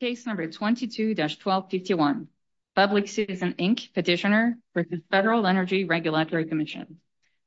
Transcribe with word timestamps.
Case 0.00 0.24
number 0.24 0.48
22-1251. 0.48 2.26
Public 2.74 3.06
Citizen, 3.06 3.52
Inc. 3.58 3.92
Petitioner 3.92 4.56
for 4.72 4.82
the 4.82 5.02
Federal 5.10 5.46
Energy 5.46 5.84
Regulatory 5.84 6.46
Commission. 6.46 6.96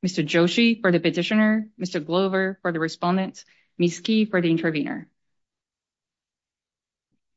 Mr. 0.06 0.24
Joshi 0.24 0.80
for 0.80 0.92
the 0.92 1.00
petitioner, 1.00 1.66
Mr. 1.82 2.04
Glover 2.04 2.60
for 2.62 2.70
the 2.70 2.78
respondent, 2.78 3.44
Ms. 3.76 3.98
Key 3.98 4.26
for 4.26 4.40
the 4.40 4.52
intervener. 4.52 5.08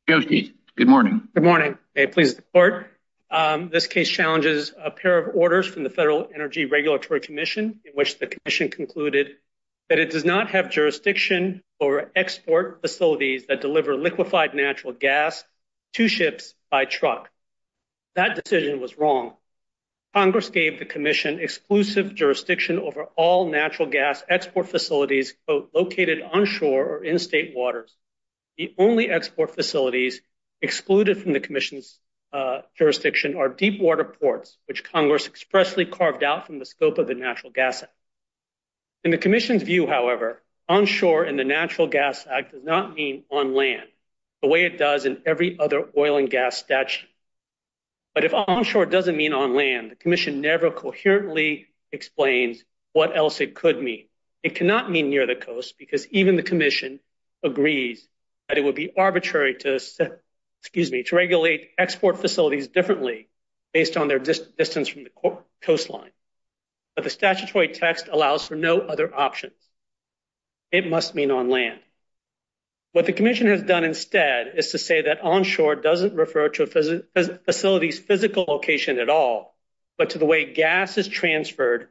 Joshi, 0.08 0.52
good 0.76 0.86
morning. 0.86 1.26
Good 1.34 1.42
morning. 1.42 1.78
May 1.96 2.04
it 2.04 2.12
please 2.12 2.36
the 2.36 2.42
court. 2.42 2.86
Um, 3.28 3.70
this 3.70 3.88
case 3.88 4.08
challenges 4.08 4.72
a 4.80 4.92
pair 4.92 5.18
of 5.18 5.34
orders 5.34 5.66
from 5.66 5.82
the 5.82 5.90
Federal 5.90 6.28
Energy 6.32 6.66
Regulatory 6.66 7.18
Commission 7.20 7.80
in 7.84 7.92
which 7.94 8.20
the 8.20 8.28
commission 8.28 8.70
concluded 8.70 9.30
that 9.88 9.98
it 9.98 10.12
does 10.12 10.24
not 10.24 10.50
have 10.50 10.70
jurisdiction 10.70 11.64
over 11.80 12.10
export 12.16 12.80
facilities 12.80 13.46
that 13.46 13.60
deliver 13.60 13.96
liquefied 13.96 14.54
natural 14.54 14.92
gas 14.92 15.44
to 15.94 16.08
ships 16.08 16.54
by 16.70 16.84
truck. 16.84 17.30
That 18.14 18.42
decision 18.42 18.80
was 18.80 18.98
wrong. 18.98 19.34
Congress 20.14 20.48
gave 20.48 20.78
the 20.78 20.84
commission 20.84 21.38
exclusive 21.38 22.14
jurisdiction 22.14 22.78
over 22.78 23.04
all 23.16 23.50
natural 23.50 23.88
gas 23.88 24.24
export 24.28 24.68
facilities 24.68 25.34
located 25.46 26.22
onshore 26.22 26.84
or 26.84 27.04
in 27.04 27.18
state 27.18 27.54
waters. 27.54 27.94
The 28.56 28.74
only 28.78 29.10
export 29.10 29.54
facilities 29.54 30.20
excluded 30.60 31.18
from 31.22 31.32
the 31.32 31.40
commission's 31.40 32.00
uh, 32.32 32.62
jurisdiction 32.76 33.36
are 33.36 33.48
deep 33.48 33.80
water 33.80 34.04
ports, 34.04 34.56
which 34.66 34.84
Congress 34.84 35.26
expressly 35.26 35.84
carved 35.84 36.24
out 36.24 36.46
from 36.46 36.58
the 36.58 36.66
scope 36.66 36.98
of 36.98 37.06
the 37.06 37.14
Natural 37.14 37.52
Gas 37.52 37.82
Act. 37.82 37.92
In 39.04 39.10
the 39.10 39.18
commission's 39.18 39.62
view, 39.62 39.86
however, 39.86 40.42
onshore 40.68 41.24
in 41.24 41.36
the 41.36 41.44
Natural 41.44 41.86
Gas 41.86 42.26
Act 42.30 42.52
does 42.52 42.64
not 42.64 42.94
mean 42.94 43.24
on 43.30 43.54
land 43.54 43.88
the 44.42 44.48
way 44.48 44.64
it 44.64 44.78
does 44.78 45.04
in 45.04 45.22
every 45.26 45.58
other 45.58 45.88
oil 45.96 46.16
and 46.16 46.30
gas 46.30 46.56
statute. 46.56 47.08
But 48.14 48.24
if 48.24 48.34
onshore 48.34 48.86
doesn't 48.86 49.16
mean 49.16 49.32
on 49.32 49.54
land, 49.54 49.90
the 49.90 49.96
commission 49.96 50.40
never 50.40 50.70
coherently 50.70 51.66
explains 51.92 52.62
what 52.92 53.16
else 53.16 53.40
it 53.40 53.54
could 53.54 53.82
mean. 53.82 54.06
It 54.42 54.54
cannot 54.54 54.90
mean 54.90 55.10
near 55.10 55.26
the 55.26 55.34
coast 55.34 55.76
because 55.78 56.06
even 56.08 56.36
the 56.36 56.42
commission 56.42 57.00
agrees 57.42 58.08
that 58.48 58.58
it 58.58 58.64
would 58.64 58.74
be 58.74 58.92
arbitrary 58.96 59.54
to 59.56 59.80
regulate 61.12 61.70
export 61.78 62.18
facilities 62.18 62.68
differently 62.68 63.28
based 63.72 63.96
on 63.96 64.08
their 64.08 64.18
distance 64.18 64.88
from 64.88 65.04
the 65.04 65.10
coastline. 65.62 66.10
But 66.94 67.04
the 67.04 67.10
statutory 67.10 67.68
text 67.68 68.08
allows 68.10 68.46
for 68.46 68.56
no 68.56 68.80
other 68.80 69.14
options. 69.14 69.54
It 70.70 70.88
must 70.88 71.14
mean 71.14 71.30
on 71.30 71.48
land. 71.48 71.80
What 72.92 73.06
the 73.06 73.12
commission 73.12 73.46
has 73.48 73.62
done 73.62 73.84
instead 73.84 74.52
is 74.56 74.70
to 74.70 74.78
say 74.78 75.02
that 75.02 75.20
onshore 75.20 75.76
doesn't 75.76 76.14
refer 76.14 76.48
to 76.50 76.62
a 76.62 77.38
facility's 77.38 77.98
physical 77.98 78.44
location 78.48 78.98
at 78.98 79.10
all, 79.10 79.54
but 79.96 80.10
to 80.10 80.18
the 80.18 80.24
way 80.24 80.52
gas 80.52 80.96
is 80.98 81.06
transferred 81.06 81.88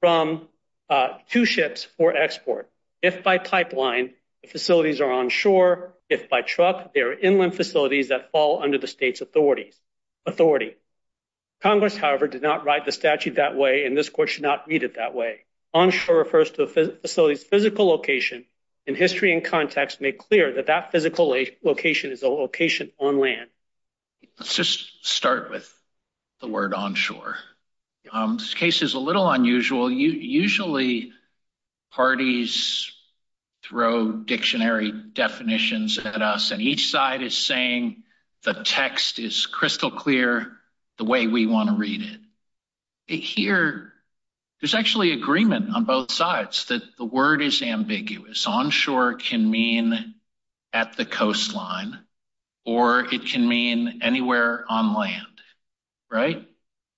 from 0.00 0.48
uh, 0.88 1.18
to 1.30 1.44
ships 1.44 1.84
for 1.96 2.16
export. 2.16 2.70
If 3.02 3.22
by 3.22 3.38
pipeline, 3.38 4.14
the 4.42 4.48
facilities 4.48 5.00
are 5.00 5.10
onshore. 5.10 5.94
If 6.08 6.28
by 6.28 6.42
truck, 6.42 6.94
they 6.94 7.00
are 7.00 7.12
inland 7.12 7.56
facilities 7.56 8.08
that 8.08 8.30
fall 8.30 8.62
under 8.62 8.78
the 8.78 8.86
state's 8.86 9.20
authority. 9.20 9.72
Congress, 11.60 11.96
however, 11.96 12.28
did 12.28 12.42
not 12.42 12.64
write 12.64 12.84
the 12.84 12.92
statute 12.92 13.36
that 13.36 13.56
way, 13.56 13.84
and 13.84 13.96
this 13.96 14.08
court 14.08 14.28
should 14.28 14.42
not 14.42 14.68
read 14.68 14.84
it 14.84 14.94
that 14.94 15.14
way. 15.14 15.45
Onshore 15.74 16.18
refers 16.18 16.50
to 16.52 16.62
a 16.62 16.66
facility's 16.66 17.44
physical 17.44 17.86
location, 17.86 18.44
and 18.86 18.96
history 18.96 19.32
and 19.32 19.44
context 19.44 20.00
make 20.00 20.18
clear 20.18 20.52
that 20.54 20.66
that 20.66 20.92
physical 20.92 21.36
location 21.62 22.12
is 22.12 22.22
a 22.22 22.28
location 22.28 22.92
on 22.98 23.18
land. 23.18 23.50
Let's 24.38 24.54
just 24.54 25.06
start 25.06 25.50
with 25.50 25.72
the 26.40 26.48
word 26.48 26.74
onshore. 26.74 27.36
Um, 28.12 28.36
this 28.38 28.54
case 28.54 28.82
is 28.82 28.94
a 28.94 28.98
little 28.98 29.28
unusual. 29.28 29.90
Usually, 29.90 31.12
parties 31.90 32.92
throw 33.64 34.12
dictionary 34.12 34.92
definitions 34.92 35.98
at 35.98 36.22
us, 36.22 36.52
and 36.52 36.62
each 36.62 36.90
side 36.90 37.22
is 37.22 37.36
saying 37.36 38.04
the 38.44 38.54
text 38.54 39.18
is 39.18 39.46
crystal 39.46 39.90
clear 39.90 40.56
the 40.98 41.04
way 41.04 41.26
we 41.26 41.46
want 41.46 41.68
to 41.68 41.74
read 41.74 42.02
it. 42.02 42.20
Here, 43.20 43.92
there's 44.60 44.74
actually 44.74 45.12
agreement 45.12 45.74
on 45.74 45.84
both 45.84 46.10
sides 46.10 46.64
that 46.66 46.82
the 46.96 47.04
word 47.04 47.42
is 47.42 47.62
ambiguous. 47.62 48.46
Onshore 48.46 49.14
can 49.14 49.50
mean 49.50 50.14
at 50.72 50.96
the 50.96 51.04
coastline, 51.04 51.98
or 52.64 53.00
it 53.00 53.26
can 53.26 53.46
mean 53.46 54.00
anywhere 54.02 54.64
on 54.68 54.94
land, 54.94 55.26
right? 56.10 56.48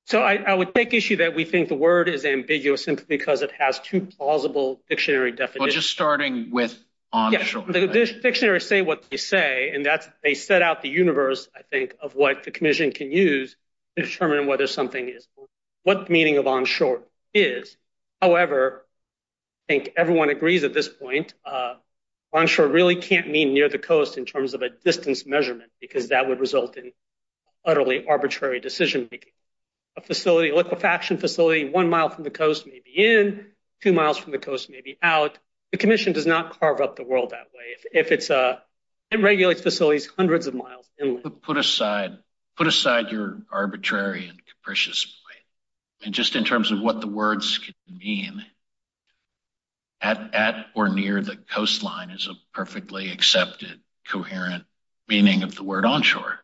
So 0.07 0.23
I 0.23 0.55
would 0.55 0.75
take 0.75 0.95
issue 0.95 1.17
that 1.17 1.35
we 1.35 1.45
think 1.45 1.69
the 1.69 1.75
word 1.75 2.09
is 2.09 2.25
ambiguous 2.25 2.83
simply 2.83 3.05
because 3.07 3.43
it 3.43 3.53
has 3.59 3.79
two 3.79 4.01
plausible 4.01 4.81
dictionary 4.89 5.33
definitions. 5.33 5.61
Well, 5.61 5.69
just 5.69 5.91
starting 5.91 6.51
with 6.51 6.79
onshore. 7.13 7.67
The 7.67 8.19
dictionaries 8.23 8.67
say 8.67 8.81
what 8.81 9.11
they 9.11 9.19
say, 9.19 9.71
and 9.75 9.87
they 10.23 10.33
set 10.33 10.63
out 10.63 10.81
the 10.81 10.89
universe, 10.89 11.49
I 11.55 11.61
think, 11.63 11.95
of 12.01 12.15
what 12.15 12.45
the 12.45 12.51
commission 12.51 12.91
can 12.93 13.13
use 13.13 13.55
to 13.97 14.05
determine 14.05 14.47
whether 14.47 14.67
something 14.67 15.09
is, 15.11 15.29
what 15.83 16.07
the 16.07 16.13
meaning 16.13 16.39
of 16.39 16.47
onshore 16.47 17.03
is. 17.35 17.77
However, 18.21 18.85
I 19.69 19.73
think 19.73 19.93
everyone 19.97 20.31
agrees 20.31 20.65
at 20.65 20.73
this 20.73 20.89
point, 20.89 21.35
uh, 21.45 21.75
onshore 22.33 22.69
really 22.69 22.97
can't 22.97 23.29
mean 23.29 23.55
near 23.55 23.69
the 23.69 23.79
coast 23.79 24.19
in 24.19 24.25
terms 24.25 24.55
of 24.55 24.63
a 24.63 24.71
distance 24.71 25.27
measurement, 25.27 25.71
because 25.81 26.09
that 26.09 26.29
would 26.29 26.41
result 26.41 26.77
in 26.77 26.93
utterly 27.65 28.07
arbitrary 28.07 28.61
decision-making. 28.61 29.33
A 29.97 30.01
facility, 30.01 30.51
a 30.51 30.55
liquefaction 30.55 31.19
facility, 31.19 31.69
one 31.69 31.91
mile 31.91 32.09
from 32.09 32.25
the 32.25 32.31
coast 32.31 32.67
may 32.67 32.81
be 32.85 32.93
in, 32.93 33.47
two 33.83 33.93
miles 33.93 34.17
from 34.17 34.33
the 34.33 34.39
coast 34.39 34.71
may 34.71 34.81
be 34.81 34.97
out. 35.03 35.39
The 35.73 35.79
commission 35.79 36.13
does 36.13 36.27
not 36.27 36.59
carve 36.61 36.81
up 36.81 36.97
the 36.97 37.05
world 37.05 37.31
that 37.31 37.49
way. 37.55 37.77
If 37.93 38.13
it's 38.13 38.31
a, 38.31 38.63
It 39.11 39.23
regulates 39.23 39.63
facilities 39.63 40.07
hundreds 40.07 40.47
of 40.47 40.55
miles 40.55 40.89
inland. 41.01 41.41
Put 41.43 41.57
aside 42.67 43.11
your 43.11 43.39
arbitrary 43.51 44.29
and 44.29 44.39
capricious 44.45 45.18
just 46.11 46.37
in 46.37 46.45
terms 46.45 46.71
of 46.71 46.81
what 46.81 47.01
the 47.01 47.09
words 47.09 47.59
can 47.59 47.75
mean, 47.99 48.45
at 50.01 50.67
or 50.75 50.89
near 50.89 51.21
the 51.21 51.37
coastline 51.37 52.11
is 52.11 52.29
a 52.29 52.35
perfectly 52.55 53.11
accepted, 53.11 53.81
coherent 54.09 54.65
meaning 55.09 55.43
of 55.43 55.55
the 55.55 55.65
word 55.65 55.85
onshore. 55.85 56.39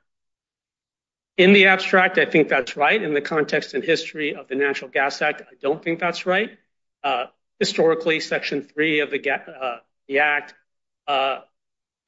In 1.37 1.53
the 1.53 1.67
abstract, 1.67 2.19
I 2.19 2.27
think 2.27 2.49
that's 2.49 2.77
right. 2.77 3.01
In 3.01 3.15
the 3.15 3.21
context 3.21 3.75
and 3.75 3.83
history 3.83 4.35
of 4.35 4.49
the 4.49 4.55
Natural 4.55 4.91
Gas 4.91 5.21
Act, 5.21 5.43
I 5.43 5.55
don't 5.61 5.83
think 5.83 5.99
that's 5.99 6.27
right. 6.27 6.51
Uh, 7.03 7.27
historically, 7.59 8.21
Section 8.21 8.63
3 8.63 9.01
of 9.01 9.11
the 9.11 9.31
uh, 9.31 9.79
Act 10.21 10.55
uh, 11.07 11.41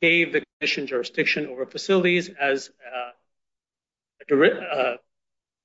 gave 0.00 0.32
the 0.32 0.42
commission 0.58 0.86
jurisdiction 0.86 1.46
over 1.46 1.66
facilities 1.66 2.28
as 2.28 2.70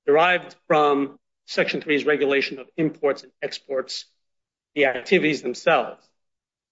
derived 0.05 0.55
from 0.67 1.19
Section 1.45 1.81
3's 1.81 2.05
regulation 2.05 2.59
of 2.59 2.67
imports 2.77 3.23
and 3.23 3.31
exports, 3.41 4.05
the 4.75 4.85
activities 4.85 5.41
themselves. 5.41 6.07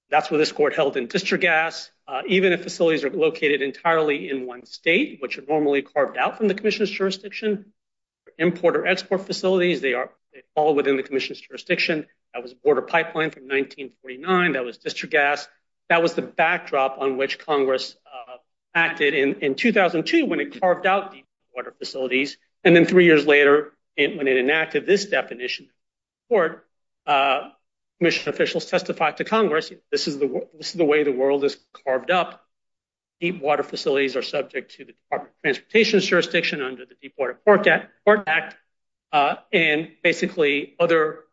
That's 0.09 0.31
what 0.31 0.38
this 0.38 0.52
court 0.52 0.74
held 0.74 0.97
in 0.97 1.07
Distrigas. 1.07 1.90
Uh, 2.07 2.22
even 2.28 2.53
if 2.53 2.63
facilities 2.63 3.03
are 3.03 3.12
located 3.12 3.62
entirely 3.62 4.29
in 4.29 4.47
one 4.47 4.66
state, 4.66 5.19
which 5.22 5.38
are 5.38 5.44
normally 5.47 5.81
carved 5.84 6.18
out 6.18 6.38
from 6.38 6.47
the 6.47 6.56
commission's 6.56 6.90
jurisdiction, 6.90 7.66
import 8.38 8.75
or 8.75 8.88
export 8.88 9.25
facilities, 9.28 9.81
they 9.81 9.94
are 9.94 10.09
fall 10.56 10.75
within 10.75 10.97
the 10.97 11.03
commission's 11.03 11.40
jurisdiction. 11.40 12.08
That 12.34 12.44
was 12.44 12.53
Border 12.53 12.81
Pipeline 12.81 13.31
from 13.31 13.44
1949. 13.44 14.53
That 14.53 14.63
was 14.63 14.78
Distrigas. 14.78 15.47
That 15.90 16.02
was 16.02 16.13
the 16.13 16.22
backdrop 16.22 17.00
on 17.00 17.18
which 17.18 17.40
Congress 17.40 17.96
uh, 18.06 18.38
acted 18.75 19.13
in 19.13 19.56
2002 19.56 20.26
when 20.26 20.40
it 20.40 20.59
carved 20.61 20.85
out 20.85 21.11
the 21.11 21.23
water 21.55 21.73
facilities. 21.78 22.38
And 22.64 22.76
then 22.76 22.85
three 22.85 23.05
years 23.05 23.26
later, 23.26 23.73
when 24.07 24.28
it 24.28 24.37
enacted 24.37 24.85
this 24.85 25.05
definition, 25.05 25.69
court, 26.29 26.66
uh, 27.05 27.49
commission 27.99 28.29
officials 28.29 28.66
testified 28.66 29.17
to 29.17 29.23
Congress, 29.23 29.72
this 29.91 30.07
is 30.07 30.17
the 30.17 30.85
way 30.85 31.03
the 31.03 31.11
world 31.11 31.43
is 31.43 31.57
carved 31.85 32.11
up. 32.11 32.46
Deep 33.19 33.41
water 33.41 33.63
facilities 33.63 34.16
are 34.16 34.22
subject 34.22 34.72
to 34.75 34.85
the 34.85 34.93
Department 34.93 35.34
of 35.35 35.41
Transportation's 35.41 36.05
jurisdiction 36.05 36.61
under 36.61 36.85
the 36.85 36.96
Deepwater 37.01 37.37
Port 37.46 37.67
Act. 37.67 38.55
Uh, 39.11 39.35
and 39.51 39.90
basically, 40.03 40.75
other 40.79 41.25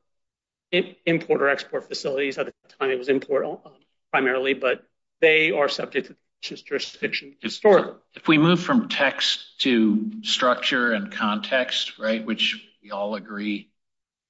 import 0.72 1.42
or 1.42 1.48
export 1.48 1.86
facilities, 1.86 2.38
at 2.38 2.46
the 2.46 2.52
time 2.80 2.90
it 2.90 2.98
was 2.98 3.08
import 3.08 3.44
uh, 3.44 3.70
primarily, 4.10 4.54
but 4.54 4.82
they 5.20 5.52
are 5.52 5.68
subject 5.68 6.08
to 6.08 6.16
jurisdiction 6.42 7.36
historically. 7.40 7.94
If 8.14 8.28
we 8.28 8.38
move 8.38 8.60
from 8.60 8.88
text 8.88 9.60
to 9.60 10.22
structure 10.22 10.92
and 10.92 11.12
context, 11.12 11.98
right, 11.98 12.24
which 12.24 12.64
we 12.82 12.90
all 12.90 13.14
agree, 13.14 13.70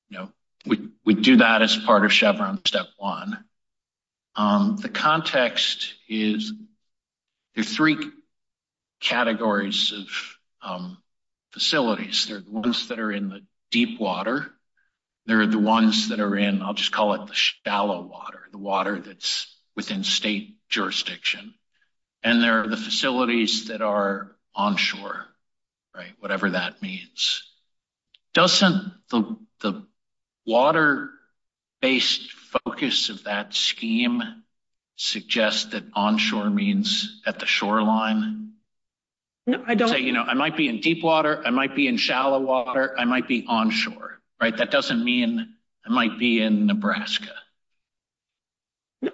you 0.08 0.18
know, 0.18 0.32
we 1.04 1.14
do 1.14 1.36
that 1.36 1.62
as 1.62 1.76
part 1.76 2.04
of 2.04 2.12
Chevron 2.12 2.60
Step 2.66 2.86
1. 2.98 3.44
Um, 4.34 4.76
the 4.76 4.88
context 4.88 5.94
is, 6.08 6.52
there 7.54 7.62
are 7.62 7.64
three 7.64 7.96
categories 9.00 9.92
of 9.92 10.06
um, 10.68 10.98
facilities. 11.52 12.26
There 12.26 12.38
are 12.38 12.40
the 12.40 12.50
ones 12.50 12.88
that 12.88 12.98
are 12.98 13.12
in 13.12 13.28
the 13.28 13.44
deep 13.70 14.00
water. 14.00 14.52
There 15.26 15.40
are 15.40 15.46
the 15.46 15.58
ones 15.58 16.08
that 16.08 16.20
are 16.20 16.36
in, 16.36 16.60
I'll 16.62 16.74
just 16.74 16.92
call 16.92 17.14
it 17.14 17.26
the 17.26 17.34
shallow 17.34 18.02
water, 18.02 18.42
the 18.50 18.58
water 18.58 18.98
that's 18.98 19.54
within 19.74 20.04
state 20.04 20.56
jurisdiction. 20.68 21.54
And 22.26 22.42
there 22.42 22.64
are 22.64 22.66
the 22.66 22.76
facilities 22.76 23.68
that 23.68 23.82
are 23.82 24.32
onshore, 24.52 25.26
right, 25.94 26.10
whatever 26.18 26.50
that 26.50 26.82
means. 26.82 27.44
Doesn't 28.34 28.92
the 29.10 29.86
water-based 30.44 32.32
focus 32.32 33.10
of 33.10 33.22
that 33.24 33.54
scheme 33.54 34.24
suggest 34.96 35.70
that 35.70 35.84
onshore 35.94 36.50
means 36.50 37.22
at 37.24 37.38
the 37.38 37.46
shoreline? 37.46 38.54
No, 39.46 39.62
I 39.64 39.76
don't... 39.76 39.88
Say, 39.88 40.00
you 40.00 40.12
know, 40.12 40.24
I 40.24 40.34
might 40.34 40.56
be 40.56 40.66
in 40.66 40.80
deep 40.80 41.04
water, 41.04 41.40
I 41.46 41.50
might 41.50 41.76
be 41.76 41.86
in 41.86 41.96
shallow 41.96 42.40
water, 42.40 42.92
I 42.98 43.04
might 43.04 43.28
be 43.28 43.44
onshore, 43.46 44.20
right? 44.40 44.56
That 44.56 44.72
doesn't 44.72 45.04
mean 45.04 45.54
I 45.86 45.90
might 45.90 46.18
be 46.18 46.42
in 46.42 46.66
Nebraska. 46.66 47.30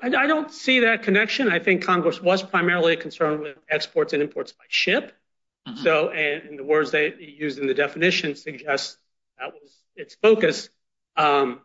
I 0.02 0.26
don't 0.26 0.52
see 0.52 0.81
that 0.81 1.02
connection. 1.02 1.50
I 1.50 1.58
think 1.58 1.84
Congress 1.84 2.20
was 2.20 2.43
primarily 2.43 2.96
concerned 2.96 3.40
with 3.40 3.56
exports 3.69 4.12
and 4.12 4.23
imports 4.23 4.52
by 4.52 4.64
ship. 4.69 5.12
Mm-hmm. 5.69 5.82
So, 5.82 6.11
and 6.11 6.58
the 6.58 6.64
words 6.64 6.90
they 6.90 7.14
used 7.14 7.58
in 7.58 7.67
the 7.67 7.75
definition 7.75 8.34
suggest 8.37 8.99
that 9.38 9.52
was 9.52 9.76
its 9.96 10.14
focus. 10.14 10.69
Um, 11.17 11.61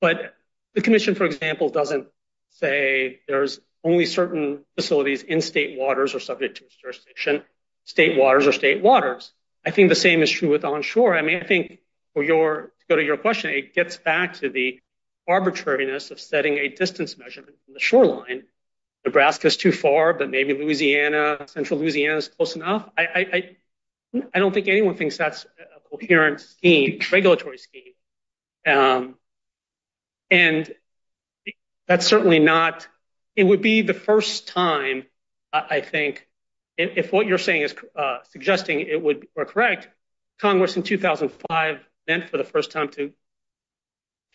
but 0.00 0.34
the 0.74 0.80
commission, 0.80 1.14
for 1.14 1.24
example, 1.24 1.68
doesn't 1.68 2.08
say 2.50 3.20
there's 3.28 3.60
only 3.82 4.06
certain 4.06 4.64
facilities 4.74 5.22
in 5.22 5.40
state 5.40 5.78
waters 5.78 6.14
are 6.14 6.20
subject 6.20 6.58
to 6.58 6.64
jurisdiction. 6.82 7.42
State 7.84 8.18
waters 8.18 8.46
are 8.46 8.52
state 8.52 8.82
waters. 8.82 9.32
I 9.64 9.70
think 9.70 9.88
the 9.88 9.94
same 9.94 10.22
is 10.22 10.30
true 10.30 10.50
with 10.50 10.64
onshore. 10.64 11.16
I 11.16 11.22
mean, 11.22 11.40
I 11.42 11.46
think 11.46 11.78
for 12.14 12.22
your, 12.22 12.72
to 12.80 12.86
go 12.88 12.96
to 12.96 13.04
your 13.04 13.16
question, 13.16 13.50
it 13.50 13.74
gets 13.74 13.96
back 13.96 14.34
to 14.40 14.48
the 14.48 14.80
arbitrariness 15.30 16.10
of 16.10 16.20
setting 16.20 16.58
a 16.58 16.68
distance 16.68 17.16
measurement 17.16 17.56
from 17.64 17.74
the 17.74 17.80
shoreline. 17.80 18.42
Nebraska's 19.04 19.56
too 19.56 19.72
far, 19.72 20.12
but 20.12 20.28
maybe 20.28 20.52
Louisiana, 20.52 21.46
central 21.46 21.80
Louisiana 21.80 22.18
is 22.18 22.28
close 22.28 22.56
enough. 22.56 22.88
I 22.98 23.56
don't 24.34 24.52
think 24.52 24.68
anyone 24.68 24.96
thinks 24.96 25.16
that's 25.16 25.44
a 25.44 25.88
coherent 25.88 26.40
scheme, 26.40 27.00
regulatory 27.10 27.58
scheme. 27.58 27.92
Um, 28.66 29.14
and 30.30 30.70
that's 31.86 32.06
certainly 32.06 32.38
not, 32.38 32.86
it 33.36 33.44
would 33.44 33.62
be 33.62 33.82
the 33.82 33.94
first 33.94 34.48
time, 34.48 35.06
I 35.52 35.80
think, 35.80 36.26
if 36.76 37.12
what 37.12 37.26
you're 37.26 37.38
saying 37.38 37.62
is 37.62 37.74
uh, 37.96 38.18
suggesting 38.30 38.80
it 38.80 39.00
would 39.02 39.20
be 39.20 39.26
correct, 39.36 39.88
Congress 40.40 40.76
in 40.76 40.82
2005 40.82 41.80
meant 42.06 42.30
for 42.30 42.38
the 42.38 42.44
first 42.44 42.70
time 42.70 42.88
to 42.90 43.12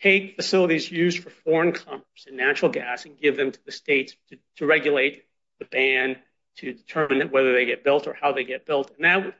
take 0.00 0.36
facilities 0.36 0.90
used 0.90 1.22
for 1.22 1.30
foreign 1.30 1.72
commerce 1.72 2.26
and 2.26 2.36
natural 2.36 2.70
gas 2.70 3.04
and 3.04 3.18
give 3.18 3.36
them 3.36 3.50
to 3.50 3.58
the 3.64 3.72
states 3.72 4.14
to 4.56 4.66
regulate 4.66 5.24
the 5.58 5.64
ban, 5.64 6.16
to 6.56 6.72
determine 6.72 7.28
whether 7.30 7.52
they 7.52 7.64
get 7.64 7.84
built 7.84 8.06
or 8.06 8.14
how 8.14 8.32
they 8.32 8.44
get 8.44 8.66
built. 8.66 8.90
And 8.96 9.04
that 9.04 9.24
would 9.24 9.34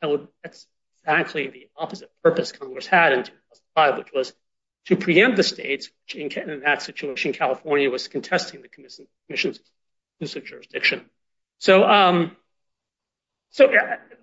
that 0.00 0.10
would 0.10 0.28
that's 0.42 0.66
actually 1.06 1.48
the 1.48 1.68
opposite 1.76 2.10
purpose 2.22 2.52
Congress 2.52 2.86
had 2.86 3.12
in 3.12 3.24
2005, 3.24 3.98
which 3.98 4.12
was 4.12 4.34
to 4.86 4.96
preempt 4.96 5.36
the 5.36 5.42
states. 5.42 5.90
In 6.14 6.60
that 6.64 6.82
situation, 6.82 7.32
California 7.32 7.90
was 7.90 8.08
contesting 8.08 8.62
the 8.62 8.68
commission's 8.68 9.60
jurisdiction. 10.20 11.04
So, 11.58 11.84
um, 11.84 12.36
so 13.50 13.72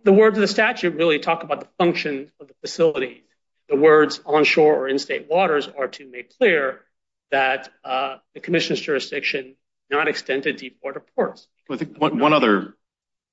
the 0.03 0.13
words 0.13 0.37
of 0.37 0.41
the 0.41 0.47
statute 0.47 0.95
really 0.95 1.19
talk 1.19 1.43
about 1.43 1.61
the 1.61 1.67
function 1.77 2.31
of 2.39 2.47
the 2.47 2.53
facility. 2.61 3.23
The 3.69 3.75
words 3.75 4.19
onshore 4.25 4.75
or 4.75 4.87
in-state 4.87 5.27
waters 5.29 5.67
are 5.67 5.87
to 5.87 6.09
make 6.09 6.37
clear 6.37 6.81
that 7.31 7.69
uh, 7.83 8.17
the 8.33 8.39
commission's 8.39 8.81
jurisdiction 8.81 9.55
not 9.89 10.07
extend 10.07 10.43
to 10.43 10.53
deep 10.53 10.79
water 10.83 11.01
ports. 11.15 11.47
I 11.69 11.77
think 11.77 11.97
one 11.97 12.33
other 12.33 12.75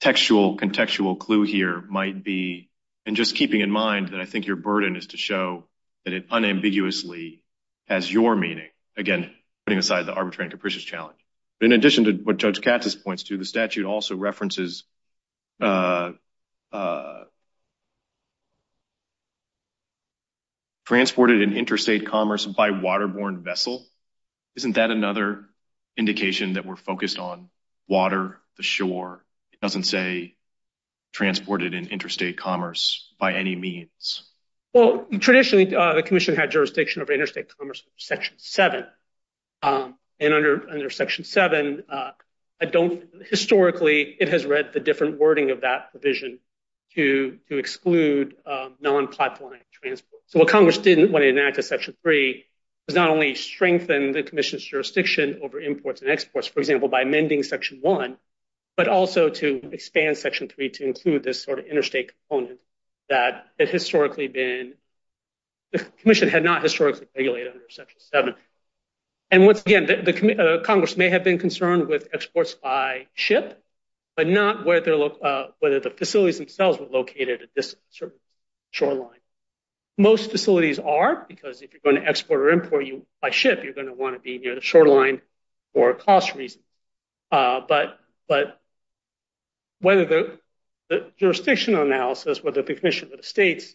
textual, 0.00 0.56
contextual 0.56 1.18
clue 1.18 1.42
here 1.42 1.80
might 1.88 2.22
be, 2.22 2.70
and 3.04 3.16
just 3.16 3.34
keeping 3.34 3.60
in 3.60 3.70
mind 3.70 4.08
that 4.08 4.20
I 4.20 4.26
think 4.26 4.46
your 4.46 4.56
burden 4.56 4.96
is 4.96 5.08
to 5.08 5.16
show 5.16 5.64
that 6.04 6.14
it 6.14 6.26
unambiguously 6.30 7.42
has 7.88 8.12
your 8.12 8.36
meaning. 8.36 8.68
Again, 8.96 9.30
putting 9.66 9.78
aside 9.78 10.06
the 10.06 10.12
arbitrary 10.12 10.46
and 10.46 10.52
capricious 10.52 10.82
challenge. 10.82 11.18
In 11.60 11.72
addition 11.72 12.04
to 12.04 12.12
what 12.12 12.36
Judge 12.36 12.60
Katsas 12.60 12.94
points 12.94 13.24
to, 13.24 13.36
the 13.36 13.44
statute 13.44 13.84
also 13.84 14.16
references 14.16 14.84
uh, 15.60 16.12
uh, 16.70 17.24
transported 20.88 21.42
in 21.42 21.54
interstate 21.54 22.06
commerce 22.06 22.46
by 22.46 22.70
waterborne 22.70 23.40
vessel. 23.42 23.86
Isn't 24.56 24.76
that 24.76 24.90
another 24.90 25.44
indication 25.98 26.54
that 26.54 26.64
we're 26.64 26.76
focused 26.76 27.18
on 27.18 27.50
water, 27.86 28.40
the 28.56 28.62
shore? 28.62 29.22
It 29.52 29.60
doesn't 29.60 29.82
say 29.82 30.34
transported 31.12 31.74
in 31.74 31.88
interstate 31.88 32.38
commerce 32.38 33.12
by 33.20 33.34
any 33.34 33.54
means. 33.54 34.22
Well, 34.72 35.06
traditionally, 35.20 35.76
uh, 35.76 35.92
the 35.92 36.02
commission 36.02 36.34
had 36.36 36.50
jurisdiction 36.50 37.02
over 37.02 37.12
interstate 37.12 37.54
commerce, 37.58 37.84
section 37.98 38.36
seven. 38.38 38.86
And 39.62 39.94
under 40.20 40.88
section 40.88 41.24
seven, 41.24 41.84
um, 41.90 41.98
uh, 41.98 42.10
I 42.62 42.64
don't 42.64 43.04
historically, 43.28 44.16
it 44.18 44.30
has 44.30 44.46
read 44.46 44.72
the 44.72 44.80
different 44.80 45.20
wording 45.20 45.50
of 45.50 45.60
that 45.60 45.90
provision 45.90 46.38
to 46.94 47.38
exclude 47.50 48.34
um, 48.46 48.74
non-pipeline 48.80 49.60
transport. 49.82 50.22
So 50.26 50.38
what 50.38 50.48
Congress 50.48 50.78
did 50.78 51.12
when 51.12 51.22
it 51.22 51.30
enacted 51.30 51.64
section 51.64 51.96
three 52.02 52.44
was 52.86 52.94
not 52.94 53.10
only 53.10 53.34
strengthen 53.34 54.12
the 54.12 54.22
commission's 54.22 54.64
jurisdiction 54.64 55.40
over 55.42 55.60
imports 55.60 56.00
and 56.00 56.10
exports, 56.10 56.46
for 56.46 56.60
example, 56.60 56.88
by 56.88 57.02
amending 57.02 57.42
section 57.42 57.78
one, 57.82 58.16
but 58.76 58.88
also 58.88 59.28
to 59.28 59.70
expand 59.72 60.16
section 60.16 60.48
three 60.48 60.70
to 60.70 60.84
include 60.84 61.22
this 61.22 61.42
sort 61.42 61.58
of 61.58 61.66
interstate 61.66 62.12
component 62.28 62.60
that 63.08 63.46
had 63.58 63.68
historically 63.68 64.28
been, 64.28 64.74
the 65.72 65.80
commission 66.00 66.28
had 66.28 66.44
not 66.44 66.62
historically 66.62 67.06
regulated 67.16 67.52
under 67.52 67.68
section 67.68 68.00
seven. 68.00 68.34
And 69.30 69.44
once 69.44 69.60
again, 69.60 69.90
uh, 69.90 70.62
Congress 70.64 70.96
may 70.96 71.10
have 71.10 71.24
been 71.24 71.38
concerned 71.38 71.88
with 71.88 72.08
exports 72.14 72.54
by 72.54 73.06
ship, 73.12 73.62
but 74.16 74.26
not 74.26 74.60
uh, 74.60 75.48
whether 75.60 75.80
the 75.80 75.92
facilities 75.94 76.38
themselves 76.38 76.78
were 76.80 76.86
located 76.86 77.42
at 77.42 77.48
this 77.54 77.76
certain 77.90 78.18
shoreline. 78.70 79.17
Most 80.00 80.30
facilities 80.30 80.78
are, 80.78 81.26
because 81.28 81.60
if 81.60 81.72
you're 81.72 81.82
going 81.84 82.00
to 82.00 82.08
export 82.08 82.40
or 82.40 82.50
import 82.50 82.84
by 83.20 83.30
ship, 83.30 83.64
you're 83.64 83.72
going 83.72 83.88
to 83.88 83.92
want 83.92 84.14
to 84.14 84.20
be 84.20 84.38
near 84.38 84.54
the 84.54 84.60
shoreline 84.60 85.20
for 85.74 85.92
cost 85.92 86.34
reasons. 86.36 86.64
Uh, 87.32 87.60
but 87.68 87.98
whether 89.80 90.04
the 90.88 91.10
jurisdictional 91.18 91.82
analysis, 91.82 92.42
whether 92.42 92.62
the 92.62 92.74
commission 92.74 93.10
or 93.12 93.16
the 93.16 93.22
states 93.22 93.74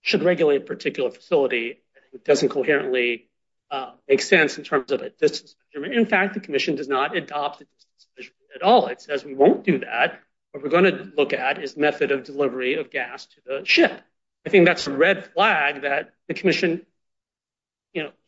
should 0.00 0.22
regulate 0.22 0.62
a 0.62 0.64
particular 0.64 1.10
facility, 1.10 1.82
doesn't 2.24 2.48
coherently 2.48 3.28
uh, 3.70 3.92
make 4.08 4.20
sense 4.22 4.58
in 4.58 4.64
terms 4.64 4.90
of 4.90 5.02
a 5.02 5.10
distance 5.10 5.54
measurement. 5.72 5.98
In 5.98 6.06
fact, 6.06 6.34
the 6.34 6.40
commission 6.40 6.74
does 6.74 6.88
not 6.88 7.16
adopt 7.16 7.60
a 7.60 7.64
distance 7.64 8.08
measurement 8.16 8.50
at 8.56 8.62
all. 8.62 8.86
It 8.86 9.00
says 9.00 9.24
we 9.24 9.34
won't 9.34 9.64
do 9.64 9.78
that. 9.80 10.20
What 10.50 10.64
we're 10.64 10.70
going 10.70 10.84
to 10.84 11.12
look 11.16 11.32
at 11.32 11.62
is 11.62 11.76
method 11.76 12.10
of 12.10 12.24
delivery 12.24 12.74
of 12.74 12.90
gas 12.90 13.26
to 13.26 13.36
the 13.46 13.64
ship. 13.64 14.00
I 14.46 14.50
think 14.50 14.66
that's 14.66 14.86
a 14.86 14.92
red 14.92 15.32
flag 15.32 15.82
that 15.82 16.14
the 16.28 16.34
commission 16.34 16.86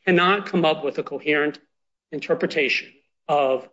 cannot 0.04 0.47
come 0.47 0.64
up 0.64 0.85
with 0.85 0.99
a 0.99 1.02
coherent 1.02 1.61
interpretation 2.11 2.92
of 3.28 3.69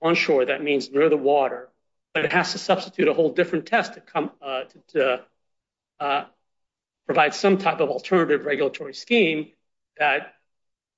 onshore. 0.00 0.46
That 0.46 0.62
means 0.62 0.90
near 0.90 1.08
the 1.08 1.16
water, 1.16 1.68
but 2.14 2.24
it 2.24 2.32
has 2.32 2.52
to 2.52 2.58
substitute 2.58 3.08
a 3.08 3.14
whole 3.14 3.32
different 3.32 3.66
test 3.66 3.94
to 3.94 4.00
come 4.00 4.30
uh 4.40 4.62
to 4.88 5.22
uh 6.00 6.24
provide 7.06 7.34
some 7.34 7.58
type 7.58 7.80
of 7.80 7.88
alternative 7.90 8.44
regulatory 8.44 8.94
scheme 8.94 9.50
that 9.98 10.34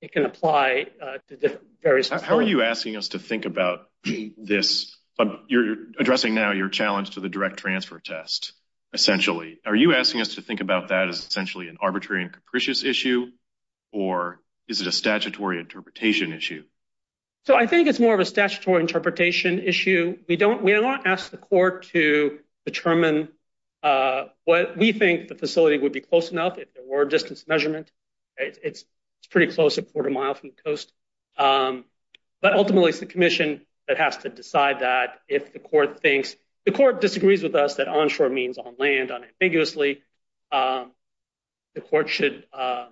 it 0.01 0.13
can 0.13 0.25
apply 0.25 0.87
to 1.29 1.59
various. 1.83 2.09
How 2.09 2.37
are 2.37 2.43
you 2.43 2.63
asking 2.63 2.97
us 2.97 3.09
to 3.09 3.19
think 3.19 3.45
about 3.45 3.89
this? 4.05 4.97
You're 5.49 5.77
addressing 5.99 6.35
now 6.35 6.53
your 6.53 6.71
challenge 6.71 7.11
to 7.11 7.21
the 7.21 7.29
direct 7.29 7.59
transfer 7.59 8.01
test, 8.01 8.55
essentially. 8.93 9.61
Are 9.65 9.77
you 9.77 9.95
asking 9.95 10.21
us 10.21 10.35
to 10.35 10.43
think 10.43 10.61
about 10.61 10.89
that 10.89 11.09
as 11.09 11.19
essentially 11.19 11.69
an 11.69 11.79
arbitrary 11.81 12.23
and 12.23 12.33
capricious 12.33 12.85
issue, 12.85 13.27
or 13.93 14.41
is 14.69 14.81
it 14.81 14.87
a 14.87 14.93
statutory 14.93 15.61
interpretation 15.61 16.33
issue? 16.33 16.65
So 17.47 17.57
I 17.57 17.67
think 17.67 17.89
it's 17.89 17.99
more 17.99 18.15
of 18.15 18.21
a 18.21 18.25
statutory 18.25 18.81
interpretation 18.81 19.61
issue. 19.61 20.19
We 20.29 20.37
don't 20.37 21.07
ask 21.07 21.31
the 21.31 21.39
court 21.39 21.85
to 21.93 22.39
determine 22.67 23.29
uh, 23.83 24.25
what 24.45 24.77
we 24.77 24.93
think 24.93 25.29
the 25.29 25.35
facility 25.35 25.79
would 25.79 25.93
be 25.93 26.01
close 26.01 26.31
enough 26.31 26.59
if 26.59 26.75
there 26.75 26.85
were 26.87 27.05
distance 27.07 27.47
measurement. 27.49 27.91
It's 28.37 28.85
pretty 29.31 29.53
close, 29.53 29.79
a 29.79 29.83
quarter 29.83 30.11
mile 30.11 30.35
from 30.35 30.51
the 30.51 30.63
coast. 30.63 30.93
Um, 31.39 31.85
but 32.43 32.55
ultimately, 32.55 32.91
it's 32.91 33.01
the 33.01 33.07
commission 33.07 33.63
that 33.89 33.99
has 33.99 34.19
to 34.19 34.29
decide 34.29 34.81
that 34.81 35.21
if 35.29 35.53
the 35.53 35.59
court 35.59 36.01
thinks 36.01 36.37
the 36.67 36.73
court 36.73 37.01
disagrees 37.01 37.43
with 37.43 37.55
us 37.55 37.77
that 37.77 37.89
onshore 37.89 38.29
means 38.29 38.59
on 38.59 38.75
land 38.79 39.11
unambiguously. 39.11 40.03
Um, 40.53 40.93
the 41.75 41.81
court 41.81 42.09
should 42.09 42.45
uh, 42.53 42.87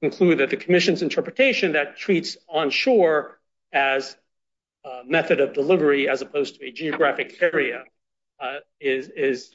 conclude 0.00 0.38
that 0.38 0.50
the 0.50 0.56
commission's 0.56 1.02
interpretation 1.02 1.72
that 1.72 1.96
treats 1.96 2.36
onshore 2.48 3.38
as 3.72 4.16
a 4.84 5.02
method 5.06 5.40
of 5.40 5.52
delivery 5.52 6.08
as 6.08 6.22
opposed 6.22 6.56
to 6.56 6.66
a 6.66 6.72
geographic 6.72 7.40
area 7.40 7.84
uh, 8.40 8.56
is 8.80 9.54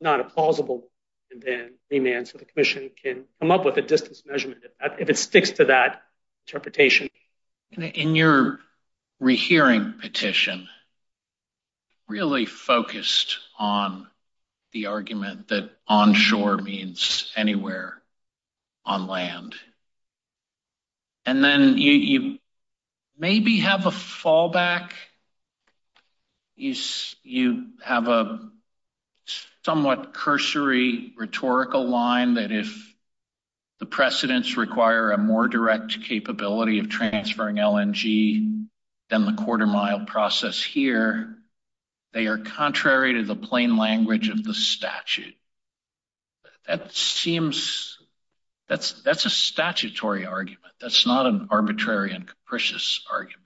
not 0.00 0.20
a 0.20 0.24
plausible 0.24 0.90
and 1.30 1.42
then 1.42 1.74
remand 1.90 2.28
so 2.28 2.38
the 2.38 2.44
commission 2.44 2.90
can 3.02 3.24
come 3.40 3.50
up 3.50 3.64
with 3.64 3.76
a 3.76 3.82
distance 3.82 4.22
measurement 4.26 4.62
if 4.98 5.08
it 5.08 5.16
sticks 5.16 5.52
to 5.52 5.66
that 5.66 6.02
interpretation. 6.46 7.08
In 7.76 8.14
your 8.14 8.58
rehearing 9.20 9.94
petition, 10.00 10.68
really 12.12 12.44
focused 12.44 13.38
on 13.58 14.06
the 14.72 14.84
argument 14.84 15.48
that 15.48 15.70
onshore 15.88 16.58
means 16.58 17.32
anywhere 17.34 17.94
on 18.84 19.06
land. 19.06 19.54
And 21.24 21.42
then 21.42 21.78
you 21.78 22.38
maybe 23.16 23.60
have 23.60 23.86
a 23.86 23.90
fallback. 23.90 24.92
You 26.54 27.68
have 27.82 28.08
a 28.08 28.40
somewhat 29.64 30.12
cursory 30.12 31.14
rhetorical 31.16 31.88
line 31.88 32.34
that 32.34 32.52
if 32.52 32.94
the 33.80 33.86
precedents 33.86 34.58
require 34.58 35.12
a 35.12 35.18
more 35.18 35.48
direct 35.48 36.02
capability 36.02 36.78
of 36.78 36.90
transferring 36.90 37.56
LNG 37.56 38.66
than 39.08 39.24
the 39.24 39.32
quarter 39.32 39.66
mile 39.66 40.04
process 40.04 40.62
here, 40.62 41.38
they 42.12 42.26
are 42.26 42.38
contrary 42.38 43.14
to 43.14 43.24
the 43.24 43.36
plain 43.36 43.76
language 43.76 44.28
of 44.28 44.42
the 44.44 44.54
statute. 44.54 45.36
That 46.66 46.92
seems, 46.92 47.98
that's 48.68 49.04
a 49.04 49.30
statutory 49.30 50.26
argument. 50.26 50.72
That's 50.80 51.06
not 51.06 51.26
an 51.26 51.48
arbitrary 51.50 52.12
and 52.12 52.26
capricious 52.26 53.04
argument. 53.10 53.38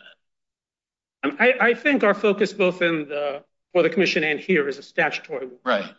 I 1.22 1.74
think 1.74 2.04
our 2.04 2.14
focus 2.14 2.52
both 2.52 2.82
in 2.82 3.08
the, 3.08 3.42
for 3.72 3.82
the 3.82 3.90
commission 3.90 4.22
and 4.24 4.38
here 4.38 4.68
is 4.68 4.78
a 4.78 4.82
statutory. 4.82 5.46
one. 5.46 5.58
Right. 5.64 5.92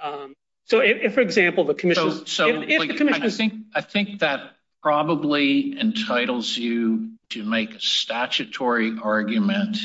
Um, 0.00 0.34
so 0.64 0.80
if, 0.80 1.14
for 1.14 1.20
example, 1.20 1.64
the 1.64 1.74
commission. 1.74 2.26
So 2.26 2.62
I 2.62 3.80
think 3.80 4.20
that 4.20 4.40
probably 4.82 5.78
entitles 5.78 6.56
you 6.56 7.12
to 7.30 7.44
make 7.44 7.74
a 7.74 7.80
statutory 7.80 8.98
argument 9.00 9.78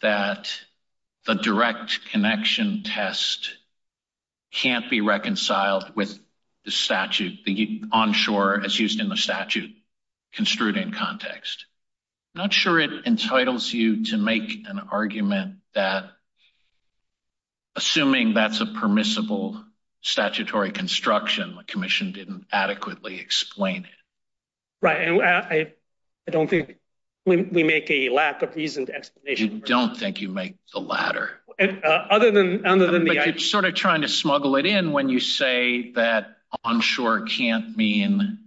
that 0.00 0.50
the 1.28 1.34
direct 1.34 2.06
connection 2.10 2.82
test 2.82 3.50
can't 4.50 4.88
be 4.88 5.02
reconciled 5.02 5.92
with 5.94 6.18
the 6.64 6.70
statute, 6.70 7.44
the 7.44 7.82
onshore 7.92 8.62
as 8.64 8.80
used 8.80 8.98
in 8.98 9.10
the 9.10 9.16
statute 9.16 9.70
construed 10.32 10.78
in 10.78 10.90
context. 10.90 11.66
Not 12.34 12.54
sure 12.54 12.80
it 12.80 13.04
entitles 13.04 13.70
you 13.70 14.04
to 14.06 14.16
make 14.16 14.66
an 14.66 14.80
argument 14.90 15.56
that 15.74 16.06
assuming 17.76 18.32
that's 18.32 18.62
a 18.62 18.66
permissible 18.66 19.62
statutory 20.00 20.72
construction, 20.72 21.56
the 21.56 21.64
commission 21.64 22.12
didn't 22.12 22.46
adequately 22.50 23.20
explain 23.20 23.84
it. 23.84 23.90
Right. 24.80 25.08
And 25.08 25.22
I 25.22 25.74
don't 26.30 26.48
think 26.48 26.77
we 27.28 27.62
make 27.62 27.90
a 27.90 28.08
lack 28.08 28.42
of 28.42 28.54
reasoned 28.56 28.90
explanation. 28.90 29.52
You 29.52 29.58
don't 29.60 29.96
think 29.96 30.20
you 30.20 30.28
make 30.28 30.56
the 30.72 30.80
latter. 30.80 31.40
Uh, 31.60 31.66
other 32.10 32.30
than, 32.30 32.64
other 32.64 32.90
than 32.90 33.04
the. 33.04 33.14
But 33.14 33.26
you're 33.26 33.38
sort 33.38 33.64
of 33.64 33.74
trying 33.74 34.02
to 34.02 34.08
smuggle 34.08 34.56
it 34.56 34.66
in 34.66 34.92
when 34.92 35.08
you 35.08 35.20
say 35.20 35.92
that 35.92 36.38
onshore 36.64 37.22
can't 37.22 37.76
mean 37.76 38.38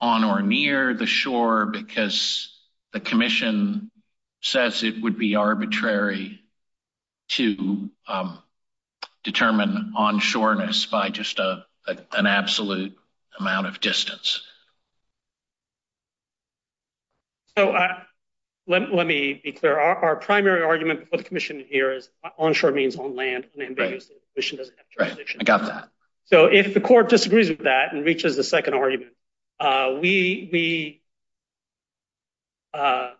on 0.00 0.24
or 0.24 0.42
near 0.42 0.94
the 0.94 1.06
shore 1.06 1.66
because 1.66 2.58
the 2.92 3.00
commission 3.00 3.90
says 4.42 4.82
it 4.82 5.00
would 5.00 5.16
be 5.16 5.36
arbitrary 5.36 6.40
to 7.28 7.90
um, 8.06 8.38
determine 9.24 9.94
onshoreness 9.96 10.90
by 10.90 11.08
just 11.08 11.38
an 11.38 12.26
absolute 12.26 12.96
amount 13.38 13.66
of 13.66 13.80
distance. 13.80 14.42
So 17.56 17.70
uh, 17.70 18.00
let 18.66 19.06
me 19.06 19.40
be 19.42 19.52
clear. 19.52 19.78
Our 19.78 20.16
primary 20.16 20.62
argument 20.62 21.08
for 21.10 21.16
the 21.16 21.24
commission 21.24 21.64
here 21.68 21.92
is 21.92 22.08
onshore 22.38 22.72
means 22.72 22.96
on 22.96 23.16
land. 23.16 23.46
Unambiguously. 23.54 24.16
The 24.16 24.34
commission 24.34 24.58
doesn't 24.58 24.74
have 24.76 24.86
jurisdiction. 24.88 25.40
I 25.40 25.44
got 25.44 25.66
that. 25.66 25.88
So 26.26 26.46
if 26.46 26.72
the 26.72 26.80
court 26.80 27.08
disagrees 27.08 27.48
with 27.48 27.64
that 27.64 27.92
and 27.92 28.04
reaches 28.04 28.36
the 28.36 28.44
second 28.44 28.74
argument, 28.74 29.12
uh, 29.58 29.96
we 30.00 31.02
uh, 32.72 33.10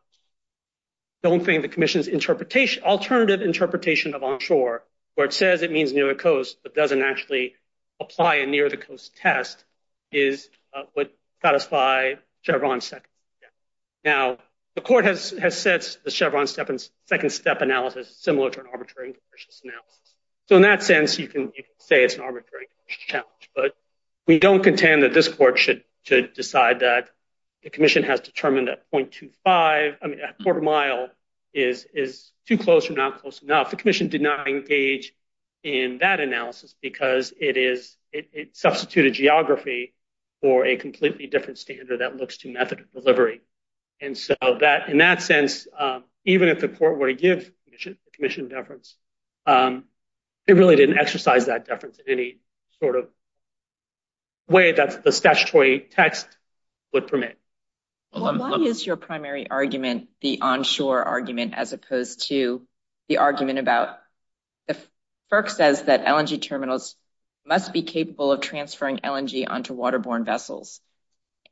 don't 1.22 1.44
think 1.44 1.62
the 1.62 1.68
commission's 1.68 2.08
interpretation, 2.08 2.82
alternative 2.84 3.42
interpretation 3.42 4.14
of 4.14 4.22
onshore, 4.22 4.84
where 5.14 5.26
it 5.26 5.32
says 5.32 5.62
it 5.62 5.70
means 5.70 5.92
near 5.92 6.08
the 6.08 6.14
coast, 6.14 6.58
but 6.62 6.74
doesn't 6.74 7.02
actually 7.02 7.54
apply 8.00 8.36
a 8.36 8.46
near 8.46 8.68
the 8.68 8.76
coast 8.76 9.14
test 9.16 9.64
is 10.10 10.48
uh, 10.74 10.82
what 10.94 11.14
satisfy 11.42 12.14
Chevron's 12.42 12.86
second. 12.86 13.06
Now, 14.04 14.38
the 14.74 14.80
court 14.80 15.04
has 15.04 15.32
said 15.50 15.86
the 16.04 16.10
Chevron 16.10 16.46
second 16.46 17.30
step 17.30 17.60
analysis 17.60 18.16
similar 18.20 18.50
to 18.50 18.60
an 18.60 18.66
arbitrary 18.72 19.08
and 19.08 19.16
capricious 19.16 19.60
analysis. 19.64 20.14
So 20.48 20.56
in 20.56 20.62
that 20.62 20.82
sense, 20.82 21.18
you 21.18 21.28
can 21.28 21.52
say 21.78 22.04
it's 22.04 22.14
an 22.14 22.22
arbitrary 22.22 22.68
challenge, 22.88 23.50
but 23.54 23.76
we 24.26 24.38
don't 24.38 24.62
contend 24.62 25.02
that 25.02 25.12
this 25.12 25.28
court 25.28 25.58
should 25.58 25.84
decide 26.34 26.80
that 26.80 27.10
the 27.62 27.70
commission 27.70 28.02
has 28.02 28.20
determined 28.20 28.68
that 28.68 28.90
0.25, 28.92 29.36
I 29.46 29.96
mean, 30.06 30.18
a 30.20 30.42
quarter 30.42 30.60
mile 30.60 31.10
is 31.54 32.32
too 32.46 32.58
close 32.58 32.90
or 32.90 32.94
not 32.94 33.20
close 33.20 33.40
enough. 33.42 33.70
The 33.70 33.76
commission 33.76 34.08
did 34.08 34.22
not 34.22 34.48
engage 34.48 35.12
in 35.62 35.98
that 35.98 36.18
analysis 36.18 36.74
because 36.82 37.32
is, 37.38 37.96
it 38.12 38.56
substituted 38.56 39.14
geography 39.14 39.94
for 40.40 40.66
a 40.66 40.76
completely 40.76 41.28
different 41.28 41.58
standard 41.58 42.00
that 42.00 42.16
looks 42.16 42.38
to 42.38 42.52
method 42.52 42.80
of 42.80 42.90
delivery. 42.92 43.40
And 44.02 44.18
so 44.18 44.34
that 44.60 44.88
in 44.88 44.98
that 44.98 45.22
sense, 45.22 45.68
um, 45.78 46.02
even 46.24 46.48
if 46.48 46.60
the 46.60 46.68
court 46.68 46.98
were 46.98 47.06
to 47.06 47.14
give 47.14 47.52
the 47.66 47.96
commission 48.12 48.48
deference, 48.48 48.96
um, 49.46 49.84
it 50.46 50.54
really 50.54 50.74
didn't 50.74 50.98
exercise 50.98 51.46
that 51.46 51.66
deference 51.66 51.98
in 52.04 52.12
any 52.12 52.38
sort 52.80 52.96
of 52.96 53.08
way 54.48 54.72
that 54.72 55.04
the 55.04 55.12
statutory 55.12 55.78
text 55.78 56.26
would 56.92 57.06
permit. 57.06 57.38
Why 58.10 58.56
is 58.56 58.84
your 58.84 58.96
primary 58.96 59.48
argument 59.48 60.08
the 60.20 60.40
onshore 60.42 61.02
argument 61.02 61.54
as 61.56 61.72
opposed 61.72 62.28
to 62.28 62.66
the 63.08 63.18
argument 63.18 63.60
about 63.60 63.98
if 64.66 64.86
FERC 65.32 65.48
says 65.48 65.82
that 65.84 66.04
LNG 66.04 66.42
terminals 66.42 66.96
must 67.46 67.72
be 67.72 67.82
capable 67.82 68.32
of 68.32 68.40
transferring 68.40 68.98
LNG 68.98 69.48
onto 69.48 69.74
waterborne 69.74 70.26
vessels? 70.26 70.80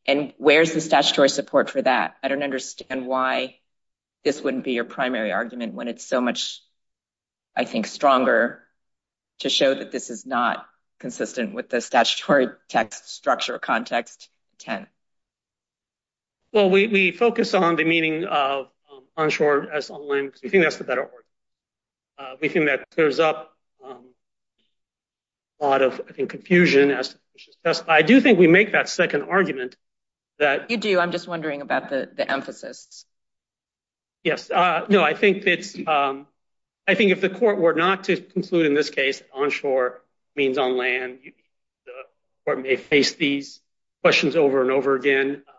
And 0.07 0.33
where's 0.39 0.73
the 0.73 0.81
statutory 0.81 1.29
support 1.29 1.71
for 1.71 1.83
that? 1.83 2.17
I 2.23 2.29
don't 2.29 2.43
understand 2.43 3.07
why 3.07 3.57
this 4.25 4.43
wouldn't 4.43 4.65
be 4.65 4.73
your 4.73 4.85
primary 4.85 5.33
argument 5.33 5.75
when 5.75 5.89
it's 5.89 6.05
so 6.05 6.21
much, 6.21 6.63
I 7.57 7.65
think, 7.65 7.87
stronger 7.87 8.63
to 9.41 9.49
show 9.49 9.75
that 9.75 9.93
this 9.93 10.11
is 10.11 10.27
not 10.27 10.67
consistent 10.99 11.55
with 11.55 11.69
the 11.71 11.81
statutory 11.81 12.49
text 12.69 13.09
structure 13.09 13.59
context 13.59 14.29
10. 14.59 14.87
Well, 16.53 16.69
we 16.69 17.13
focus 17.13 17.55
on 17.55 17.77
the 17.77 17.85
meaning 17.85 18.25
of 18.25 18.67
um, 18.93 19.05
onshore 19.17 19.73
as 19.73 19.91
on 19.91 20.09
land 20.09 20.29
because 20.29 20.43
we 20.43 20.49
think 20.49 20.65
that's 20.65 20.77
the 20.77 20.85
better 20.85 21.03
word. 21.03 21.25
Uh, 22.19 22.35
we 22.41 22.49
think 22.49 22.67
that 22.67 22.91
clears 22.91 23.21
up 23.21 23.57
um, 23.85 24.05
a 25.61 25.67
lot 25.67 25.81
of, 25.81 26.01
I 26.09 26.13
think, 26.13 26.31
confusion 26.31 26.91
as 26.91 27.11
to 27.11 27.17
this. 27.65 27.83
I 27.89 28.03
do 28.03 28.21
think 28.21 28.39
we 28.39 28.49
make 28.49 28.73
that 28.73 28.89
second 28.89 29.23
argument 29.23 29.77
that- 30.41 30.71
You 30.71 30.77
do. 30.77 30.99
I'm 30.99 31.13
just 31.13 31.29
wondering 31.29 31.63
about 31.63 31.89
the 31.91 32.31
emphasis. 32.31 33.05
Yes. 34.25 34.51
Uh, 34.51 34.85
no, 34.89 35.03
I 35.03 35.15
think 35.15 35.47
it's, 35.47 35.77
um, 35.87 36.27
I 36.87 36.95
think 36.95 37.13
if 37.13 37.21
the 37.21 37.31
court 37.31 37.59
were 37.59 37.73
not 37.73 38.05
to 38.05 38.17
conclude 38.17 38.67
in 38.67 38.75
this 38.75 38.91
case, 38.91 39.23
onshore 39.33 40.03
means 40.37 40.59
on 40.59 40.77
land, 40.77 41.21
the 41.87 41.93
court 42.45 42.61
may 42.63 42.77
face 42.77 43.15
these 43.15 43.61
questions 44.03 44.37
over 44.37 44.61
and 44.61 44.71
over 44.71 44.95
again. 44.95 45.43
Uh, 45.47 45.53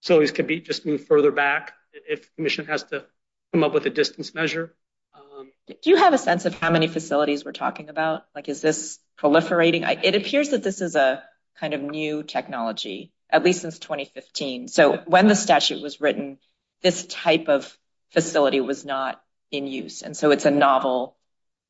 so 0.00 0.20
these 0.20 0.30
could 0.32 0.46
be 0.46 0.60
just 0.60 0.86
moved 0.86 1.06
further 1.06 1.32
back 1.32 1.72
if 1.92 2.22
the 2.22 2.28
commission 2.36 2.66
has 2.66 2.84
to 2.84 3.04
come 3.52 3.64
up 3.64 3.72
with 3.72 3.86
a 3.86 3.90
distance 3.90 4.34
measure. 4.34 4.74
Um, 5.14 5.50
do 5.66 5.90
you 5.90 5.96
have 5.96 6.14
a 6.14 6.18
sense 6.18 6.44
of 6.44 6.54
how 6.54 6.70
many 6.70 6.86
facilities 6.86 7.44
we're 7.44 7.52
talking 7.52 7.88
about? 7.88 8.24
Like, 8.34 8.48
is 8.48 8.60
this 8.60 8.98
proliferating? 9.18 9.82
It 10.04 10.14
appears 10.14 10.50
that 10.50 10.62
this 10.62 10.80
is 10.80 10.94
a 10.94 11.24
kind 11.58 11.74
of 11.74 11.82
new 11.82 12.22
technology, 12.22 13.12
at 13.32 13.44
least 13.44 13.62
since 13.62 13.78
2015. 13.78 14.68
So 14.68 14.98
when 15.06 15.28
the 15.28 15.36
statute 15.36 15.82
was 15.82 16.00
written, 16.00 16.38
this 16.82 17.06
type 17.06 17.48
of 17.48 17.76
facility 18.10 18.60
was 18.60 18.84
not 18.84 19.22
in 19.50 19.66
use. 19.66 20.02
And 20.02 20.16
so 20.16 20.30
it's 20.30 20.44
a 20.44 20.50
novel 20.50 21.16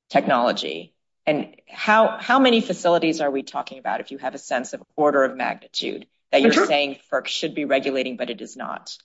technology. 0.09 0.95
And 1.27 1.57
how 1.69 2.39
many 2.39 2.61
facilities 2.61 3.21
are 3.21 3.31
we 3.31 3.43
talking 3.43 3.79
about 3.79 4.01
if 4.01 4.11
you 4.11 4.19
have 4.19 4.35
a 4.35 4.39
sense 4.39 4.73
of 4.73 4.83
order 4.97 5.23
of 5.23 5.37
magnitude 5.37 6.07
that 6.33 6.43
you're 6.43 6.67
saying 6.67 6.99
FERC 7.13 7.27
should 7.27 7.55
be 7.55 7.65
regulating, 7.65 8.17
but 8.17 8.31
it 8.31 8.41
is 8.41 8.57
not? 8.57 8.97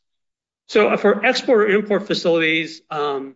So 0.67 0.89
uh, 0.89 0.97
for 0.97 1.23
export 1.23 1.61
or 1.61 1.67
import 1.67 2.07
facilities, 2.07 2.81
um, 2.89 3.35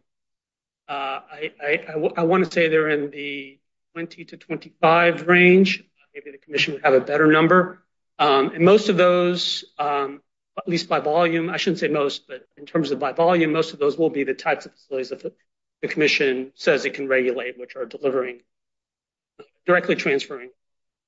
uh, 0.88 1.19
I 1.61 2.23
want 2.23 2.45
to 2.45 2.51
say 2.51 2.67
they're 2.67 2.89
in 2.89 3.11
the 3.11 3.59
20 3.93 4.25
to 4.25 4.38
25 4.38 5.27
range. 5.27 5.83
Maybe 6.13 6.31
the 6.31 6.38
commission 6.39 6.73
would 6.73 6.83
have 6.83 6.95
a 6.95 7.01
better 7.01 7.27
number. 7.27 7.83
Um, 8.19 8.49
and 8.49 8.65
most 8.65 8.89
of 8.89 8.97
those, 8.97 9.63
um, 9.79 10.21
at 10.57 10.67
least 10.67 10.89
by 10.89 10.99
volume, 10.99 11.49
I 11.49 11.57
shouldn't 11.57 11.79
say 11.79 11.88
most, 11.88 12.27
but 12.27 12.45
in 12.57 12.65
terms 12.65 12.91
of 12.91 12.99
by 12.99 13.13
volume, 13.13 13.53
most 13.53 13.73
of 13.73 13.79
those 13.79 13.97
will 13.97 14.09
be 14.09 14.25
the 14.25 14.33
types 14.33 14.65
of 14.65 14.73
facilities 14.73 15.09
that 15.09 15.23
the 15.81 15.88
commission 15.88 16.51
says 16.55 16.83
it 16.83 16.93
can 16.93 17.07
regulate, 17.07 17.57
which 17.57 17.77
are 17.77 17.85
delivering, 17.85 18.41
directly 19.65 19.95
transferring 19.95 20.49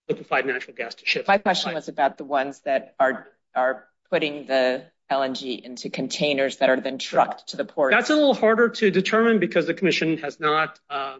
liquefied 0.07 0.45
natural 0.45 0.75
gas 0.75 0.95
to 0.95 1.05
ships. 1.05 1.27
My 1.27 1.37
question 1.37 1.73
was 1.73 1.87
about 1.87 2.17
the 2.17 2.23
ones 2.23 2.59
that 2.61 2.95
are 2.99 3.87
putting 4.09 4.45
the 4.45 4.83
LNG 5.11 5.61
into 5.61 5.89
containers 5.89 6.57
that 6.57 6.69
are 6.69 6.79
then 6.79 6.97
trucked 6.97 7.49
to 7.49 7.57
the 7.57 7.65
port. 7.65 7.91
That's 7.91 8.09
a 8.09 8.15
little 8.15 8.33
harder 8.33 8.69
to 8.69 8.89
determine 8.89 9.39
because 9.39 9.67
the 9.67 9.73
commission 9.73 10.17
has 10.19 10.39
not 10.39 10.79
uh, 10.89 11.17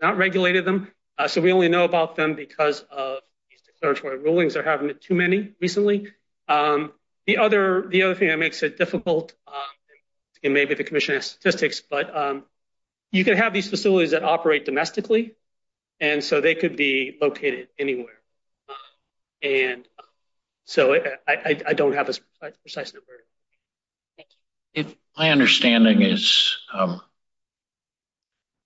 regulated 0.00 0.64
them. 0.64 0.90
Uh, 1.18 1.28
so 1.28 1.40
we 1.42 1.52
only 1.52 1.68
know 1.68 1.84
about 1.84 2.16
them 2.16 2.34
because 2.34 2.80
of 2.90 3.18
these 3.82 3.96
declaratory 3.96 4.18
rulings. 4.18 4.54
There 4.54 4.62
haven't 4.62 4.86
been 4.86 4.98
too 4.98 5.14
many 5.14 5.52
recently. 5.60 6.08
Um, 6.48 6.92
the 7.26 7.38
other 7.38 7.82
thing 7.90 8.28
that 8.28 8.38
makes 8.38 8.62
it 8.62 8.78
difficult, 8.78 9.34
um, 9.46 9.54
and 10.42 10.54
maybe 10.54 10.74
the 10.74 10.84
commission 10.84 11.14
has 11.14 11.26
statistics, 11.26 11.80
but 11.80 12.14
um, 12.16 12.44
you 13.10 13.24
can 13.24 13.36
have 13.36 13.52
these 13.52 13.68
facilities 13.68 14.10
that 14.10 14.24
operate 14.24 14.64
domestically. 14.64 15.34
And 16.00 16.24
so 16.24 16.40
they 16.40 16.56
could 16.56 16.76
be 16.76 17.16
located 17.20 17.68
anywhere. 17.78 18.18
And 19.40 19.86
so 20.64 20.96
I 21.28 21.74
don't 21.74 21.94
have 21.94 22.08
a 22.08 22.50
precise 22.62 22.92
number. 22.92 23.24
Thank 24.16 24.28
you. 24.74 24.82
If 24.84 24.96
my 25.16 25.30
understanding 25.30 26.02
is 26.02 26.56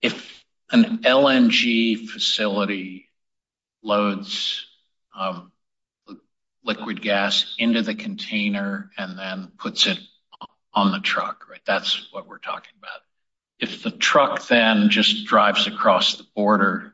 if 0.00 0.44
an 0.70 0.98
LNG 0.98 2.08
facility 2.08 3.08
loads 3.82 4.65
liquid 6.64 7.00
gas 7.00 7.54
into 7.58 7.82
the 7.82 7.94
container 7.94 8.90
and 8.98 9.18
then 9.18 9.52
puts 9.58 9.86
it 9.86 9.98
on 10.74 10.92
the 10.92 11.00
truck, 11.00 11.48
right? 11.48 11.60
that's 11.66 12.08
what 12.12 12.28
we're 12.28 12.38
talking 12.38 12.72
about. 12.78 13.00
If 13.58 13.82
the 13.82 13.90
truck 13.90 14.46
then 14.48 14.90
just 14.90 15.24
drives 15.24 15.66
across 15.66 16.16
the 16.16 16.26
border, 16.34 16.92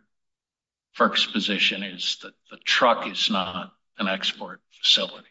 FERC's 0.97 1.27
position 1.27 1.83
is 1.83 2.19
that 2.23 2.35
the 2.51 2.59
truck 2.59 3.09
is 3.09 3.31
not 3.31 3.73
an 3.99 4.09
export 4.09 4.61
facility. 4.81 5.27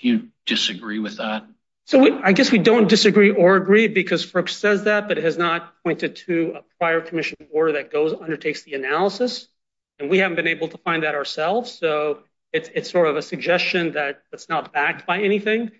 Do 0.00 0.08
you 0.08 0.28
disagree 0.46 0.98
with 0.98 1.18
that? 1.18 1.46
So 1.84 2.20
I 2.22 2.32
guess 2.32 2.50
we 2.50 2.58
don't 2.58 2.88
disagree 2.88 3.30
or 3.30 3.56
agree 3.56 3.88
because 3.88 4.24
FERC 4.26 4.48
says 4.48 4.84
that, 4.84 5.06
but 5.06 5.18
it 5.18 5.24
has 5.24 5.38
not 5.38 5.74
pointed 5.84 6.16
to 6.26 6.56
a 6.56 6.62
prior 6.78 7.00
commission 7.00 7.36
order 7.52 7.72
that 7.72 7.92
goes 7.92 8.12
undertakes 8.12 8.62
the 8.62 8.74
analysis. 8.74 9.48
And 9.98 10.10
we 10.10 10.18
haven't 10.18 10.36
been 10.36 10.46
able 10.46 10.68
to 10.68 10.78
find 10.78 11.02
that 11.02 11.14
ourselves. 11.14 11.72
So 11.72 12.20
it's 12.52 12.90
sort 12.90 13.08
of 13.08 13.16
a 13.16 13.22
suggestion 13.22 13.92
that 13.92 14.22
it's 14.32 14.48
not 14.48 14.72
backed 14.72 15.06
by 15.06 15.20
anything. 15.20 15.72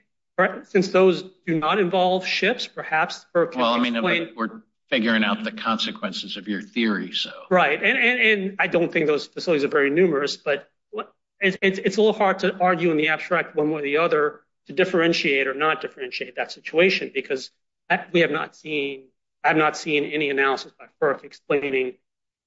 Since 0.65 0.89
those 0.89 1.23
do 1.47 1.59
not 1.59 1.79
involve 1.79 2.27
ships, 2.27 2.67
perhaps 2.67 3.25
FERC 3.35 3.53
can 3.53 3.61
explain. 3.61 4.03
Well, 4.03 4.13
I 4.13 4.21
mean, 4.21 4.29
we're 4.37 4.63
figuring 4.91 5.25
out 5.25 5.43
the 5.43 5.53
consequences 5.53 6.37
of 6.37 6.47
your 6.49 6.61
theory. 6.63 7.13
So 7.13 7.31
right. 7.51 7.83
And 7.83 8.57
I 8.59 8.67
don't 8.67 8.93
think 8.93 9.07
those 9.07 9.27
facilities 9.27 9.65
are 9.65 9.69
very 9.69 9.91
numerous, 9.91 10.37
but 10.37 10.71
it's 11.41 11.97
a 11.97 12.01
little 12.01 12.13
hard 12.13 12.39
to 12.41 12.57
argue 12.59 12.91
in 12.91 12.97
the 12.97 13.09
abstract 13.09 13.57
one 13.57 13.71
way 13.71 13.81
or 13.81 13.83
the 13.83 13.97
other 13.99 14.41
to 14.67 14.73
differentiate 14.73 15.47
or 15.47 15.55
not 15.55 15.81
differentiate 15.81 16.37
that 16.37 16.53
situation 16.53 17.11
because 17.15 17.51
we 18.13 18.21
have 18.21 18.31
not 18.31 18.57
seen, 18.57 19.05
I've 19.45 19.57
not 19.57 19.77
seen 19.77 20.05
any 20.05 20.31
analysis 20.31 20.73
by 20.79 20.87
FERC 21.01 21.25
explaining 21.25 21.95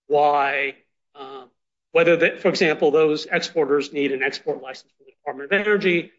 why, 0.08 0.75
um, 1.15 1.49
whether, 1.91 2.38
for 2.38 2.49
example, 2.49 2.91
those 2.91 3.25
exporters 3.25 3.91
need 3.91 4.12
an 4.12 4.23
export 4.23 4.62
license 4.62 4.91
from 4.97 5.06
the 5.08 5.12
Department 5.12 5.52
of 5.52 5.60
Energy, 5.60 6.12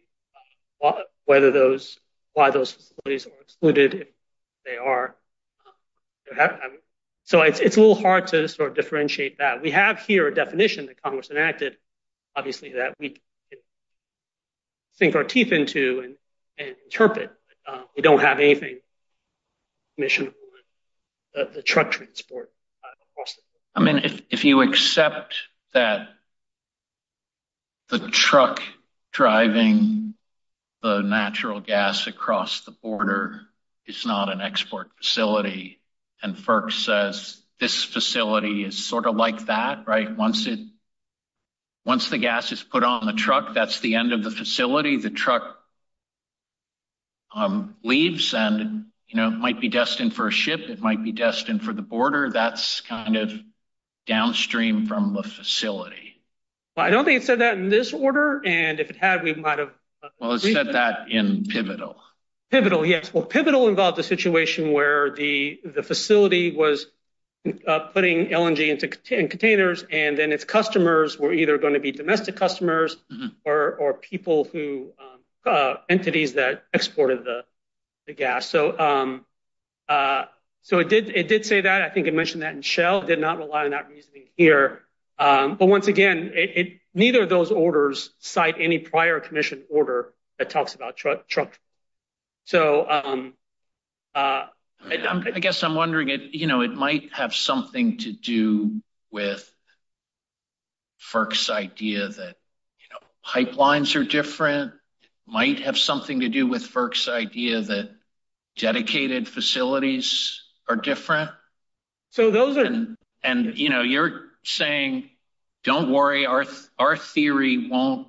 uh, 0.83 0.93
whether 1.25 1.51
those, 1.51 1.97
why 2.33 2.49
those 2.49 2.71
facilities 2.71 3.25
are 3.27 3.41
excluded 3.41 3.93
if 3.93 4.07
they 4.65 4.77
are. 4.77 5.15
Uh, 6.37 6.49
so 7.23 7.41
it's 7.41 7.59
a 7.59 7.79
little 7.79 7.95
hard 7.95 8.27
to 8.27 8.47
sort 8.47 8.69
of 8.69 8.75
differentiate 8.75 9.37
that. 9.37 9.61
We 9.61 9.71
have 9.71 9.99
here 9.99 10.27
a 10.27 10.33
definition 10.33 10.87
that 10.87 11.01
Congress 11.01 11.29
enacted, 11.29 11.77
obviously, 12.35 12.73
that 12.73 12.95
we 12.99 13.09
can 13.09 13.21
sink 14.93 15.15
our 15.15 15.23
teeth 15.23 15.51
into 15.51 16.15
and 16.57 16.75
interpret. 16.83 17.31
Uh, 17.65 17.83
we 17.95 18.01
don't 18.01 18.19
have 18.19 18.39
anything 18.39 18.79
commissioned 19.95 20.33
on 21.37 21.47
the 21.53 21.61
truck 21.61 21.91
transport. 21.91 22.51
Across 23.13 23.39
I 23.75 23.79
mean, 23.81 24.01
if 24.29 24.43
you 24.43 24.61
accept 24.61 25.35
that 25.73 26.09
the 27.89 27.99
truck 28.09 28.61
driving 29.11 30.13
the 30.81 31.01
natural 31.01 31.59
gas 31.59 32.07
across 32.07 32.61
the 32.61 32.71
border 32.71 33.41
is 33.85 34.05
not 34.05 34.31
an 34.31 34.41
export 34.41 34.89
facility 34.97 35.81
and 36.21 36.35
FERC 36.35 36.71
says 36.71 37.41
this 37.59 37.83
facility 37.83 38.63
is 38.63 38.83
sort 38.83 39.05
of 39.05 39.15
like 39.15 39.45
that, 39.45 39.87
right? 39.87 40.15
Once 40.15 40.45
the 42.09 42.17
gas 42.17 42.51
is 42.51 42.63
put 42.63 42.83
on 42.83 43.05
the 43.05 43.13
truck, 43.13 43.53
that's 43.53 43.79
the 43.79 43.95
end 43.95 44.13
of 44.13 44.23
the 44.23 44.31
facility. 44.31 44.97
The 44.97 45.09
truck 45.09 45.57
um, 47.33 47.75
leaves 47.83 48.33
and 48.33 48.85
you 49.07 49.17
know, 49.17 49.27
it 49.27 49.37
might 49.37 49.59
be 49.59 49.67
destined 49.67 50.13
for 50.13 50.27
a 50.27 50.31
ship. 50.31 50.61
It 50.61 50.79
might 50.79 51.03
be 51.03 51.11
destined 51.11 51.63
for 51.63 51.73
the 51.73 51.81
border. 51.81 52.29
That's 52.29 52.79
kind 52.81 53.17
of 53.17 53.33
downstream 54.05 54.87
from 54.87 55.13
the 55.13 55.23
facility. 55.23 56.21
Well, 56.75 56.85
I 56.85 56.89
don't 56.89 57.05
think 57.05 57.21
it 57.21 57.25
said 57.25 57.39
that 57.39 57.57
in 57.57 57.69
this 57.69 57.93
order. 57.93 58.41
And 58.45 58.79
if 58.79 58.89
it 58.89 58.97
had, 58.97 59.23
we 59.23 59.33
might 59.33 59.59
have. 59.59 59.71
Uh, 60.03 60.09
well, 60.19 60.33
it 60.33 60.39
said 60.39 60.73
that 60.73 61.09
in 61.09 61.45
Pivotal. 61.45 61.97
Pivotal, 62.49 62.85
yes. 62.85 63.13
Well, 63.13 63.23
Pivotal 63.23 63.67
involved 63.69 63.97
a 63.99 64.03
situation 64.03 64.71
where 64.73 65.11
the 65.11 65.59
facility 65.83 66.51
was 66.51 66.87
uh, 67.67 67.79
putting 67.79 68.27
LNG 68.27 68.67
into 68.69 68.87
containers 68.87 69.83
and 69.89 70.17
then 70.17 70.31
its 70.31 70.43
customers 70.43 71.17
were 71.17 71.33
either 71.33 71.57
going 71.57 71.73
to 71.73 71.79
be 71.79 71.91
domestic 71.91 72.35
customers 72.35 72.97
mm-hmm. 73.11 73.27
or 73.45 73.93
people 74.01 74.43
who, 74.43 74.91
um, 74.99 75.51
uh, 75.51 75.75
entities 75.89 76.33
that 76.33 76.65
exported 76.73 77.23
the 77.23 78.13
gas. 78.13 78.47
So 78.49 78.77
um, 78.77 79.25
it 80.69 81.27
did 81.27 81.45
say 81.45 81.61
that. 81.61 81.81
I 81.81 81.89
think 81.89 82.07
it 82.07 82.13
mentioned 82.13 82.43
that 82.43 82.53
in 82.53 82.61
Shell. 82.61 83.03
It 83.03 83.07
did 83.07 83.19
not 83.19 83.37
rely 83.37 83.65
on 83.65 83.71
that 83.71 83.89
reasoning 83.89 84.27
here. 84.37 84.81
Um, 85.17 85.55
but 85.55 85.67
once 85.67 85.87
again, 85.87 86.33
neither 86.93 87.23
of 87.23 87.29
those 87.29 87.51
orders 87.51 88.11
cite 88.19 88.55
any 88.59 88.79
prior 88.79 89.19
commission 89.19 89.63
order 89.69 90.13
that 90.39 90.49
talks 90.49 90.75
about 90.75 90.97
truck. 90.97 91.59
So 92.45 92.89
um, 92.89 93.33
uh, 94.15 94.47
I 94.83 95.39
guess 95.39 95.63
I'm 95.63 95.75
wondering, 95.75 96.09
you 96.31 96.47
know, 96.47 96.61
it 96.61 96.73
might 96.73 97.13
have 97.13 97.35
something 97.35 97.97
to 97.99 98.11
do 98.11 98.81
with 99.11 99.47
FERC's 100.99 101.49
idea 101.49 102.07
that 102.07 102.35
you 102.79 102.87
know, 102.91 102.99
pipelines 103.25 103.95
are 103.95 104.03
different. 104.03 104.73
It 104.73 105.09
Might 105.27 105.59
have 105.59 105.77
something 105.77 106.21
to 106.21 106.29
do 106.29 106.47
with 106.47 106.63
FERC's 106.63 107.07
idea 107.07 107.61
that 107.61 107.91
dedicated 108.57 109.27
facilities 109.27 110.41
are 110.71 110.75
different. 110.75 111.31
So 112.09 112.31
those 112.31 112.57
are... 112.57 112.95
And 113.23 113.55
you 113.55 113.69
know, 113.69 113.83
you're 113.83 114.31
saying, 114.43 115.11
don't 115.63 115.91
worry, 115.91 116.25
our 116.25 116.43
our 116.79 116.97
theory 116.97 117.69
won't 117.69 118.07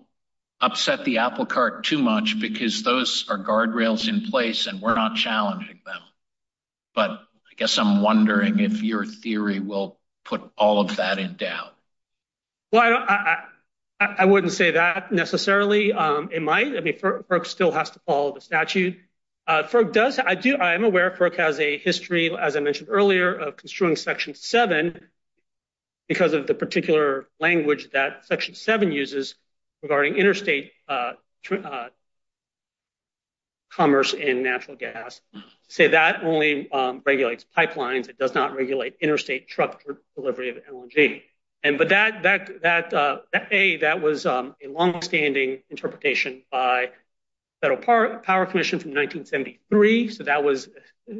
upset 0.58 1.04
the 1.04 1.18
apple 1.18 1.44
cart 1.44 1.84
too 1.84 1.98
much 1.98 2.40
because 2.40 2.82
those 2.82 3.26
are 3.28 3.36
guardrails 3.36 4.08
in 4.08 4.30
place 4.30 4.66
and 4.66 4.80
we're 4.80 4.94
not 4.94 5.16
challenging 5.16 5.80
them. 5.84 6.00
But 6.94 7.10
I 7.10 7.54
guess 7.58 7.76
I'm 7.76 8.00
wondering 8.00 8.58
if 8.60 8.82
your 8.82 9.04
theory 9.04 9.60
will 9.60 9.98
put 10.24 10.40
all 10.56 10.80
of 10.80 10.96
that 10.96 11.18
in 11.18 11.36
doubt. 11.36 11.74
Well, 12.72 12.80
I 12.82 13.42
I 14.00 14.06
I 14.20 14.24
wouldn't 14.24 14.54
say 14.54 14.70
that 14.70 15.12
necessarily. 15.12 15.90
It 15.90 16.42
might. 16.42 16.74
I 16.74 16.80
mean, 16.80 16.98
FERC 16.98 17.44
still 17.44 17.72
has 17.72 17.90
to 17.90 17.98
follow 18.06 18.32
the 18.32 18.40
statute. 18.40 18.98
Uh, 19.46 19.64
FERC 19.64 19.92
does. 19.92 20.18
I 20.18 20.34
do, 20.34 20.56
I 20.56 20.74
am 20.74 20.84
aware 20.84 21.10
FERC 21.10 21.36
has 21.36 21.58
a 21.58 21.76
history, 21.78 22.34
as 22.36 22.56
I 22.56 22.60
mentioned 22.60 22.88
earlier, 22.90 23.34
of 23.34 23.56
construing 23.56 23.96
Section 23.96 24.34
7 24.34 25.08
because 26.08 26.32
of 26.32 26.46
the 26.46 26.54
particular 26.54 27.28
language 27.40 27.90
that 27.92 28.26
Section 28.26 28.54
7 28.54 28.92
uses 28.92 29.34
regarding 29.82 30.16
interstate 30.16 30.72
uh, 30.88 31.12
uh, 31.50 31.88
commerce 33.72 34.12
in 34.12 34.42
natural 34.42 34.76
gas. 34.76 35.20
Say 35.68 35.88
that 35.88 36.22
only 36.22 36.70
um, 36.70 37.02
regulates 37.04 37.44
pipelines. 37.56 38.08
It 38.08 38.18
does 38.18 38.34
not 38.34 38.54
regulate 38.54 38.96
interstate 39.00 39.48
truck 39.48 39.82
delivery 40.14 40.50
of 40.50 40.58
LNG. 40.70 41.22
And 41.64 41.78
But 41.78 41.88
that, 41.90 42.22
that, 42.24 42.60
that, 42.62 43.48
A, 43.50 43.76
that 43.78 44.02
was 44.02 44.26
um, 44.26 44.54
a 44.62 44.68
longstanding 44.68 45.62
interpretation 45.70 46.42
by 46.50 46.90
Federal 47.62 47.78
Power 47.78 48.44
Commission 48.46 48.80
from 48.80 48.90
1973. 48.90 50.10
So 50.10 50.24
that 50.24 50.42
was 50.42 50.68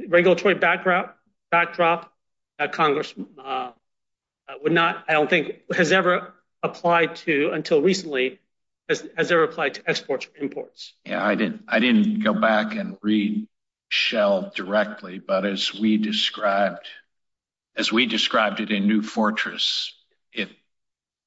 regulatory 0.08 0.54
backdrop 0.54 1.16
that 1.52 2.72
Congress 2.72 3.14
uh, 3.42 3.70
would 4.60 4.72
not, 4.72 5.04
I 5.08 5.12
don't 5.12 5.30
think, 5.30 5.60
has 5.74 5.92
ever 5.92 6.34
applied 6.62 7.16
to 7.16 7.50
until 7.52 7.80
recently, 7.80 8.40
has 8.88 9.30
ever 9.30 9.44
applied 9.44 9.74
to 9.74 9.88
exports 9.88 10.26
or 10.26 10.42
imports. 10.42 10.94
Yeah, 11.06 11.24
I 11.24 11.36
didn't 11.36 11.62
I 11.68 11.78
didn't 11.78 12.20
go 12.24 12.34
back 12.34 12.74
and 12.74 12.98
read 13.02 13.46
Shell 13.88 14.52
directly, 14.54 15.20
but 15.20 15.46
as 15.46 15.72
we 15.72 15.96
described 15.96 16.86
as 17.76 17.90
we 17.90 18.06
described 18.06 18.60
it 18.60 18.70
in 18.70 18.86
New 18.86 19.00
Fortress, 19.00 19.94
it 20.32 20.50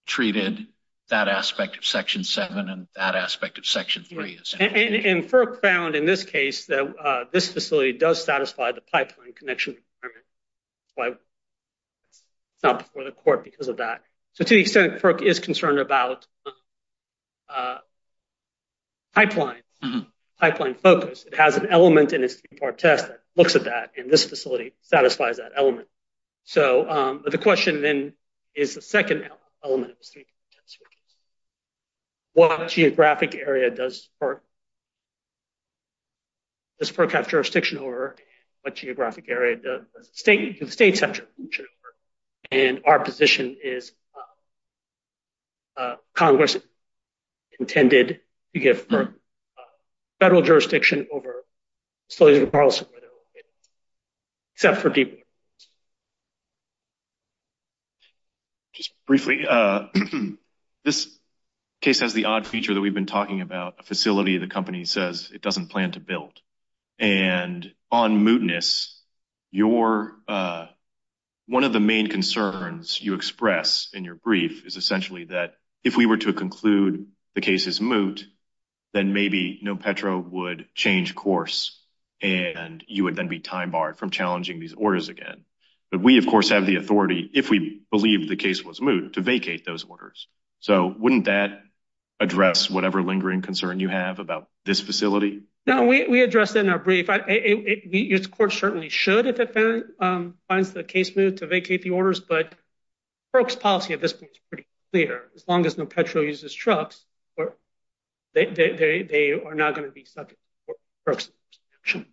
treated 0.05 0.67
that 1.09 1.27
aspect 1.27 1.77
of 1.77 1.85
Section 1.85 2.23
7 2.23 2.69
and 2.69 2.87
that 2.95 3.15
aspect 3.15 3.57
of 3.57 3.65
Section 3.65 4.03
3. 4.03 4.39
And 4.59 5.23
FERC 5.23 5.61
found 5.61 5.95
in 5.95 6.05
this 6.05 6.23
case 6.23 6.65
that 6.65 6.95
uh, 6.97 7.25
this 7.31 7.51
facility 7.51 7.93
does 7.93 8.23
satisfy 8.23 8.71
the 8.71 8.81
pipeline 8.81 9.33
connection 9.33 9.75
requirement. 9.75 10.25
Why 10.95 11.07
it's 11.09 12.63
not 12.63 12.79
before 12.79 13.03
the 13.03 13.11
court 13.11 13.43
because 13.43 13.67
of 13.67 13.77
that. 13.77 14.01
So 14.33 14.43
to 14.43 14.53
the 14.53 14.61
extent 14.61 15.01
FERC 15.01 15.21
is 15.21 15.39
concerned 15.39 15.79
about 15.79 16.25
uh, 16.45 16.51
uh, 17.49 17.77
mm-hmm. 19.15 19.99
pipeline 20.39 20.75
focus, 20.75 21.25
it 21.25 21.35
has 21.35 21.57
an 21.57 21.67
element 21.67 22.13
in 22.13 22.23
its 22.23 22.35
three-part 22.35 22.79
test 22.79 23.07
that 23.07 23.21
looks 23.35 23.55
at 23.55 23.65
that, 23.65 23.91
and 23.97 24.09
this 24.09 24.25
facility 24.25 24.73
satisfies 24.81 25.37
that 25.37 25.51
element. 25.55 25.87
So 26.45 26.89
um, 26.89 27.23
the 27.25 27.37
question 27.37 27.81
then 27.81 28.13
is 28.55 28.75
the 28.75 28.81
second 28.81 29.29
element 29.63 29.91
of 29.91 29.97
the 29.97 30.03
three-part 30.03 30.29
test. 30.51 30.77
What 32.35 32.67
geographic 32.67 33.33
area 33.33 33.71
does 33.71 34.09
FERC 34.21 34.41
have 37.13 37.29
jurisdiction 37.29 37.77
over? 37.77 38.17
What 38.61 38.75
geographic 38.75 39.29
area 39.29 39.55
does 39.55 39.85
the 39.95 40.69
states 40.69 40.99
have 40.99 41.13
jurisdiction 41.13 41.65
over? 41.65 41.95
And 42.51 42.81
our 42.85 42.99
position 42.99 43.55
is 43.63 43.93
uh, 45.77 45.81
uh, 45.81 45.95
Congress 46.13 46.57
intended 47.57 48.19
to 48.53 48.59
give 48.59 48.85
FERC 48.89 49.13
uh, 49.57 49.61
federal 50.19 50.41
jurisdiction 50.41 51.07
over 51.13 51.45
facilities 52.09 52.41
regardless 52.41 52.81
of 52.81 52.89
where 52.91 52.99
they're 52.99 53.09
located, 53.11 53.51
except 54.55 54.81
for 54.81 54.89
deep 54.89 55.11
water. 55.11 55.21
Just 58.73 58.93
briefly, 59.07 59.45
this 60.83 61.17
case 61.81 61.99
has 61.99 62.13
the 62.13 62.25
odd 62.25 62.47
feature 62.47 62.73
that 62.73 62.81
we've 62.81 62.93
been 62.93 63.05
talking 63.05 63.41
about, 63.41 63.75
a 63.79 63.83
facility 63.83 64.37
the 64.37 64.47
company 64.47 64.85
says 64.85 65.31
it 65.33 65.41
doesn't 65.41 65.67
plan 65.67 65.91
to 65.91 65.99
build. 65.99 66.33
And 66.99 67.73
on 67.91 68.23
mootness, 68.25 68.91
uh, 70.27 70.67
one 71.47 71.63
of 71.63 71.73
the 71.73 71.79
main 71.79 72.07
concerns 72.07 72.99
you 72.99 73.13
express 73.13 73.89
in 73.93 74.03
your 74.03 74.15
brief 74.15 74.65
is 74.65 74.77
essentially 74.77 75.25
that 75.25 75.55
if 75.83 75.95
we 75.95 76.05
were 76.05 76.17
to 76.17 76.33
conclude 76.33 77.07
the 77.35 77.41
case 77.41 77.67
is 77.67 77.79
moot, 77.79 78.25
then 78.93 79.13
maybe 79.13 79.61
NoPetro 79.63 80.27
would 80.31 80.67
change 80.73 81.13
course 81.13 81.79
and 82.21 82.83
you 82.87 83.03
would 83.03 83.15
then 83.15 83.27
be 83.27 83.39
time-barred 83.39 83.97
from 83.97 84.09
challenging 84.09 84.59
these 84.59 84.73
orders 84.73 85.09
again. 85.09 85.43
But 85.91 86.01
we, 86.01 86.17
of 86.17 86.25
course, 86.25 86.49
have 86.49 86.65
the 86.65 86.77
authority, 86.77 87.29
if 87.33 87.49
we 87.49 87.81
believe 87.91 88.27
the 88.27 88.35
case 88.35 88.63
was 88.63 88.81
moot, 88.81 89.13
to 89.13 89.21
vacate 89.21 89.65
those 89.65 89.83
orders. 89.83 90.27
So 90.59 90.93
wouldn't 90.97 91.25
that 91.25 91.61
address 92.19 92.69
whatever 92.69 93.01
lingering 93.03 93.41
concern 93.41 93.79
you 93.79 93.89
have 93.89 94.19
about 94.19 94.47
this 94.65 94.81
facility? 94.81 95.43
No, 95.67 95.85
we 95.85 96.21
addressed 96.21 96.53
that 96.53 96.65
in 96.65 96.69
our 96.69 96.77
brief. 96.79 97.07
Your 97.07 98.19
court 98.19 98.53
certainly 98.53 98.89
should 98.89 99.25
if 99.25 99.39
it 99.39 99.85
um, 99.99 100.35
finds 100.47 100.73
the 100.73 100.83
case 100.83 101.15
moot 101.15 101.37
to 101.37 101.47
vacate 101.47 101.81
the 101.81 101.89
orders, 101.89 102.19
but 102.19 102.53
FERC's 103.33 103.55
policy 103.55 103.93
at 103.93 104.01
this 104.01 104.13
point 104.13 104.31
is 104.31 104.39
pretty 104.49 104.67
clear. 104.91 105.23
As 105.35 105.43
long 105.47 105.65
as 105.65 105.77
no 105.77 105.85
NoPetro 105.85 106.23
uses 106.23 106.53
trucks, 106.53 107.03
they 108.33 108.45
are 108.45 109.55
not 109.55 109.75
going 109.75 109.87
to 109.87 109.91
be 109.93 110.05
subject 110.05 110.39
to 110.67 110.75
FERC's 111.07 111.31
jurisdiction. 111.51 112.05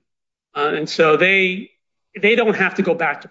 Uh, 0.54 0.72
and 0.76 0.88
so 0.88 1.16
they 1.16 1.70
don't 2.14 2.56
have 2.56 2.76
to 2.76 2.82
go 2.82 2.94
back 2.94 3.22
to 3.22 3.30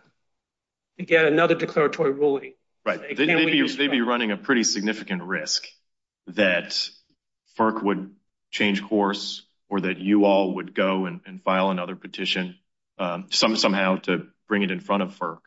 get 1.04 1.26
another 1.26 1.56
declaratory 1.56 2.12
ruling. 2.12 2.54
Right. 2.86 3.16
They'd 3.16 3.92
be 3.92 4.02
running 4.02 4.32
a 4.32 4.38
pretty 4.38 4.64
significant 4.64 5.24
risk 5.24 5.68
that 6.28 6.90
FERC 7.58 7.84
would 7.84 8.16
change 8.50 8.84
course 8.84 9.44
or 9.70 9.82
that 9.82 10.00
you 10.00 10.26
all 10.26 10.56
would 10.56 10.74
go 10.74 11.06
and 11.06 11.42
file 11.44 11.70
another 11.70 11.96
petition 11.96 12.58
um, 12.98 13.28
somehow 13.30 13.98
to 13.98 14.28
bring 14.48 14.64
it 14.64 14.72
in 14.72 14.80
front 14.80 15.04
of 15.04 15.18
FERC 15.18 15.40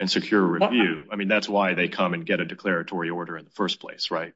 and 0.00 0.10
secure 0.10 0.42
a 0.42 0.46
review. 0.46 1.04
I 1.10 1.16
mean, 1.16 1.28
that's 1.28 1.48
why 1.48 1.74
they 1.74 1.88
come 1.88 2.14
and 2.14 2.26
get 2.26 2.40
a 2.40 2.44
declaratory 2.44 3.10
order 3.10 3.36
in 3.38 3.44
the 3.44 3.50
first 3.52 3.80
place, 3.80 4.10
right? 4.10 4.32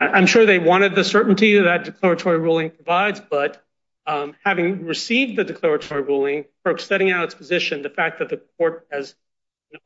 I'm 0.00 0.26
sure 0.26 0.46
they 0.46 0.58
wanted 0.58 0.94
the 0.94 1.04
certainty 1.04 1.58
that 1.58 1.84
declaratory 1.84 2.38
ruling 2.38 2.70
provides, 2.70 3.20
but 3.20 3.62
um, 4.06 4.34
having 4.44 4.86
received 4.86 5.36
the 5.36 5.44
declaratory 5.44 6.02
ruling, 6.02 6.44
FERC 6.64 6.80
setting 6.80 7.10
out 7.10 7.24
its 7.24 7.34
position, 7.34 7.82
the 7.82 7.90
fact 7.90 8.20
that 8.20 8.28
the 8.28 8.40
court 8.56 8.86
has 8.90 9.14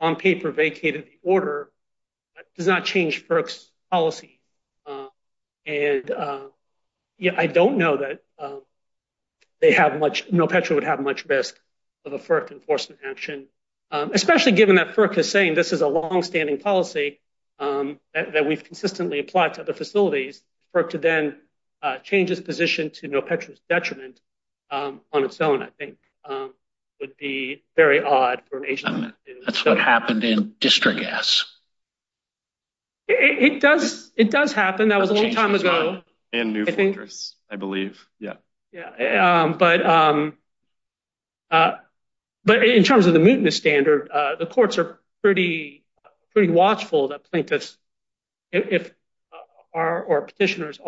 on 0.01 0.17
paper 0.17 0.51
vacated 0.51 1.07
the 1.07 1.19
order 1.23 1.71
does 2.57 2.67
not 2.67 2.85
change 2.85 3.27
FERC's 3.27 3.71
policy. 3.91 4.41
Uh, 4.87 5.07
and 5.67 6.11
uh, 6.11 6.47
I 7.37 7.47
don't 7.47 7.79
know 7.79 7.99
that 7.99 8.23
um, 8.39 8.63
they 9.61 9.73
have 9.73 9.99
much. 9.99 10.29
NoPetro 10.31 10.75
would 10.75 10.85
have 10.85 11.01
much 11.01 11.25
risk 11.27 11.59
of 12.05 12.13
a 12.13 12.19
FERC 12.19 12.51
enforcement 12.51 13.01
action, 13.05 13.47
um, 13.91 14.11
especially 14.13 14.53
given 14.53 14.77
that 14.77 14.95
FERC 14.95 15.19
is 15.19 15.31
saying 15.31 15.55
this 15.55 15.73
is 15.73 15.83
a 15.83 15.89
longstanding 15.89 16.59
policy 16.59 17.21
um, 17.59 18.01
that 18.13 18.47
we've 18.47 18.65
consistently 18.65 19.21
applied 19.21 19.55
to 19.55 19.61
other 19.61 19.75
facilities. 19.75 20.43
FERC 20.75 20.91
to 20.91 20.99
then 20.99 21.37
uh, 21.81 21.99
change 21.99 22.31
its 22.31 22.41
position 22.41 22.91
to 22.91 23.09
NoPetro's 23.09 23.61
detriment 23.69 24.21
on 24.71 25.01
its 25.13 25.41
own, 25.41 25.63
I 25.63 25.69
think, 25.79 25.99
would 27.03 27.17
be 27.17 27.65
very 27.77 28.01
odd 28.01 28.43
for 28.49 28.59
an 28.59 28.67
agency. 28.67 29.13
That's 29.45 29.65
what 29.65 29.79
happened 29.79 30.23
in 30.23 30.55
Distrigas. 30.61 31.45
It 33.09 33.61
does 33.61 34.53
happen. 34.53 34.89
That 34.89 35.01
was 35.01 35.11
a 35.11 35.15
long 35.15 35.35
time 35.35 35.55
ago. 35.55 36.03
And 36.33 36.55
New 36.55 36.65
Fortress, 36.65 37.35
I 37.51 37.57
believe. 37.57 38.09
Yeah. 38.19 38.37
Yeah. 38.73 39.43
Um, 39.43 39.63
um, 39.63 40.39
uh, 41.51 41.73
but 42.45 42.65
in 42.65 42.85
terms 42.85 43.07
of 43.07 43.13
the 43.13 43.19
mootness 43.19 43.53
standard, 43.53 44.09
uh, 44.09 44.37
the 44.37 44.47
courts 44.47 44.79
are 44.79 44.99
pretty 45.23 45.85
watchful 46.35 47.09
that 47.09 47.25
plaintiffs 47.31 47.77
if 48.51 48.95
uh, 49.33 49.37
are 49.79 50.03
or 50.03 50.23
petitioners 50.23 50.79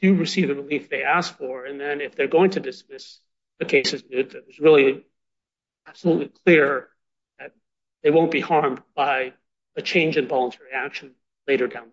do 0.00 0.14
receive 0.14 0.48
the 0.48 0.54
relief 0.54 0.88
they 0.88 1.02
ask 1.02 1.36
for. 1.36 1.66
And 1.66 1.78
then 1.78 2.00
if 2.00 2.16
they're 2.16 2.26
going 2.26 2.50
to 2.52 2.60
dismiss 2.60 3.20
the 3.60 3.66
cases, 3.66 4.02
it's 4.10 4.58
really 4.58 5.04
absolutely 5.86 6.32
clear 6.44 6.88
that 7.38 7.52
they 8.02 8.10
won't 8.10 8.30
be 8.30 8.40
harmed 8.40 8.80
by 8.96 9.34
a 9.76 9.82
change 9.82 10.16
in 10.16 10.26
voluntary 10.26 10.70
action 10.74 11.12
later 11.46 11.68
down 11.68 11.88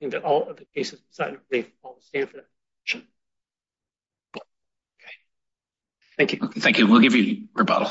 the 0.00 0.08
line. 0.08 0.22
All 0.24 0.48
of 0.48 0.56
the 0.56 0.64
cases 0.74 1.00
decided 1.00 1.40
they 1.50 1.66
all 1.84 1.98
stand 2.00 2.30
for 2.30 2.38
that. 2.38 2.46
Okay. 2.90 3.04
Thank 6.16 6.32
you. 6.32 6.38
Thank 6.48 6.78
you. 6.78 6.86
We'll 6.86 7.00
give 7.00 7.14
you 7.14 7.48
rebuttal. 7.54 7.90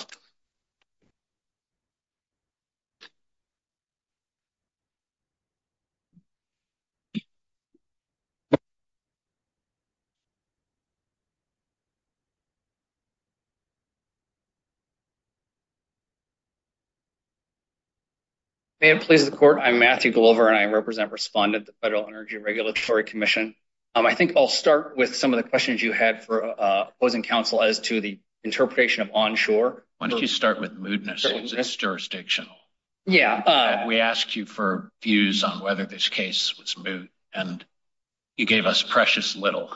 May 18.80 18.92
it 18.92 19.02
please 19.02 19.28
the 19.28 19.36
court. 19.36 19.60
I'm 19.60 19.80
Matthew 19.80 20.12
Glover, 20.12 20.48
and 20.48 20.56
I 20.56 20.66
represent 20.66 21.12
Respondent, 21.12 21.66
the 21.66 21.74
Federal 21.82 22.06
Energy 22.08 22.38
Regulatory 22.38 23.04
Commission. 23.04 23.56
Um, 23.96 24.06
I 24.06 24.13
think 24.13 24.34
I'll 24.38 24.48
start 24.48 24.96
with 24.96 25.16
some 25.16 25.34
of 25.34 25.44
the 25.44 25.50
questions 25.50 25.82
you 25.82 25.94
had 25.94 26.24
for 26.24 26.44
uh, 26.46 26.90
opposing 26.90 27.24
counsel 27.24 27.63
as 27.63 27.80
to 27.80 28.02
the 28.02 28.20
interpretation 28.44 29.02
of 29.02 29.10
onshore. 29.16 29.84
Why 29.98 30.10
don't 30.10 30.22
you 30.22 30.28
start 30.28 30.62
with 30.62 30.80
mootness? 30.80 31.26
It's 31.26 31.76
jurisdictional. 31.76 32.54
Yeah. 33.08 33.34
Uh, 33.34 33.88
we 33.88 34.00
asked 34.00 34.36
you 34.36 34.46
for 34.46 34.92
views 35.02 35.44
on 35.44 35.63
whether 35.63 35.88
this 35.88 36.10
case 36.10 36.56
was 36.60 36.78
moot, 36.78 37.10
and 37.34 37.66
you 38.36 38.46
gave 38.46 38.68
us 38.68 38.84
precious 38.84 39.36
little. 39.36 39.76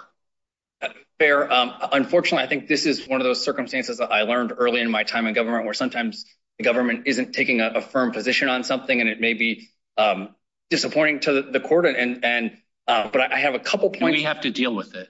fair. 1.18 1.52
Um, 1.52 1.74
unfortunately, 1.92 2.44
I 2.44 2.48
think 2.48 2.68
this 2.68 2.86
is 2.86 3.08
one 3.08 3.20
of 3.20 3.26
those 3.26 3.44
circumstances 3.44 3.98
that 3.98 4.12
I 4.12 4.24
learned 4.24 4.54
early 4.56 4.80
in 4.80 4.92
my 4.92 5.02
time 5.02 5.26
in 5.26 5.34
government 5.34 5.66
where 5.66 5.74
sometimes 5.74 6.24
the 6.62 6.70
government 6.70 7.04
isn't 7.08 7.34
taking 7.34 7.60
a 7.62 7.82
firm 7.82 8.12
position 8.12 8.48
on 8.50 8.64
something 8.64 9.00
and 9.02 9.10
it 9.10 9.20
may 9.20 9.34
be 9.34 9.70
um, 9.98 10.30
disappointing 10.70 11.20
to 11.22 11.42
the 11.42 11.60
court. 11.60 11.86
And 11.86 12.58
uh, 12.88 13.10
but 13.12 13.32
I 13.32 13.40
have 13.40 13.56
a 13.56 13.60
couple 13.60 13.90
points. 13.90 14.18
We 14.18 14.24
have 14.24 14.42
to 14.42 14.52
deal 14.52 14.76
with 14.76 14.96
it. 14.96 15.10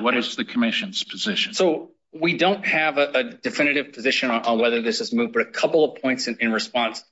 What 0.00 0.16
is 0.16 0.36
the 0.36 0.44
commission's 0.44 1.02
position? 1.02 1.54
So 1.54 1.90
we 2.12 2.36
don't 2.36 2.64
have 2.66 2.98
a 2.98 3.24
definitive 3.24 3.92
position 3.92 4.30
on 4.30 4.58
whether 4.58 4.82
this 4.82 5.00
is 5.00 5.12
moved, 5.12 5.32
but 5.32 5.42
a 5.42 5.50
couple 5.50 5.84
of 5.84 6.00
points 6.00 6.28
in 6.28 6.52
response. 6.52 7.02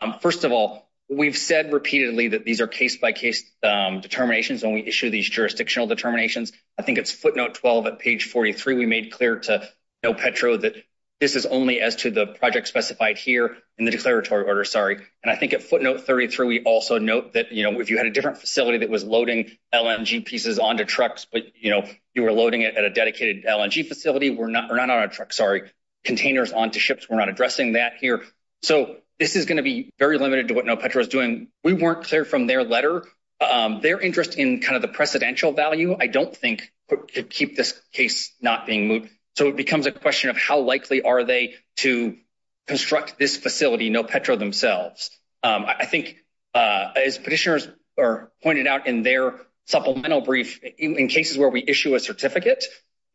Um, 0.00 0.16
first 0.20 0.44
of 0.44 0.52
all, 0.52 0.88
we've 1.08 1.36
said 1.36 1.72
repeatedly 1.72 2.28
that 2.28 2.44
these 2.44 2.60
are 2.60 2.68
case-by-case 2.68 3.50
um, 3.64 4.00
determinations 4.00 4.62
when 4.62 4.74
we 4.74 4.86
issue 4.86 5.10
these 5.10 5.28
jurisdictional 5.28 5.88
determinations. 5.88 6.52
I 6.78 6.82
think 6.82 6.98
it's 6.98 7.10
footnote 7.10 7.54
12 7.54 7.86
at 7.86 7.98
page 7.98 8.24
43. 8.30 8.76
We 8.76 8.86
made 8.86 9.10
clear 9.10 9.40
to 9.40 9.68
NoPetro 10.04 10.60
that 10.60 10.76
this 11.20 11.36
is 11.36 11.44
only 11.44 11.80
as 11.80 11.96
to 11.96 12.10
the 12.10 12.26
project 12.26 12.66
specified 12.66 13.18
here 13.18 13.56
in 13.78 13.84
the 13.84 13.90
declaratory 13.90 14.44
order. 14.44 14.64
Sorry. 14.64 14.96
And 15.22 15.30
I 15.30 15.36
think 15.36 15.52
at 15.52 15.62
footnote 15.62 16.06
33, 16.06 16.46
we 16.46 16.62
also 16.62 16.98
note 16.98 17.34
that 17.34 17.52
you 17.52 17.62
know, 17.62 17.80
if 17.80 17.90
you 17.90 17.98
had 17.98 18.06
a 18.06 18.10
different 18.10 18.38
facility 18.38 18.78
that 18.78 18.88
was 18.88 19.04
loading 19.04 19.50
LNG 19.72 20.24
pieces 20.24 20.58
onto 20.58 20.84
trucks, 20.84 21.26
but 21.30 21.42
you 21.54 21.70
know, 21.70 21.86
you 22.14 22.22
were 22.22 22.32
loading 22.32 22.62
it 22.62 22.76
at 22.76 22.84
a 22.84 22.90
dedicated 22.90 23.44
LNG 23.44 23.86
facility, 23.86 24.30
we're 24.30 24.48
not 24.48 24.70
on 24.70 24.90
a 24.90 25.08
truck, 25.08 25.32
sorry, 25.32 25.70
containers 26.04 26.52
onto 26.52 26.78
ships. 26.78 27.08
We're 27.08 27.18
not 27.18 27.28
addressing 27.28 27.72
that 27.72 27.94
here. 28.00 28.22
So 28.62 28.96
this 29.18 29.36
is 29.36 29.44
going 29.44 29.58
to 29.58 29.62
be 29.62 29.92
very 29.98 30.18
limited 30.18 30.48
to 30.48 30.54
what 30.54 30.64
NoPetro 30.64 31.02
is 31.02 31.08
doing. 31.08 31.48
We 31.62 31.74
weren't 31.74 32.04
clear 32.04 32.24
from 32.24 32.46
their 32.46 32.64
letter. 32.64 33.04
Um, 33.40 33.80
their 33.80 34.00
interest 34.00 34.36
in 34.36 34.60
kind 34.60 34.76
of 34.76 34.82
the 34.82 34.96
precedential 34.96 35.56
value, 35.56 35.96
I 35.98 36.08
don't 36.08 36.36
think 36.36 36.70
could 36.88 37.30
keep 37.30 37.56
this 37.56 37.80
case 37.92 38.34
not 38.40 38.66
being 38.66 38.88
moved. 38.88 39.10
So 39.40 39.48
it 39.48 39.56
becomes 39.56 39.86
a 39.86 39.90
question 39.90 40.28
of 40.28 40.36
how 40.36 40.58
likely 40.58 41.00
are 41.00 41.24
they 41.24 41.54
to 41.76 42.18
construct 42.66 43.18
this 43.18 43.38
facility, 43.38 43.90
NoPetro 43.90 44.38
themselves. 44.38 45.10
Um, 45.42 45.64
I 45.64 45.86
think 45.86 46.18
uh, 46.54 46.92
as 46.94 47.16
petitioners 47.16 47.66
are 47.98 48.30
pointed 48.42 48.66
out 48.66 48.86
in 48.86 49.02
their 49.02 49.40
supplemental 49.64 50.20
brief, 50.20 50.60
in 50.76 51.08
cases 51.08 51.38
where 51.38 51.48
we 51.48 51.64
issue 51.66 51.94
a 51.94 52.00
certificate, 52.00 52.66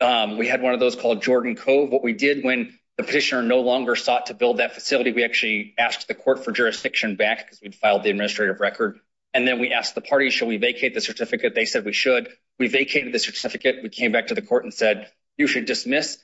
um, 0.01 0.39
we 0.39 0.47
had 0.47 0.63
one 0.63 0.73
of 0.73 0.79
those 0.79 0.95
called 0.95 1.21
Jordan 1.21 1.55
Cove. 1.55 1.91
What 1.91 2.03
we 2.03 2.13
did 2.13 2.43
when 2.43 2.79
the 2.97 3.03
petitioner 3.03 3.43
no 3.43 3.59
longer 3.59 3.95
sought 3.95 4.25
to 4.25 4.33
build 4.33 4.57
that 4.57 4.73
facility, 4.73 5.11
we 5.11 5.23
actually 5.23 5.75
asked 5.77 6.07
the 6.07 6.15
court 6.15 6.43
for 6.43 6.51
jurisdiction 6.51 7.17
back 7.17 7.45
because 7.45 7.61
we'd 7.61 7.75
filed 7.75 8.01
the 8.01 8.09
administrative 8.09 8.59
record. 8.59 8.97
And 9.35 9.47
then 9.47 9.59
we 9.59 9.71
asked 9.71 9.93
the 9.93 10.01
party, 10.01 10.31
should 10.31 10.47
we 10.47 10.57
vacate 10.57 10.95
the 10.95 11.01
certificate? 11.01 11.53
They 11.53 11.65
said 11.65 11.85
we 11.85 11.93
should. 11.93 12.29
We 12.57 12.67
vacated 12.67 13.13
the 13.13 13.19
certificate. 13.19 13.83
We 13.83 13.89
came 13.89 14.11
back 14.11 14.27
to 14.27 14.33
the 14.33 14.41
court 14.41 14.63
and 14.63 14.73
said, 14.73 15.11
you 15.37 15.47
should 15.47 15.65
dismiss. 15.65 16.17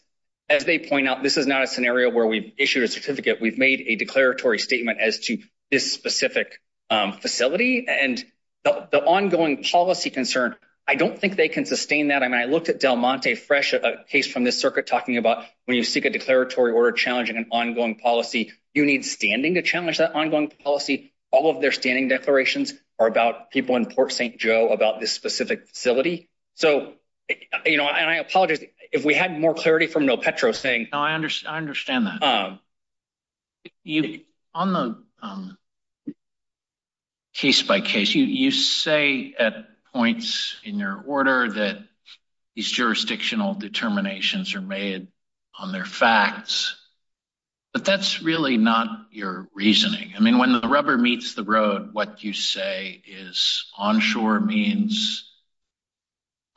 As 0.49 0.65
they 0.65 0.79
point 0.79 1.07
out, 1.07 1.23
this 1.23 1.37
is 1.37 1.47
not 1.47 1.63
a 1.63 1.67
scenario 1.67 2.09
where 2.09 2.27
we've 2.27 2.51
issued 2.57 2.83
a 2.83 2.87
certificate. 2.87 3.39
We've 3.39 3.57
made 3.57 3.85
a 3.87 3.95
declaratory 3.95 4.59
statement 4.59 4.99
as 4.99 5.19
to 5.27 5.37
this 5.69 5.93
specific 5.93 6.59
um, 6.89 7.13
facility. 7.13 7.87
And 7.87 8.23
the 8.63 9.03
ongoing 9.03 9.63
policy 9.63 10.09
concern, 10.09 10.55
I 10.87 10.95
don't 10.95 11.17
think 11.17 11.35
they 11.35 11.47
can 11.47 11.65
sustain 11.65 12.09
that. 12.09 12.21
I 12.21 12.27
mean, 12.27 12.39
I 12.39 12.45
looked 12.45 12.69
at 12.69 12.79
Del 12.79 12.95
Monte 12.95 13.35
Fresh, 13.35 13.73
a 13.73 14.03
case 14.09 14.27
from 14.27 14.43
this 14.43 14.59
circuit 14.59 14.87
talking 14.87 15.17
about 15.17 15.45
when 15.65 15.77
you 15.77 15.83
seek 15.83 16.05
a 16.05 16.09
declaratory 16.09 16.73
order 16.73 16.91
challenging 16.91 17.37
an 17.37 17.47
ongoing 17.51 17.95
policy, 17.95 18.51
you 18.73 18.85
need 18.85 19.05
standing 19.05 19.55
to 19.55 19.61
challenge 19.61 19.97
that 19.99 20.13
ongoing 20.13 20.49
policy. 20.49 21.13
All 21.31 21.49
of 21.49 21.61
their 21.61 21.71
standing 21.71 22.09
declarations 22.09 22.73
are 22.99 23.07
about 23.07 23.51
people 23.51 23.77
in 23.77 23.85
Port 23.85 24.11
St. 24.11 24.37
Joe 24.37 24.69
about 24.69 24.99
this 24.99 25.13
specific 25.13 25.67
facility. 25.67 26.29
So, 26.55 26.93
you 27.65 27.77
know, 27.77 27.87
and 27.87 28.09
I 28.09 28.15
apologize 28.15 28.59
if 28.91 29.05
we 29.05 29.13
had 29.13 29.39
more 29.39 29.53
clarity 29.53 29.87
from 29.87 30.05
NoPetro 30.05 30.53
saying. 30.53 30.87
No, 30.91 30.99
I 30.99 31.13
understand 31.13 32.07
that. 32.07 32.23
Um, 32.23 32.59
on 34.53 34.73
the 34.73 35.03
um, 35.21 35.57
case 37.33 37.63
by 37.63 37.81
case, 37.81 38.13
you 38.13 38.51
say 38.51 39.33
at 39.37 39.67
points 39.93 40.57
in 40.63 40.79
your 40.79 41.03
order 41.05 41.51
that 41.51 41.79
these 42.55 42.69
jurisdictional 42.69 43.53
determinations 43.53 44.55
are 44.55 44.61
made 44.61 45.07
on 45.57 45.71
their 45.71 45.85
facts. 45.85 46.77
But 47.73 47.85
that's 47.85 48.21
really 48.21 48.57
not 48.57 48.89
your 49.11 49.47
reasoning. 49.55 50.13
I 50.17 50.19
mean, 50.19 50.37
when 50.37 50.51
the 50.51 50.67
rubber 50.67 50.97
meets 50.97 51.33
the 51.33 51.43
road, 51.43 51.93
what 51.93 52.21
you 52.21 52.33
say 52.33 53.01
is 53.07 53.71
onshore 53.77 54.41
means 54.41 55.29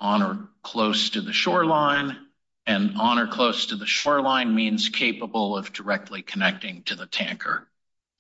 on 0.01 0.23
or 0.23 0.49
close 0.63 1.11
to 1.11 1.21
the 1.21 1.33
shoreline 1.33 2.17
and 2.67 2.97
on 2.97 3.19
or 3.19 3.27
close 3.27 3.67
to 3.67 3.77
the 3.77 3.87
shoreline 3.87 4.55
means 4.55 4.89
capable 4.89 5.57
of 5.57 5.73
directly 5.73 6.23
connecting 6.23 6.83
to 6.85 6.95
the 6.95 7.07
tanker. 7.07 7.69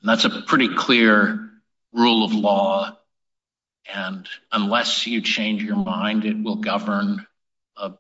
And 0.01 0.09
that's 0.09 0.25
a 0.25 0.43
pretty 0.43 0.75
clear 0.75 1.51
rule 1.93 2.25
of 2.25 2.35
law. 2.35 2.99
And 3.93 4.29
unless 4.53 5.07
you 5.07 5.23
change 5.23 5.63
your 5.63 5.77
mind, 5.77 6.25
it 6.25 6.43
will 6.43 6.57
govern 6.57 7.27
a 7.77 7.93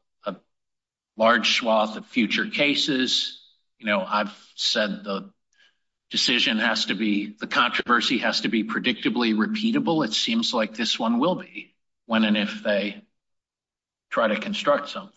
large 1.16 1.56
swath 1.56 1.96
of 1.96 2.06
future 2.06 2.46
cases. 2.46 3.40
You 3.78 3.86
know, 3.86 4.04
I've 4.04 4.36
said 4.56 5.04
the 5.04 5.30
decision 6.10 6.58
has 6.58 6.86
to 6.86 6.94
be 6.94 7.34
the 7.38 7.46
controversy 7.46 8.18
has 8.18 8.42
to 8.42 8.48
be 8.48 8.64
predictably 8.64 9.34
repeatable. 9.34 10.04
It 10.04 10.12
seems 10.12 10.52
like 10.52 10.74
this 10.74 10.98
one 10.98 11.18
will 11.18 11.36
be 11.36 11.74
when 12.06 12.24
and 12.24 12.36
if 12.36 12.62
they 12.62 13.02
try 14.10 14.28
to 14.28 14.38
construct 14.38 14.90
something. 14.90 15.13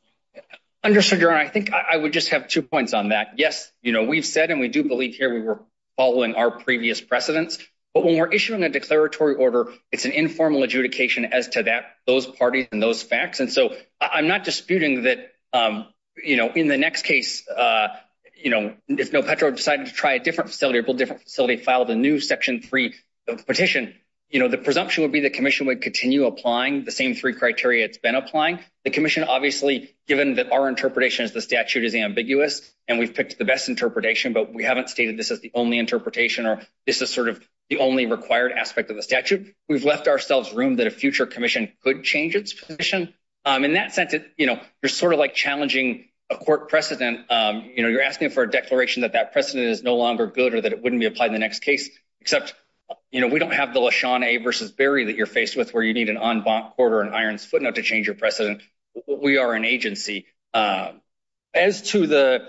Understood, 0.87 1.19
Your 1.19 1.31
Honor. 1.31 1.41
I 1.41 1.49
think 1.49 1.73
I 1.73 1.97
would 1.97 2.13
just 2.13 2.29
have 2.29 2.47
two 2.47 2.61
points 2.61 2.93
on 2.93 3.09
that. 3.09 3.33
Yes, 3.35 3.69
you 3.81 3.91
know, 3.91 4.03
we've 4.03 4.25
said 4.25 4.51
and 4.51 4.61
we 4.61 4.69
do 4.69 4.85
believe 4.85 5.15
here 5.15 5.33
we 5.33 5.41
were 5.41 5.59
following 5.97 6.35
our 6.35 6.49
previous 6.49 7.01
precedents. 7.01 7.57
But 7.93 8.05
when 8.05 8.15
we're 8.15 8.31
issuing 8.31 8.63
a 8.63 8.69
declaratory 8.69 9.35
order, 9.35 9.67
it's 9.91 10.05
an 10.05 10.13
informal 10.13 10.63
adjudication 10.63 11.25
as 11.25 11.49
to 11.49 11.63
that 11.63 11.97
those 12.05 12.25
parties 12.25 12.69
and 12.71 12.81
those 12.81 13.03
facts. 13.03 13.41
And 13.41 13.51
so 13.51 13.75
I'm 13.99 14.29
not 14.29 14.45
disputing 14.45 15.03
that, 15.03 15.33
um, 15.51 15.87
you 16.23 16.37
know, 16.37 16.53
in 16.53 16.69
the 16.69 16.77
next 16.77 17.01
case, 17.01 17.45
uh, 17.49 17.89
you 18.41 18.49
know, 18.49 18.73
if 18.87 19.11
NoPetro 19.11 19.57
decided 19.57 19.87
to 19.87 19.91
try 19.91 20.13
a 20.13 20.19
different 20.19 20.51
facility 20.51 20.79
or 20.79 20.83
build 20.83 20.95
a 20.95 20.99
different 20.99 21.23
facility, 21.23 21.57
filed 21.57 21.89
a 21.89 21.95
new 21.95 22.21
Section 22.21 22.61
3 22.61 22.95
petition, 23.45 23.93
you 24.29 24.39
know, 24.39 24.49
the 24.49 24.57
presumption 24.57 25.03
would 25.03 25.11
be 25.11 25.21
the 25.21 25.29
commission 25.29 25.67
would 25.67 25.81
continue 25.81 26.25
applying 26.25 26.83
the 26.83 26.91
same 26.91 27.15
three 27.15 27.33
criteria 27.33 27.85
it's 27.85 27.97
been 27.97 28.15
applying. 28.15 28.59
The 28.83 28.89
commission, 28.89 29.23
obviously, 29.23 29.95
given 30.07 30.35
that 30.35 30.51
our 30.51 30.67
interpretation 30.67 31.25
is 31.25 31.31
the 31.31 31.41
statute 31.41 31.85
is 31.85 31.95
ambiguous 31.95 32.69
and 32.87 32.99
we've 32.99 33.13
picked 33.13 33.37
the 33.37 33.45
best 33.45 33.69
interpretation, 33.69 34.33
but 34.33 34.53
we 34.53 34.63
haven't 34.63 34.89
stated 34.89 35.17
this 35.17 35.31
as 35.31 35.39
the 35.39 35.51
only 35.53 35.79
interpretation 35.79 36.45
or 36.45 36.61
this 36.85 37.01
is 37.01 37.09
sort 37.09 37.29
of 37.29 37.41
the 37.69 37.79
only 37.79 38.05
required 38.05 38.51
aspect 38.51 38.89
of 38.89 38.95
the 38.95 39.03
statute. 39.03 39.53
We've 39.69 39.85
left 39.85 40.07
ourselves 40.07 40.53
room 40.53 40.77
that 40.77 40.87
a 40.87 40.91
future 40.91 41.25
commission 41.25 41.71
could 41.83 42.03
change 42.03 42.35
its 42.35 42.53
position. 42.53 43.13
Um, 43.45 43.63
in 43.63 43.73
that 43.73 43.93
sense, 43.93 44.13
you 44.37 44.45
know, 44.45 44.59
you're 44.81 44.89
sort 44.89 45.13
of 45.13 45.19
like 45.19 45.35
challenging 45.35 46.05
a 46.29 46.35
court 46.35 46.69
precedent. 46.69 47.31
Um, 47.31 47.71
you 47.75 47.81
know, 47.81 47.89
you're 47.89 48.01
asking 48.01 48.31
for 48.31 48.43
a 48.43 48.49
declaration 48.49 49.01
that 49.01 49.13
that 49.13 49.31
precedent 49.31 49.67
is 49.67 49.83
no 49.83 49.95
longer 49.95 50.27
good 50.27 50.53
or 50.53 50.61
that 50.61 50.73
it 50.73 50.83
wouldn't 50.83 50.99
be 50.99 51.05
applied 51.05 51.27
in 51.27 51.33
the 51.33 51.39
next 51.39 51.59
case, 51.59 51.89
except, 52.19 52.53
you 53.11 53.21
know, 53.21 53.27
we 53.27 53.39
don't 53.39 53.53
have 53.53 53.73
the 53.73 53.79
LaShawn 53.79 54.23
A 54.23 54.37
versus 54.37 54.71
Barry 54.71 55.05
that 55.05 55.15
you're 55.15 55.25
faced 55.25 55.55
with 55.55 55.73
where 55.73 55.83
you 55.83 55.93
need 55.93 56.09
an 56.09 56.17
en 56.17 56.43
banc 56.43 56.75
court 56.75 56.93
or 56.93 57.01
an 57.01 57.13
Irons 57.13 57.45
footnote 57.45 57.75
to 57.75 57.81
change 57.81 58.07
your 58.07 58.15
precedent. 58.15 58.61
We 59.07 59.37
are 59.37 59.53
an 59.53 59.65
agency. 59.65 60.25
Uh, 60.53 60.93
as 61.53 61.81
to 61.91 62.07
the 62.07 62.47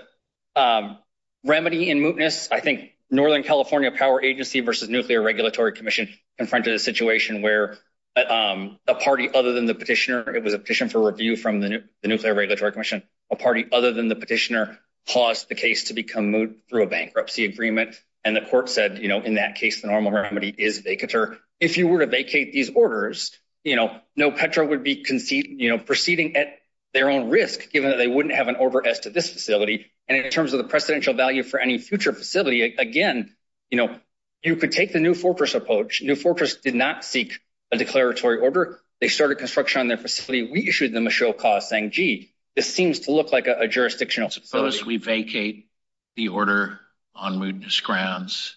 um, 0.55 0.97
remedy 1.43 1.89
in 1.89 1.99
mootness, 1.99 2.49
I 2.51 2.59
think 2.59 2.91
Northern 3.09 3.43
California 3.43 3.91
Power 3.91 4.21
Agency 4.21 4.59
versus 4.59 4.89
Nuclear 4.89 5.21
Regulatory 5.21 5.73
Commission 5.73 6.09
confronted 6.37 6.73
a 6.73 6.79
situation 6.79 7.41
where 7.41 7.77
uh, 8.15 8.33
um, 8.33 8.79
a 8.87 8.95
party 8.95 9.29
other 9.33 9.53
than 9.53 9.65
the 9.65 9.75
petitioner, 9.75 10.35
it 10.35 10.43
was 10.43 10.53
a 10.53 10.59
petition 10.59 10.89
for 10.89 11.05
review 11.05 11.35
from 11.35 11.59
the 11.59 11.83
Nuclear 12.03 12.33
Regulatory 12.33 12.71
Commission, 12.71 13.03
a 13.31 13.35
party 13.35 13.65
other 13.71 13.93
than 13.93 14.07
the 14.07 14.15
petitioner 14.15 14.77
caused 15.07 15.49
the 15.49 15.55
case 15.55 15.85
to 15.85 15.93
become 15.93 16.29
moot 16.29 16.59
through 16.69 16.83
a 16.83 16.87
bankruptcy 16.87 17.45
agreement. 17.45 17.99
And 18.23 18.35
the 18.35 18.41
court 18.41 18.69
said, 18.69 18.99
you 18.99 19.07
know, 19.07 19.21
in 19.21 19.35
that 19.35 19.55
case, 19.55 19.81
the 19.81 19.87
normal 19.87 20.11
remedy 20.11 20.53
is 20.57 20.81
vacatur. 20.81 21.37
If 21.59 21.77
you 21.77 21.87
were 21.87 21.99
to 21.99 22.05
vacate 22.05 22.51
these 22.51 22.69
orders, 22.69 23.31
you 23.63 23.75
know, 23.75 23.99
NoPetro 24.17 24.69
would 24.69 24.83
be 24.83 25.03
proceeding 25.03 26.35
at 26.35 26.59
their 26.93 27.09
own 27.09 27.29
risk, 27.29 27.71
given 27.71 27.91
that 27.91 27.97
they 27.97 28.07
wouldn't 28.07 28.35
have 28.35 28.47
an 28.47 28.55
order 28.55 28.85
as 28.85 29.01
to 29.01 29.09
this 29.09 29.31
facility. 29.31 29.85
And 30.07 30.17
in 30.17 30.31
terms 30.31 30.53
of 30.53 30.57
the 30.57 30.65
precedential 30.65 31.15
value 31.15 31.43
for 31.43 31.59
any 31.59 31.77
future 31.77 32.13
facility, 32.13 32.63
again, 32.63 33.35
you 33.69 33.77
know, 33.77 33.95
you 34.43 34.55
could 34.55 34.71
take 34.71 34.91
the 34.91 34.99
New 34.99 35.13
Fortress 35.13 35.53
approach. 35.53 36.01
New 36.01 36.15
Fortress 36.15 36.55
did 36.55 36.75
not 36.75 37.05
seek 37.05 37.39
a 37.71 37.77
declaratory 37.77 38.39
order. 38.39 38.79
They 38.99 39.07
started 39.07 39.37
construction 39.37 39.81
on 39.81 39.87
their 39.87 39.97
facility. 39.97 40.49
We 40.51 40.67
issued 40.67 40.93
them 40.93 41.07
a 41.07 41.11
show 41.11 41.31
cause 41.31 41.69
saying, 41.69 41.91
gee, 41.91 42.33
this 42.55 42.73
seems 42.73 43.01
to 43.01 43.11
look 43.11 43.31
like 43.31 43.47
a 43.47 43.67
jurisdictional 43.67 44.29
facility. 44.29 44.71
Suppose 44.71 44.85
we 44.85 44.97
vacate 44.97 45.69
the 46.15 46.29
order 46.29 46.79
on 47.19 47.39
mootness 47.39 47.83
grounds. 47.83 48.55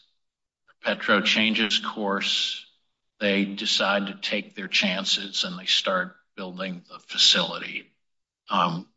Petro 0.83 1.21
changes 1.21 1.79
course. 1.79 2.65
They 3.21 3.45
decide 3.45 4.09
to 4.09 4.15
take 4.15 4.55
their 4.55 4.69
chances 4.69 5.45
and 5.45 5.59
they 5.59 5.67
start 5.67 6.17
building 6.37 6.83
the 6.89 6.99
facility. 6.99 7.93
Um, 8.51 8.89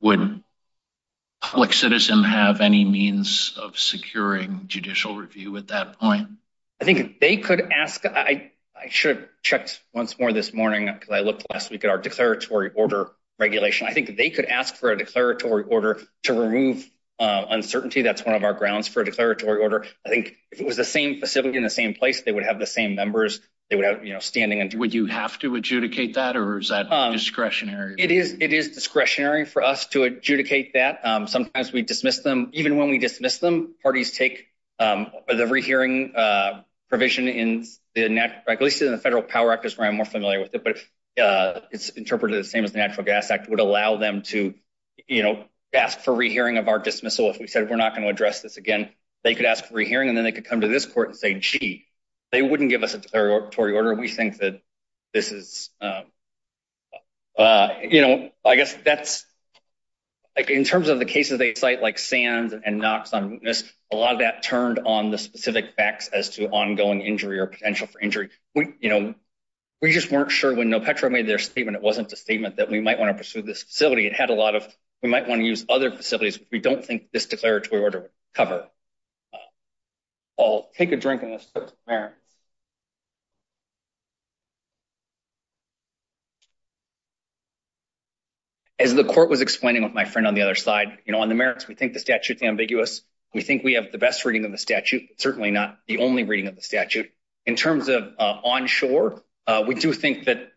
would 0.00 0.42
public 1.40 1.72
citizen 1.72 2.24
have 2.24 2.60
any 2.60 2.84
means 2.84 3.54
of 3.60 3.78
securing 3.78 4.64
judicial 4.66 5.16
review 5.16 5.56
at 5.56 5.68
that 5.68 5.98
point? 5.98 6.28
I 6.80 6.84
think 6.84 7.20
they 7.20 7.36
could 7.36 7.70
ask. 7.72 8.04
I 8.06 8.50
should 8.88 9.16
have 9.16 9.28
checked 9.42 9.80
once 9.92 10.18
more 10.18 10.32
this 10.32 10.52
morning 10.52 10.86
because 10.92 11.10
I 11.10 11.20
looked 11.20 11.46
last 11.50 11.70
week 11.70 11.84
at 11.84 11.90
our 11.90 11.98
declaratory 11.98 12.70
order 12.74 13.10
regulation. 13.38 13.86
I 13.86 13.92
think 13.92 14.16
they 14.16 14.30
could 14.30 14.46
ask 14.46 14.76
for 14.76 14.90
a 14.90 14.96
declaratory 14.96 15.64
order 15.64 16.00
to 16.24 16.32
remove 16.32 16.88
Uh, 17.16 17.46
uncertainty. 17.50 18.02
That's 18.02 18.24
one 18.24 18.34
of 18.34 18.42
our 18.42 18.54
grounds 18.54 18.88
for 18.88 19.02
a 19.02 19.04
declaratory 19.04 19.60
order. 19.60 19.86
I 20.04 20.08
think 20.08 20.36
if 20.50 20.60
it 20.60 20.66
was 20.66 20.76
the 20.76 20.84
same 20.84 21.20
facility 21.20 21.56
in 21.56 21.62
the 21.62 21.70
same 21.70 21.94
place, 21.94 22.22
they 22.22 22.32
would 22.32 22.42
have 22.44 22.58
the 22.58 22.66
same 22.66 22.96
members. 22.96 23.40
They 23.70 23.76
would 23.76 23.84
have, 23.84 24.04
you 24.04 24.14
know, 24.14 24.18
standing. 24.18 24.60
And 24.60 24.74
would 24.74 24.92
you 24.92 25.06
have 25.06 25.38
to 25.38 25.54
adjudicate 25.54 26.14
that 26.14 26.36
or 26.36 26.58
is 26.58 26.70
that 26.70 26.90
um, 26.92 27.12
discretionary? 27.12 27.94
It 27.98 28.10
is. 28.10 28.36
It 28.40 28.52
is 28.52 28.70
discretionary 28.70 29.44
for 29.44 29.62
us 29.62 29.86
to 29.86 30.02
adjudicate 30.02 30.72
that. 30.74 31.06
Um, 31.06 31.28
sometimes 31.28 31.72
we 31.72 31.82
dismiss 31.82 32.18
them. 32.18 32.50
Even 32.52 32.76
when 32.76 32.90
we 32.90 32.98
dismiss 32.98 33.38
them, 33.38 33.74
parties 33.80 34.10
take 34.10 34.48
um, 34.80 35.12
the 35.28 35.46
rehearing 35.46 36.14
uh, 36.16 36.62
provision 36.88 37.28
in 37.28 37.64
the 37.94 38.18
at 38.48 38.60
least 38.60 38.82
in 38.82 38.90
the 38.90 38.98
Federal 38.98 39.22
Power 39.22 39.52
Act 39.52 39.64
is 39.64 39.78
where 39.78 39.88
I'm 39.88 39.96
more 39.96 40.04
familiar 40.04 40.40
with 40.40 40.54
it. 40.54 40.64
But 40.64 40.78
uh, 41.22 41.60
it's 41.70 41.90
interpreted 41.90 42.38
the 42.38 42.48
same 42.48 42.64
as 42.64 42.72
the 42.72 42.78
Natural 42.78 43.04
Gas 43.04 43.30
Act 43.30 43.48
would 43.48 43.60
allow 43.60 43.96
them 43.96 44.22
to, 44.22 44.54
you 45.06 45.22
know, 45.22 45.44
ask 45.74 46.00
for 46.00 46.14
rehearing 46.14 46.58
of 46.58 46.68
our 46.68 46.78
dismissal. 46.78 47.30
If 47.30 47.38
we 47.38 47.46
said 47.46 47.68
we're 47.68 47.76
not 47.76 47.92
going 47.92 48.02
to 48.02 48.10
address 48.10 48.40
this 48.40 48.56
again, 48.56 48.90
they 49.22 49.34
could 49.34 49.46
ask 49.46 49.64
for 49.66 49.74
rehearing 49.74 50.08
and 50.08 50.16
then 50.16 50.24
they 50.24 50.32
could 50.32 50.44
come 50.44 50.60
to 50.60 50.68
this 50.68 50.86
court 50.86 51.08
and 51.08 51.16
say, 51.16 51.34
gee, 51.34 51.86
they 52.32 52.42
wouldn't 52.42 52.70
give 52.70 52.82
us 52.82 52.94
a 52.94 52.98
declaratory 52.98 53.74
order. 53.74 53.94
We 53.94 54.08
think 54.08 54.38
that 54.38 54.60
this 55.12 55.32
is, 55.32 55.70
uh, 55.80 56.02
uh, 57.38 57.68
you 57.82 58.00
know, 58.00 58.30
I 58.44 58.56
guess 58.56 58.74
that's 58.84 59.24
like 60.36 60.50
in 60.50 60.64
terms 60.64 60.88
of 60.88 60.98
the 60.98 61.04
cases 61.04 61.38
they 61.38 61.54
cite 61.54 61.80
like 61.80 61.98
Sands 61.98 62.54
and 62.64 62.78
Knox 62.78 63.12
on 63.12 63.40
this, 63.42 63.64
a 63.92 63.96
lot 63.96 64.14
of 64.14 64.18
that 64.18 64.42
turned 64.42 64.80
on 64.80 65.10
the 65.10 65.18
specific 65.18 65.74
facts 65.76 66.08
as 66.08 66.30
to 66.30 66.48
ongoing 66.48 67.00
injury 67.00 67.38
or 67.38 67.46
potential 67.46 67.86
for 67.86 68.00
injury. 68.00 68.30
We, 68.54 68.74
you 68.80 68.88
know, 68.88 69.14
we 69.80 69.92
just 69.92 70.10
weren't 70.10 70.30
sure 70.30 70.54
when 70.54 70.68
NoPetro 70.68 71.10
made 71.10 71.28
their 71.28 71.38
statement. 71.38 71.76
It 71.76 71.82
wasn't 71.82 72.12
a 72.12 72.16
statement 72.16 72.56
that 72.56 72.70
we 72.70 72.80
might 72.80 72.98
want 72.98 73.10
to 73.10 73.18
pursue 73.18 73.42
this 73.42 73.62
facility. 73.62 74.06
It 74.06 74.14
had 74.14 74.30
a 74.30 74.34
lot 74.34 74.54
of 74.54 74.66
we 75.02 75.08
might 75.08 75.28
want 75.28 75.40
to 75.40 75.46
use 75.46 75.64
other 75.68 75.90
facilities. 75.90 76.38
Which 76.38 76.48
we 76.50 76.58
don't 76.60 76.84
think 76.84 77.10
this 77.12 77.26
declaratory 77.26 77.82
order 77.82 78.00
would 78.00 78.10
cover. 78.34 78.68
Uh, 79.32 79.36
I'll 80.38 80.70
take 80.76 80.92
a 80.92 80.96
drink 80.96 81.22
in 81.22 81.30
this. 81.30 81.46
Merits. 81.86 82.16
As 88.78 88.94
the 88.94 89.04
court 89.04 89.30
was 89.30 89.40
explaining 89.40 89.84
with 89.84 89.92
my 89.92 90.04
friend 90.04 90.26
on 90.26 90.34
the 90.34 90.42
other 90.42 90.56
side, 90.56 90.98
you 91.06 91.12
know, 91.12 91.20
on 91.20 91.28
the 91.28 91.34
merits, 91.34 91.68
we 91.68 91.74
think 91.74 91.92
the 91.92 92.00
statute 92.00 92.36
is 92.38 92.42
ambiguous. 92.42 93.02
We 93.32 93.40
think 93.42 93.62
we 93.62 93.74
have 93.74 93.92
the 93.92 93.98
best 93.98 94.24
reading 94.24 94.44
of 94.44 94.52
the 94.52 94.58
statute, 94.58 95.02
certainly 95.18 95.50
not 95.50 95.78
the 95.86 95.98
only 95.98 96.24
reading 96.24 96.48
of 96.48 96.56
the 96.56 96.62
statute. 96.62 97.10
In 97.46 97.56
terms 97.56 97.88
of 97.88 98.02
uh, 98.18 98.22
onshore, 98.22 99.22
uh, 99.46 99.64
we 99.66 99.74
do 99.74 99.92
think 99.92 100.24
that 100.24 100.52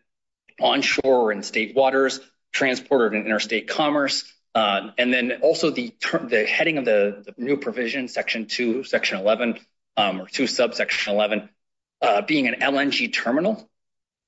onshore 0.60 1.30
and 1.32 1.44
state 1.44 1.76
waters 1.76 2.20
transported 2.52 3.18
in 3.18 3.26
interstate 3.26 3.68
commerce. 3.68 4.24
Uh, 4.54 4.90
and 4.98 5.12
then 5.12 5.40
also 5.42 5.70
the 5.70 5.92
heading 6.48 6.78
of 6.78 6.84
the 6.84 7.34
new 7.36 7.56
provision, 7.56 8.08
section 8.08 8.46
two, 8.46 8.82
section 8.82 9.18
11 9.18 9.58
um, 9.96 10.22
or 10.22 10.26
two 10.26 10.46
subsection 10.46 11.12
11 11.12 11.48
uh, 12.00 12.22
being 12.22 12.46
an 12.48 12.54
LNG 12.60 13.12
terminal. 13.12 13.68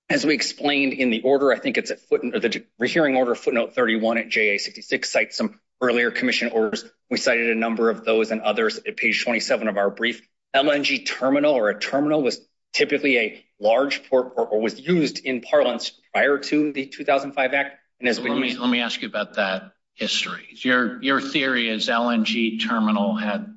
As 0.09 0.27
we 0.27 0.35
explained 0.35 0.93
in 0.93 1.11
the 1.11 1.23
order, 1.23 1.53
I 1.53 1.59
think 1.59 1.79
it's 1.79 1.91
the 1.91 2.65
rehearing 2.79 3.17
order 3.17 3.35
footnote 3.35 3.75
31 3.75 4.19
at 4.19 4.29
JA 4.29 4.59
66 4.59 5.09
cites, 5.09 5.37
some 5.37 5.61
earlier 5.81 6.11
commission 6.11 6.51
orders. 6.51 6.85
We 7.09 7.17
cited 7.17 7.51
a 7.51 7.55
number 7.55 7.91
of 7.91 8.05
those 8.05 8.33
and 8.33 8.41
others 8.43 8.79
at 8.79 8.97
page 8.97 9.25
27 9.25 9.69
of 9.69 9.77
our 9.77 9.91
brief. 9.91 10.21
LNG 10.55 11.07
terminal 11.07 11.55
or 11.55 11.71
a 11.71 11.79
terminal 11.79 12.23
was 12.23 12.41
typically 12.73 13.19
a 13.19 13.45
large 13.61 14.09
port 14.09 14.33
or 14.37 14.61
was 14.61 14.81
used 14.81 15.25
in 15.25 15.41
parlance 15.41 15.93
prior 16.13 16.39
to 16.39 16.73
the 16.73 16.87
2005 16.87 17.55
act. 17.55 17.80
Let 18.03 18.23
me 18.25 18.81
ask 18.81 19.03
you 19.03 19.09
about 19.09 19.35
that 19.35 19.73
history. 19.95 20.47
Your 20.53 21.21
theory 21.21 21.69
is 21.69 21.89
LNG 21.89 22.67
terminal 22.67 23.17
had 23.17 23.55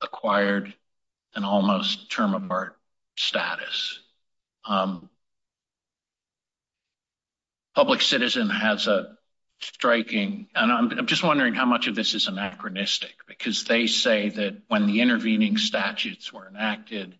acquired 0.00 0.74
an 1.34 1.44
almost 1.44 2.10
term 2.10 2.34
of 2.34 2.50
art 2.50 2.76
status. 3.16 4.00
Um, 4.64 5.08
public 7.74 8.02
citizen 8.02 8.50
has 8.50 8.88
a 8.88 9.16
striking 9.60 10.48
and 10.54 10.72
I'm 10.72 11.06
just 11.06 11.24
wondering 11.24 11.54
how 11.54 11.64
much 11.64 11.88
of 11.88 11.94
this 11.96 12.14
is 12.14 12.28
anachronistic 12.28 13.14
because 13.26 13.64
they 13.64 13.86
say 13.88 14.28
that 14.28 14.62
when 14.68 14.86
the 14.86 15.00
intervening 15.00 15.58
statutes 15.58 16.32
were 16.32 16.46
enacted, 16.48 17.16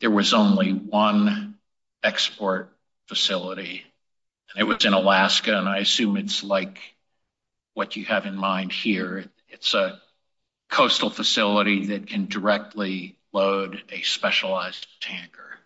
there 0.00 0.10
was 0.10 0.34
only 0.34 0.72
one 0.72 1.56
export 2.02 2.76
facility 3.06 3.84
it 4.56 4.64
was 4.64 4.84
in 4.84 4.92
Alaska. 4.92 5.56
And 5.58 5.68
I 5.68 5.78
assume 5.78 6.16
it's 6.16 6.44
like 6.44 6.78
what 7.74 7.96
you 7.96 8.04
have 8.06 8.26
in 8.26 8.36
mind 8.36 8.72
here. 8.72 9.24
It's 9.48 9.74
a 9.74 10.00
coastal 10.70 11.10
facility 11.10 11.86
that 11.86 12.06
can 12.08 12.26
directly 12.26 13.16
load 13.32 13.82
a 13.90 14.02
specialized 14.02 14.86
tanker. 15.00 15.58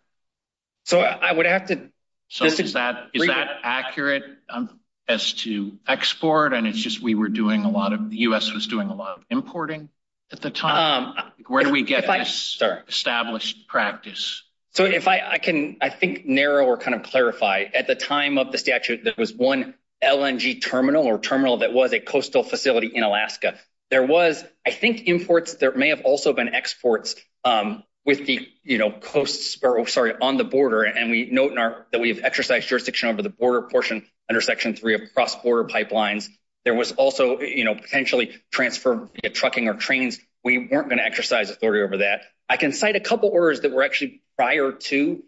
So 0.84 1.00
I 1.00 1.32
would 1.32 1.46
have 1.46 1.66
to. 1.66 1.90
So 2.28 2.44
is 2.44 2.72
that 2.74 3.10
is 3.12 3.26
that 3.26 3.48
accurate 3.62 4.24
um, 4.48 4.80
as 5.08 5.32
to 5.34 5.78
export? 5.86 6.52
And 6.52 6.66
it's 6.66 6.78
just 6.78 7.00
we 7.00 7.14
were 7.14 7.28
doing 7.28 7.64
a 7.64 7.70
lot 7.70 7.92
of 7.92 8.10
the 8.10 8.16
U.S. 8.18 8.52
was 8.52 8.66
doing 8.66 8.88
a 8.88 8.94
lot 8.94 9.18
of 9.18 9.24
importing 9.30 9.88
at 10.32 10.40
the 10.40 10.50
time. 10.50 11.16
Um, 11.16 11.32
where 11.46 11.64
do 11.64 11.70
we 11.70 11.82
get 11.82 12.06
this 12.06 12.60
established 12.88 13.66
practice? 13.68 14.42
So 14.72 14.85
if 14.85 15.09
I 15.09 15.38
can, 15.38 15.78
I 15.80 15.88
think 15.88 16.26
narrow 16.26 16.64
or 16.64 16.76
kind 16.76 16.94
of 16.94 17.02
clarify 17.02 17.64
at 17.74 17.87
the 17.87 17.96
time 17.96 18.38
of 18.38 18.52
the 18.52 18.59
statute, 18.59 19.02
there 19.02 19.14
was 19.18 19.33
one 19.33 19.74
LNG 20.02 20.62
terminal 20.62 21.06
or 21.06 21.18
terminal 21.18 21.59
that 21.59 21.72
was 21.72 21.92
a 21.92 22.00
coastal 22.00 22.42
facility 22.42 22.90
in 22.94 23.02
Alaska. 23.02 23.59
There 23.90 24.06
was, 24.06 24.44
I 24.64 24.70
think, 24.70 25.09
imports. 25.09 25.54
There 25.54 25.72
may 25.72 25.88
have 25.88 26.02
also 26.02 26.33
been 26.33 26.54
exports 26.54 27.16
um, 27.44 27.83
with 28.06 28.26
the 28.26 28.48
you 28.62 28.78
know, 28.78 28.92
coasts 28.92 29.59
or 29.62 29.80
oh, 29.80 29.85
sorry, 29.85 30.14
on 30.20 30.37
the 30.37 30.44
border. 30.44 30.85
And 30.85 31.11
we 31.11 31.28
note 31.30 31.52
in 31.52 31.59
our 31.59 31.87
that 31.90 32.00
we 32.00 32.09
have 32.11 32.20
exercised 32.22 32.68
jurisdiction 32.68 33.09
over 33.09 33.22
the 33.22 33.30
border 33.30 33.62
portion 33.62 34.06
under 34.28 34.40
section 34.40 34.74
three 34.74 34.94
of 34.94 35.00
cross 35.12 35.35
border 35.37 35.68
pipelines. 35.68 36.28
There 36.64 36.74
was 36.74 36.92
also 36.92 37.40
you 37.40 37.64
know, 37.64 37.74
potentially 37.74 38.37
transfer 38.52 39.09
trucking 39.33 39.68
or 39.68 39.74
trains. 39.74 40.18
We 40.44 40.59
weren't 40.59 40.88
going 40.88 40.98
to 40.98 41.04
exercise 41.04 41.50
authority 41.50 41.83
over 41.83 41.98
that. 41.98 42.22
I 42.48 42.56
can 42.56 42.72
cite 42.72 42.96
a 42.96 43.00
couple 43.00 43.28
orders 43.28 43.61
that 43.61 43.72
were 43.72 43.83
actually 43.83 44.22
prior 44.40 44.72
to 44.72 45.22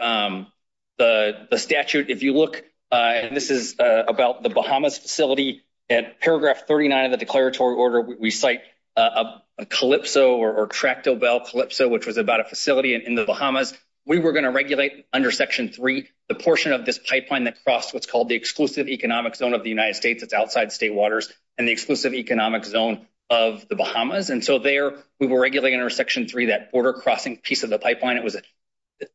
um, 0.00 0.46
the 0.96 1.58
statute. 1.58 2.08
If 2.08 2.22
you 2.22 2.32
look, 2.32 2.64
uh, 2.90 2.94
and 2.94 3.36
this 3.36 3.50
is 3.50 3.78
uh, 3.78 4.04
about 4.08 4.42
the 4.42 4.48
Bahamas 4.48 4.96
facility 4.96 5.64
at 5.90 6.18
paragraph 6.18 6.66
39 6.66 7.04
of 7.04 7.10
the 7.10 7.18
declaratory 7.18 7.74
order. 7.74 8.00
We 8.00 8.30
cite 8.30 8.62
uh, 8.96 9.40
a 9.58 9.66
Calypso 9.66 10.36
or 10.36 10.66
Tracto 10.66 11.18
Tractobel 11.18 11.50
Calypso, 11.50 11.88
which 11.88 12.06
was 12.06 12.16
about 12.16 12.40
a 12.40 12.44
facility 12.44 12.94
in 12.94 13.14
the 13.16 13.26
Bahamas. 13.26 13.76
We 14.06 14.18
were 14.18 14.32
going 14.32 14.46
to 14.46 14.50
regulate 14.50 15.04
under 15.12 15.30
section 15.30 15.68
three, 15.68 16.08
the 16.30 16.34
portion 16.34 16.72
of 16.72 16.86
this 16.86 16.98
pipeline 16.98 17.44
that 17.44 17.62
crossed 17.64 17.92
what's 17.92 18.06
called 18.06 18.30
the 18.30 18.34
exclusive 18.34 18.88
economic 18.88 19.36
zone 19.36 19.52
of 19.52 19.62
the 19.62 19.68
United 19.68 19.96
States. 19.96 20.22
It's 20.22 20.32
outside 20.32 20.72
state 20.72 20.94
waters 20.94 21.30
and 21.58 21.68
the 21.68 21.72
exclusive 21.72 22.14
economic 22.14 22.64
zone 22.64 23.06
of 23.30 23.68
the 23.68 23.76
Bahamas. 23.76 24.30
And 24.30 24.44
so 24.44 24.58
there 24.58 24.94
we 25.20 25.26
were 25.26 25.40
regulating 25.40 25.78
under 25.78 25.90
section 25.90 26.28
three, 26.28 26.46
that 26.46 26.72
border 26.72 26.92
crossing 26.92 27.36
piece 27.36 27.62
of 27.62 27.70
the 27.70 27.78
pipeline. 27.78 28.16
It 28.16 28.24
was 28.24 28.36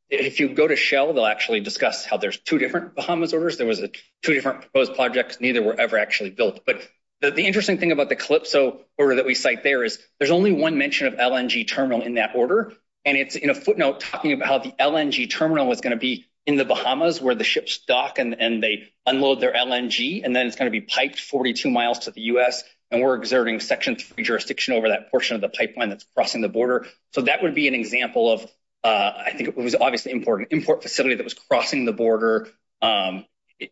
if 0.10 0.40
you 0.40 0.50
go 0.50 0.68
to 0.68 0.76
Shell, 0.76 1.14
they'll 1.14 1.26
actually 1.26 1.60
discuss 1.60 2.06
how 2.06 2.18
there's 2.18 2.38
two 2.38 2.58
different 2.58 2.96
Bahamas 2.96 3.34
orders. 3.34 3.58
There 3.58 3.68
was 3.68 3.80
two 4.22 4.34
different 4.34 4.62
proposed 4.62 4.96
projects. 4.96 5.40
Neither 5.42 5.62
were 5.62 5.80
ever 5.80 5.98
actually 5.98 6.30
built. 6.30 6.62
But 6.66 6.88
the 7.22 7.46
interesting 7.46 7.78
thing 7.78 7.92
about 7.92 8.10
the 8.10 8.16
Calypso 8.16 8.82
order 8.98 9.16
that 9.16 9.26
we 9.26 9.36
cite 9.36 9.64
there 9.64 9.84
is 9.84 10.00
there's 10.20 10.32
only 10.32 10.52
one 10.52 10.78
mention 10.78 11.08
of 11.08 11.16
LNG 11.16 11.68
terminal 11.68 12.02
in 12.02 12.16
that 12.16 12.36
order. 12.36 12.74
And 13.06 13.18
it's 13.18 13.36
in 13.36 13.50
a 13.50 13.56
footnote 13.56 14.00
talking 14.00 14.32
about 14.34 14.48
how 14.48 14.60
the 14.60 14.72
LNG 14.80 15.30
terminal 15.30 15.68
was 15.68 15.82
going 15.82 15.92
to 15.92 16.00
be 16.00 16.26
in 16.46 16.56
the 16.56 16.66
Bahamas 16.66 17.22
where 17.22 17.36
the 17.36 17.44
ships 17.44 17.80
dock 17.80 18.20
and 18.20 18.64
they 18.64 18.90
unload 19.06 19.42
their 19.42 19.54
LNG. 19.54 20.24
And 20.24 20.36
then 20.36 20.48
it's 20.48 20.56
going 20.56 20.72
to 20.72 20.80
be 20.80 20.82
piped 20.82 21.20
42 21.20 21.70
miles 21.70 22.00
to 22.00 22.12
the 22.12 22.22
U.S. 22.22 22.64
And 22.94 23.02
we're 23.02 23.16
exerting 23.16 23.60
section 23.60 23.98
three 23.98 24.24
jurisdiction 24.24 24.76
over 24.76 24.90
that 24.90 25.12
portion 25.12 25.36
of 25.36 25.42
the 25.42 25.50
pipeline 25.50 25.90
that's 25.90 26.06
crossing 26.16 26.42
the 26.42 26.50
border. 26.50 26.86
So 27.12 27.22
that 27.22 27.44
would 27.44 27.56
be 27.56 27.68
an 27.68 27.74
example 27.74 28.32
of 28.32 28.46
uh, 28.84 29.14
I 29.26 29.32
think 29.32 29.50
it 29.50 29.58
was 29.58 29.76
obviously 29.76 30.12
important 30.12 30.50
import 30.52 30.84
facility 30.84 31.16
that 31.16 31.24
was 31.24 31.34
crossing 31.34 31.86
the 31.86 31.94
border. 31.94 32.50
Um, 32.82 33.26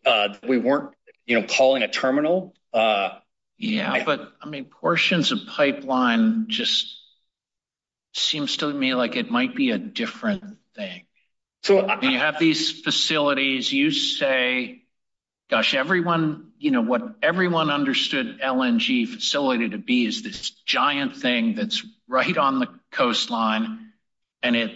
uh, 0.04 0.34
we 0.46 0.58
weren't 0.58 0.94
you 1.26 1.40
know, 1.40 1.46
calling 1.46 1.82
a 1.82 1.88
terminal. 1.88 2.54
Uh. 2.72 3.10
Yeah, 3.58 4.02
but 4.04 4.32
I 4.42 4.48
mean, 4.48 4.64
portions 4.64 5.30
of 5.30 5.38
pipeline 5.46 6.46
just 6.48 7.00
seems 8.12 8.56
to 8.56 8.72
me 8.72 8.94
like 8.94 9.14
it 9.14 9.30
might 9.30 9.54
be 9.54 9.70
a 9.70 9.78
different 9.78 10.58
thing. 10.74 11.04
So 11.62 12.00
you 12.02 12.18
have 12.18 12.40
these 12.40 12.82
facilities, 12.82 13.72
you 13.72 13.92
say 13.92 14.81
gosh, 15.52 15.74
everyone, 15.74 16.46
you 16.58 16.70
know, 16.70 16.80
what 16.80 17.16
everyone 17.22 17.68
understood 17.68 18.40
LNG 18.40 19.06
facility 19.06 19.68
to 19.68 19.76
be 19.76 20.06
is 20.06 20.22
this 20.22 20.48
giant 20.64 21.18
thing 21.18 21.54
that's 21.54 21.84
right 22.08 22.38
on 22.38 22.58
the 22.58 22.68
coastline 22.90 23.92
and 24.42 24.56
it 24.56 24.70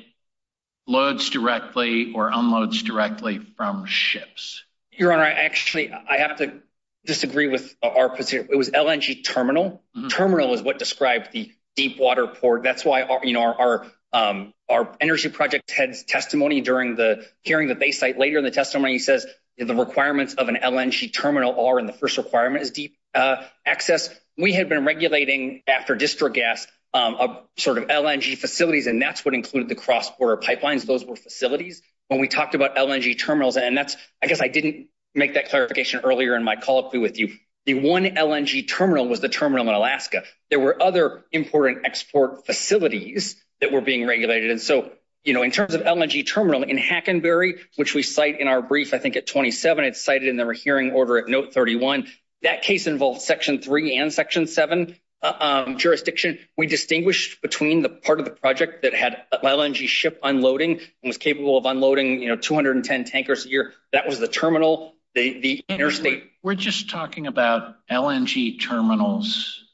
loads 0.87 1.31
directly 1.31 2.13
or 2.15 2.29
unloads 2.31 2.83
directly 2.83 3.39
from 3.57 3.87
ships. 3.87 4.65
Your 4.93 5.15
Honor, 5.15 5.23
actually, 5.23 5.91
I 5.91 6.19
have 6.19 6.37
to 6.41 6.61
disagree 7.07 7.49
with 7.49 7.75
our 7.83 8.11
position. 8.11 8.49
It 8.53 8.57
was 8.57 8.69
LNG 8.69 9.25
terminal. 9.25 9.83
Mm-hmm. 9.97 10.09
Terminal 10.09 10.53
is 10.53 10.61
what 10.61 10.79
described 10.79 11.33
the 11.33 11.51
deep 11.75 11.99
water 11.99 12.27
port. 12.27 12.63
That's 12.63 12.85
why, 12.85 13.21
you 13.23 13.33
know, 13.33 13.83
um, 14.13 14.53
our 14.69 14.95
energy 15.01 15.31
project 15.31 15.71
head's 15.71 16.03
testimony 16.03 16.61
during 16.61 16.97
the 16.97 17.25
hearing 17.41 17.69
that 17.69 17.79
they 17.79 17.93
cite 17.93 18.19
later 18.19 18.37
in 18.37 18.45
the 18.45 18.51
testimony 18.51 18.99
says 18.99 19.27
the 19.59 19.75
requirements 19.75 20.35
of 20.35 20.49
an 20.49 20.57
LNG 20.63 21.13
terminal 21.13 21.67
are 21.67 21.79
in 21.79 21.87
the 21.87 21.93
first 21.93 22.19
requirement 22.19 22.63
is 22.63 22.71
deep 22.71 22.97
uh, 23.15 23.43
access. 23.65 24.11
We 24.37 24.53
had 24.53 24.69
been 24.69 24.85
regulating 24.85 25.63
after 25.67 25.97
Distrigas 25.97 26.67
um, 26.93 27.39
sort 27.57 27.79
of 27.79 27.89
LNG 27.89 28.37
facilities, 28.39 28.87
and 28.87 29.01
that's 29.01 29.25
what 29.25 29.35
included 29.35 29.69
the 29.69 29.75
cross-border 29.75 30.39
pipelines. 30.39 30.85
Those 30.85 31.05
were 31.05 31.17
facilities. 31.17 31.83
When 32.09 32.21
we 32.21 32.29
talked 32.29 32.55
about 32.55 32.77
LNG 32.77 33.19
terminals, 33.19 33.57
and 33.57 33.77
that's, 33.77 33.97
I 34.23 34.27
guess 34.27 34.41
I 34.41 34.49
didn't 34.49 34.89
make 35.15 35.35
that 35.35 35.49
clarification 35.49 36.01
earlier 36.05 36.37
in 36.37 36.45
my 36.45 36.57
colloquy 36.57 36.99
with 36.99 37.19
you. 37.19 37.35
The 37.65 37.75
one 37.75 38.05
LNG 38.05 38.69
terminal 38.69 39.09
was 39.09 39.21
the 39.21 39.29
terminal 39.29 39.69
in 39.69 39.75
Alaska. 39.75 40.23
There 40.51 40.61
were 40.61 40.81
other 40.81 41.25
import 41.33 41.73
and 41.73 41.85
export 41.85 42.47
facilities 42.47 43.43
that 43.61 43.73
were 43.73 43.81
being 43.81 44.07
regulated. 44.07 44.51
And 44.51 44.61
so, 44.61 44.93
you 45.27 45.33
know, 45.33 45.43
in 45.43 45.51
terms 45.51 45.75
of 45.75 45.83
LNG 45.83 46.25
terminal 46.25 46.63
in 46.63 46.79
Hackberry, 46.79 47.59
which 47.75 47.95
we 47.95 48.03
cite 48.03 48.41
in 48.41 48.47
our 48.47 48.63
brief, 48.63 48.95
I 48.95 48.99
think 48.99 49.17
at 49.17 49.27
27, 49.27 49.85
it's 49.85 50.01
cited 50.01 50.29
in 50.29 50.37
the 50.37 50.49
hearing 50.53 50.93
order 50.93 51.19
at 51.19 51.27
note 51.27 51.53
31. 51.53 52.07
That 52.43 52.63
case 52.63 52.87
involved 52.87 53.21
section 53.23 53.61
three 53.61 53.97
and 53.97 54.13
section 54.13 54.47
seven 54.47 54.97
uh, 55.23 55.65
um, 55.67 55.79
jurisdiction. 55.79 56.39
We 56.57 56.69
distinguished 56.69 57.43
between 57.43 57.83
the 57.83 57.89
part 57.89 58.21
of 58.21 58.25
the 58.25 58.31
project 58.31 58.83
that 58.83 58.95
had 58.95 59.25
LNG 59.33 59.89
ship 59.89 60.21
unloading 60.23 60.79
and 60.79 60.89
was 61.03 61.19
capable 61.19 61.59
of 61.59 61.67
unloading, 61.67 62.23
you 62.23 62.29
know, 62.29 62.37
210 62.37 63.05
tankers 63.05 63.47
a 63.47 63.49
year. 63.49 63.73
That 63.93 64.07
was 64.07 64.21
the 64.21 64.29
terminal, 64.29 64.95
the 65.15 65.65
interstate. 65.69 66.23
We're 66.45 66.55
just 66.55 66.89
talking 66.89 67.27
about 67.27 67.75
LNG 67.91 68.61
terminals 68.61 69.65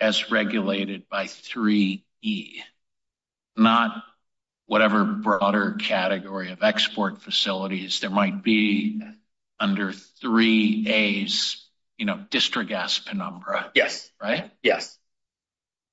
as 0.00 0.32
regulated 0.32 1.08
by 1.08 1.26
3E, 1.26 2.54
not 3.56 4.02
whatever 4.68 5.04
broader 5.04 5.72
category 5.80 6.52
of 6.52 6.62
export 6.62 7.20
facilities 7.22 8.00
there 8.00 8.10
might 8.10 8.44
be 8.44 9.02
under 9.58 9.92
3A's, 10.22 11.66
you 11.96 12.06
know, 12.06 12.24
Distrigas 12.30 13.04
penumbra. 13.04 13.72
Yes. 13.74 14.08
Right? 14.22 14.50
Yes. 14.62 14.96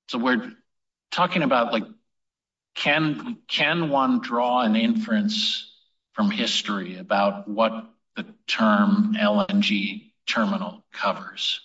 So 0.09 0.19
we're 0.19 0.51
talking 1.09 1.41
about, 1.41 1.73
like, 1.73 1.85
can 2.75 3.89
one 3.89 4.19
draw 4.19 4.61
an 4.61 4.75
inference 4.75 5.71
from 6.13 6.29
history 6.29 6.97
about 6.97 7.47
what 7.47 7.89
the 8.15 8.25
term 8.45 9.15
LNG 9.17 10.11
terminal 10.27 10.83
covers? 10.91 11.61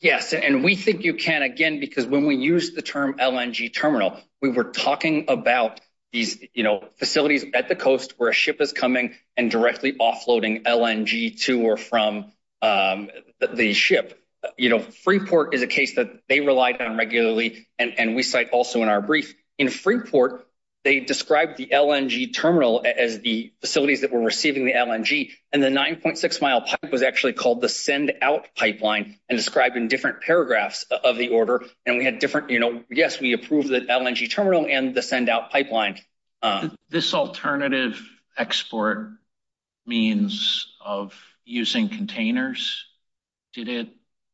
Yes, 0.00 0.32
and 0.32 0.62
we 0.62 0.76
think 0.76 1.04
you 1.04 1.14
can, 1.14 1.42
again, 1.42 1.80
because 1.80 2.06
when 2.06 2.26
we 2.26 2.36
use 2.36 2.74
the 2.74 2.82
term 2.82 3.14
LNG 3.18 3.74
terminal, 3.74 4.20
we 4.40 4.50
were 4.50 4.64
talking 4.64 5.24
about 5.28 5.80
these, 6.12 6.42
you 6.54 6.62
know, 6.62 6.84
facilities 6.98 7.44
at 7.54 7.68
the 7.68 7.76
coast 7.76 8.14
where 8.16 8.30
a 8.30 8.34
ship 8.34 8.60
is 8.60 8.72
coming 8.72 9.14
and 9.36 9.50
directly 9.50 9.92
offloading 9.92 10.62
LNG 10.62 11.40
to 11.42 11.62
or 11.62 11.76
from 11.76 12.32
um, 12.62 13.10
the 13.52 13.72
ship. 13.72 14.22
You 14.56 14.68
know, 14.68 14.78
Freeport 14.78 15.54
is 15.54 15.62
a 15.62 15.66
case 15.66 15.96
that 15.96 16.22
they 16.28 16.40
relied 16.40 16.80
on 16.80 16.96
regularly, 16.96 17.68
And 17.78 17.98
and 17.98 18.14
we 18.14 18.22
cite 18.22 18.50
also 18.50 18.82
in 18.82 18.88
our 18.88 19.00
brief. 19.00 19.34
In 19.58 19.68
Freeport, 19.68 20.45
they 20.86 21.00
described 21.00 21.56
the 21.56 21.66
LNG 21.66 22.32
terminal 22.32 22.86
as 22.86 23.18
the 23.18 23.52
facilities 23.60 24.02
that 24.02 24.12
were 24.12 24.20
receiving 24.20 24.66
the 24.66 24.72
LNG, 24.72 25.32
and 25.52 25.60
the 25.60 25.66
9.6-mile 25.66 26.60
pipe 26.60 26.92
was 26.92 27.02
actually 27.02 27.32
called 27.32 27.60
the 27.60 27.68
send-out 27.68 28.46
pipeline 28.54 29.18
and 29.28 29.36
described 29.36 29.76
in 29.76 29.88
different 29.88 30.20
paragraphs 30.20 30.84
of 30.84 31.16
the 31.16 31.30
order. 31.30 31.64
And 31.84 31.98
we 31.98 32.04
had 32.04 32.20
different, 32.20 32.50
you 32.50 32.60
know, 32.60 32.84
yes, 32.88 33.18
we 33.18 33.32
approved 33.32 33.68
the 33.68 33.80
LNG 33.80 34.30
terminal 34.30 34.64
and 34.70 34.94
the 34.94 35.02
send-out 35.02 35.50
pipeline. 35.50 35.98
Um, 36.40 36.76
this 36.88 37.14
alternative 37.14 38.00
export 38.38 39.10
means 39.86 40.72
of 40.80 41.20
using 41.44 41.88
containers, 41.88 42.84
did 43.54 43.68
it 43.68 43.88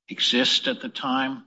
exist 0.07 0.69
at 0.69 0.83
the 0.83 0.91
time? 0.91 1.45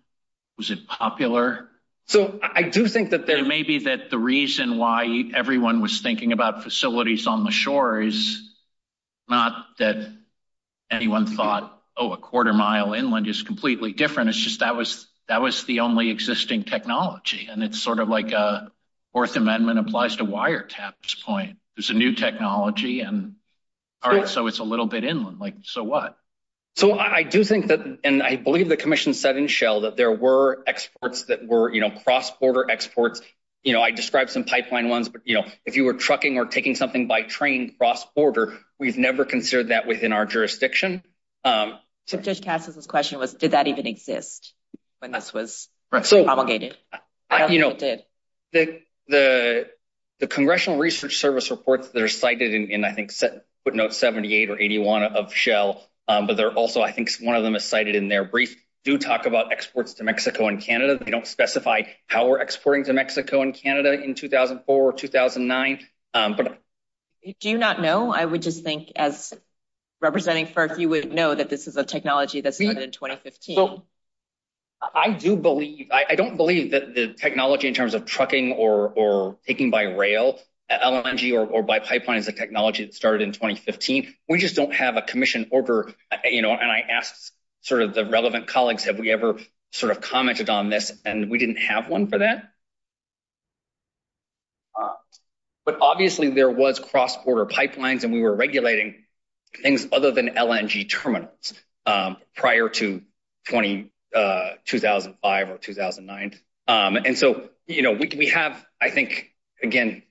Was 0.57 0.71
it 0.71 0.87
popular? 0.87 1.69
So 2.07 2.39
I 2.41 2.63
do 2.63 2.87
think 2.87 3.11
that 3.11 3.25
there 3.25 3.43
may 3.43 3.63
be 3.63 3.79
that 3.85 4.09
the 4.11 4.19
reason 4.19 4.77
why 4.77 5.23
everyone 5.33 5.81
was 5.81 6.01
thinking 6.01 6.33
about 6.33 6.63
facilities 6.63 7.25
on 7.25 7.43
the 7.43 7.51
shore 7.51 7.99
is 8.01 8.53
not 9.27 9.65
that 9.79 10.07
anyone 10.91 11.25
thought, 11.25 11.81
oh, 11.97 12.13
a 12.13 12.17
quarter 12.17 12.53
mile 12.53 12.93
inland 12.93 13.27
is 13.27 13.41
completely 13.41 13.91
different. 13.91 14.29
It's 14.29 14.37
just 14.37 14.59
that 14.59 14.75
was 14.75 15.07
that 15.27 15.41
was 15.41 15.63
the 15.63 15.79
only 15.79 16.11
existing 16.11 16.63
technology, 16.63 17.47
and 17.51 17.63
it's 17.63 17.81
sort 17.81 17.99
of 17.99 18.07
like 18.07 18.31
a 18.31 18.71
Fourth 19.11 19.35
Amendment 19.35 19.79
applies 19.79 20.17
to 20.17 20.25
wiretaps 20.25 21.23
point. 21.23 21.57
There's 21.75 21.89
a 21.89 21.93
new 21.93 22.13
technology, 22.13 22.99
and 22.99 23.35
all 24.03 24.11
right, 24.11 24.27
so 24.27 24.45
it's 24.45 24.59
a 24.59 24.63
little 24.63 24.85
bit 24.85 25.03
inland. 25.03 25.39
Like, 25.39 25.55
so 25.63 25.83
what? 25.83 26.17
So 26.75 26.99
I 26.99 27.23
do 27.23 27.43
think 27.45 27.67
that, 27.67 27.99
and 28.03 28.21
I 28.21 28.35
believe 28.35 28.67
the 28.67 28.75
commission 28.75 29.13
said 29.13 29.37
in 29.37 29.47
Shell 29.47 29.81
that 29.81 29.95
there 29.95 30.11
were 30.11 30.61
exports 30.67 31.23
that 31.25 31.47
were, 31.47 31.73
you 31.73 31.79
know, 31.79 31.89
cross-border 31.89 32.69
exports. 32.69 33.21
You 33.63 33.71
know, 33.71 33.81
I 33.81 33.91
described 33.91 34.29
some 34.29 34.43
pipeline 34.43 34.89
ones, 34.89 35.07
but, 35.07 35.21
you 35.23 35.35
know, 35.35 35.45
if 35.65 35.77
you 35.77 35.85
were 35.85 35.93
trucking 35.93 36.37
or 36.37 36.45
taking 36.45 36.75
something 36.75 37.07
by 37.07 37.21
train 37.21 37.75
cross-border, 37.77 38.57
we've 38.77 38.97
never 38.97 39.23
considered 39.23 39.69
that 39.69 39.87
within 39.87 40.11
our 40.11 40.25
jurisdiction. 40.25 41.01
Um, 41.45 41.79
so 42.07 42.17
Judge 42.17 42.41
Katsas's 42.41 42.87
question 42.87 43.19
was, 43.19 43.33
did 43.33 43.51
that 43.51 43.67
even 43.67 43.87
exist 43.87 44.53
when 44.99 45.11
this 45.11 45.33
was 45.33 45.69
promulgated? 46.25 46.75
You 47.49 47.59
know, 47.59 47.73
the 48.51 48.81
the 49.07 49.69
the 50.19 50.27
Congressional 50.27 50.77
Research 50.79 51.17
Service 51.17 51.51
reports 51.51 51.89
that 51.89 52.01
are 52.01 52.07
cited 52.07 52.53
in, 52.53 52.85
I 52.85 52.91
think, 52.91 53.11
footnote 53.63 53.93
78 53.93 54.49
or 54.49 54.59
81 54.59 55.03
of 55.03 55.33
Shell, 55.33 55.81
Um, 56.07 56.27
but 56.27 56.37
they're 56.37 56.53
also, 56.53 56.81
I 56.81 56.91
think 56.91 57.11
one 57.19 57.35
of 57.35 57.43
them 57.43 57.55
is 57.55 57.65
cited 57.65 57.95
in 57.95 58.07
their 58.07 58.23
brief, 58.23 58.55
do 58.83 58.97
talk 58.97 59.25
about 59.25 59.51
exports 59.51 59.95
to 59.95 60.03
Mexico 60.03 60.47
and 60.47 60.61
Canada. 60.61 61.03
They 61.03 61.09
don't 61.09 61.25
specify 61.25 61.81
how 62.07 62.27
we're 62.27 62.39
exporting 62.39 62.85
to 62.85 62.93
Mexico 62.93 63.41
and 63.41 63.53
Canada 63.53 63.93
in 63.93 64.13
2004 64.13 64.75
or 64.75 64.93
2009. 64.93 65.79
Um, 66.13 66.37
do 67.39 67.49
you 67.49 67.57
not 67.57 67.81
know? 67.81 68.13
I 68.13 68.23
would 68.23 68.43
just 68.43 68.63
think 68.63 68.91
as 68.95 69.33
representing 69.99 70.45
FERC, 70.45 70.77
you 70.77 70.89
would 70.89 71.11
know 71.11 71.33
that 71.33 71.49
this 71.49 71.67
is 71.67 71.77
a 71.77 71.83
technology 71.83 72.41
that 72.41 72.53
started 72.53 72.83
in 72.83 72.91
2015. 72.91 73.55
So 73.55 73.83
I 74.93 75.09
do 75.09 75.35
believe, 75.35 75.89
I 75.91 76.13
don't 76.13 76.37
believe 76.37 76.71
that 76.71 76.93
the 76.93 77.13
technology 77.13 77.67
in 77.67 77.73
terms 77.73 77.95
of 77.95 78.05
trucking 78.05 78.51
or 78.53 79.37
taking 79.47 79.71
by 79.71 79.83
rail, 79.83 80.39
LNG 80.71 81.49
or 81.51 81.63
by 81.63 81.79
pipeline 81.79 82.17
is 82.17 82.27
a 82.27 82.31
technology 82.31 82.85
that 82.85 82.95
started 82.95 83.21
in 83.21 83.31
2015. 83.31 84.13
We 84.27 84.39
just 84.39 84.55
don't 84.55 84.73
have 84.73 84.97
a 84.97 85.01
commission 85.01 85.47
order, 85.51 85.93
you 86.23 86.41
know, 86.41 86.51
and 86.51 86.71
I 86.71 86.79
asked 86.89 87.31
sort 87.61 87.83
of 87.83 87.93
the 87.93 88.05
relevant 88.05 88.47
colleagues, 88.47 88.83
have 88.85 88.97
we 88.97 89.11
ever 89.11 89.37
sort 89.71 89.91
of 89.91 90.01
commented 90.01 90.49
on 90.49 90.69
this? 90.69 90.91
And 91.05 91.29
we 91.29 91.37
didn't 91.37 91.57
have 91.57 91.87
one 91.87 92.07
for 92.07 92.19
that. 92.19 92.51
Uh, 94.79 94.93
but 95.65 95.77
obviously 95.81 96.29
there 96.29 96.49
was 96.49 96.79
cross-border 96.79 97.45
pipelines 97.45 98.03
and 98.03 98.11
we 98.11 98.21
were 98.21 98.35
regulating 98.35 99.03
things 99.61 99.87
other 99.91 100.11
than 100.11 100.29
LNG 100.29 100.89
terminals 100.89 101.53
um, 101.85 102.17
prior 102.35 102.69
to 102.69 103.01
uh, 104.15 104.49
2005 104.65 105.49
or 105.49 105.57
2009. 105.57 106.39
Um, 106.67 106.95
and 106.97 107.17
so, 107.17 107.49
you 107.67 107.83
know, 107.83 107.91
we 107.93 108.27
have, 108.29 108.65
I 108.81 108.89
think, 108.89 109.31
again, 109.61 110.03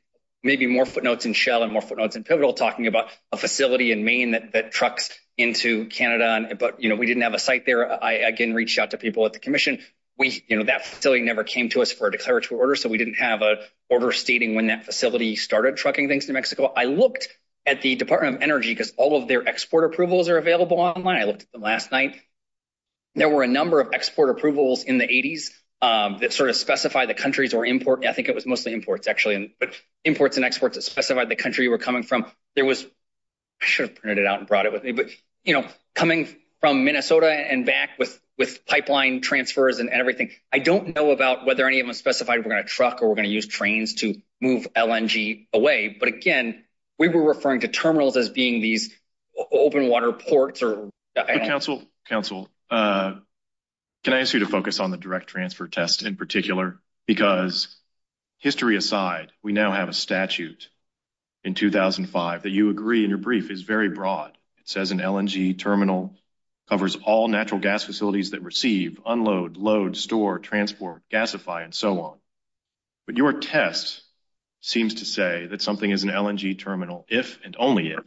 maybe 0.44 0.66
more 0.66 0.86
footnotes 0.86 1.24
in 1.24 1.32
Shell 1.32 1.64
and 1.64 1.72
more 1.72 1.82
footnotes 1.82 2.14
in 2.14 2.22
Pivotal 2.22 2.52
talking 2.52 2.86
about 2.86 3.08
a 3.32 3.36
facility 3.36 3.90
in 3.90 4.04
Maine 4.04 4.32
that 4.52 4.70
trucks 4.70 5.10
into 5.36 5.86
Canada. 5.86 6.54
But, 6.54 6.80
you 6.80 6.90
know, 6.90 6.94
we 6.94 7.06
didn't 7.06 7.22
have 7.22 7.34
a 7.34 7.38
site 7.38 7.66
there. 7.66 8.04
I, 8.04 8.12
again, 8.12 8.54
reached 8.54 8.78
out 8.78 8.92
to 8.92 8.98
people 8.98 9.26
at 9.26 9.32
the 9.32 9.40
commission. 9.40 9.80
We, 10.16 10.44
you 10.46 10.58
know, 10.58 10.64
that 10.64 10.86
facility 10.86 11.24
never 11.24 11.42
came 11.42 11.70
to 11.70 11.82
us 11.82 11.90
for 11.90 12.06
a 12.06 12.12
declaratory 12.12 12.60
order. 12.60 12.76
So 12.76 12.88
we 12.88 12.98
didn't 12.98 13.14
have 13.14 13.42
an 13.42 13.56
order 13.88 14.12
stating 14.12 14.54
when 14.54 14.68
that 14.68 14.84
facility 14.84 15.34
started 15.34 15.76
trucking 15.76 16.06
things 16.06 16.26
to 16.26 16.32
Mexico. 16.32 16.72
I 16.76 16.84
looked 16.84 17.28
at 17.66 17.80
the 17.80 17.96
Department 17.96 18.36
of 18.36 18.42
Energy 18.42 18.70
because 18.70 18.92
all 18.96 19.20
of 19.20 19.26
their 19.26 19.48
export 19.48 19.92
approvals 19.92 20.28
are 20.28 20.36
available 20.36 20.78
online. 20.78 21.20
I 21.20 21.24
looked 21.24 21.42
at 21.42 21.52
them 21.52 21.62
last 21.62 21.90
night. 21.90 22.20
There 23.16 23.28
were 23.28 23.42
a 23.42 23.48
number 23.48 23.80
of 23.80 23.92
export 23.92 24.30
approvals 24.30 24.84
in 24.84 24.98
the 24.98 25.06
80s 25.06 25.50
Um, 25.84 26.18
that 26.20 26.32
sort 26.32 26.48
of 26.48 26.56
specify 26.56 27.04
the 27.04 27.12
countries 27.12 27.52
or 27.52 27.66
import. 27.66 28.06
I 28.06 28.14
think 28.14 28.30
it 28.30 28.34
was 28.34 28.46
mostly 28.46 28.72
imports, 28.72 29.06
actually, 29.06 29.54
but 29.60 29.74
imports 30.02 30.36
and 30.36 30.44
exports 30.44 30.76
that 30.76 30.82
specified 30.82 31.28
the 31.28 31.36
country 31.36 31.64
you 31.64 31.70
were 31.70 31.76
coming 31.78 32.02
from. 32.02 32.24
There 32.56 32.64
was, 32.64 32.84
I 33.60 33.66
should 33.66 33.88
have 33.88 33.96
printed 33.96 34.18
it 34.18 34.26
out 34.26 34.38
and 34.38 34.48
brought 34.48 34.64
it 34.64 34.72
with 34.72 34.82
me. 34.82 34.92
But, 34.92 35.10
you 35.44 35.52
know, 35.52 35.66
coming 35.94 36.28
from 36.60 36.84
Minnesota 36.84 37.30
and 37.30 37.66
back 37.66 37.98
with 37.98 38.18
pipeline 38.66 39.20
transfers 39.20 39.78
and 39.78 39.90
everything. 39.90 40.30
I 40.50 40.58
don't 40.58 40.94
know 40.94 41.10
about 41.10 41.44
whether 41.44 41.66
any 41.66 41.80
of 41.80 41.86
them 41.86 41.94
specified 41.94 42.38
we're 42.38 42.50
going 42.50 42.62
to 42.62 42.68
truck 42.68 43.02
or 43.02 43.08
we're 43.08 43.16
going 43.16 43.28
to 43.28 43.30
use 43.30 43.46
trains 43.46 43.94
to 43.96 44.14
move 44.40 44.66
LNG 44.74 45.48
away. 45.52 45.96
But 46.00 46.08
again, 46.08 46.64
we 46.98 47.08
were 47.08 47.22
referring 47.22 47.60
to 47.60 47.68
terminals 47.68 48.16
as 48.16 48.30
being 48.30 48.62
these 48.62 48.90
open 49.52 49.88
water 49.88 50.12
ports. 50.12 50.62
Or. 50.62 50.88
Uh, 51.14 51.24
council, 51.40 51.82
counsel, 52.08 52.48
uh, 52.70 53.16
can 54.04 54.12
I 54.12 54.20
ask 54.20 54.34
you 54.34 54.40
to 54.40 54.46
focus 54.46 54.80
on 54.80 54.90
the 54.90 54.98
direct 54.98 55.28
transfer 55.28 55.66
test 55.66 56.02
in 56.02 56.16
particular? 56.16 56.78
Because 57.06 57.74
history 58.38 58.76
aside, 58.76 59.32
we 59.42 59.52
now 59.52 59.72
have 59.72 59.88
a 59.88 59.94
statute 59.94 60.68
in 61.42 61.54
2005 61.54 62.42
that 62.42 62.50
you 62.50 62.68
agree 62.68 63.02
in 63.02 63.10
your 63.10 63.18
brief 63.18 63.50
is 63.50 63.62
very 63.62 63.88
broad. 63.88 64.36
It 64.58 64.68
says 64.68 64.90
an 64.90 64.98
LNG 64.98 65.58
terminal 65.58 66.14
covers 66.68 66.96
all 66.96 67.28
natural 67.28 67.60
gas 67.60 67.82
facilities 67.82 68.30
that 68.30 68.42
receive, 68.42 69.00
unload, 69.06 69.56
load, 69.56 69.96
store, 69.96 70.38
transport, 70.38 71.02
gasify, 71.10 71.64
and 71.64 71.74
so 71.74 72.00
on. 72.02 72.18
But 73.06 73.16
your 73.16 73.32
test 73.32 74.02
seems 74.60 74.94
to 74.96 75.06
say 75.06 75.46
that 75.46 75.62
something 75.62 75.90
is 75.90 76.04
an 76.04 76.10
LNG 76.10 76.58
terminal 76.58 77.06
if 77.08 77.38
and 77.42 77.56
only 77.58 77.88
if 77.88 78.04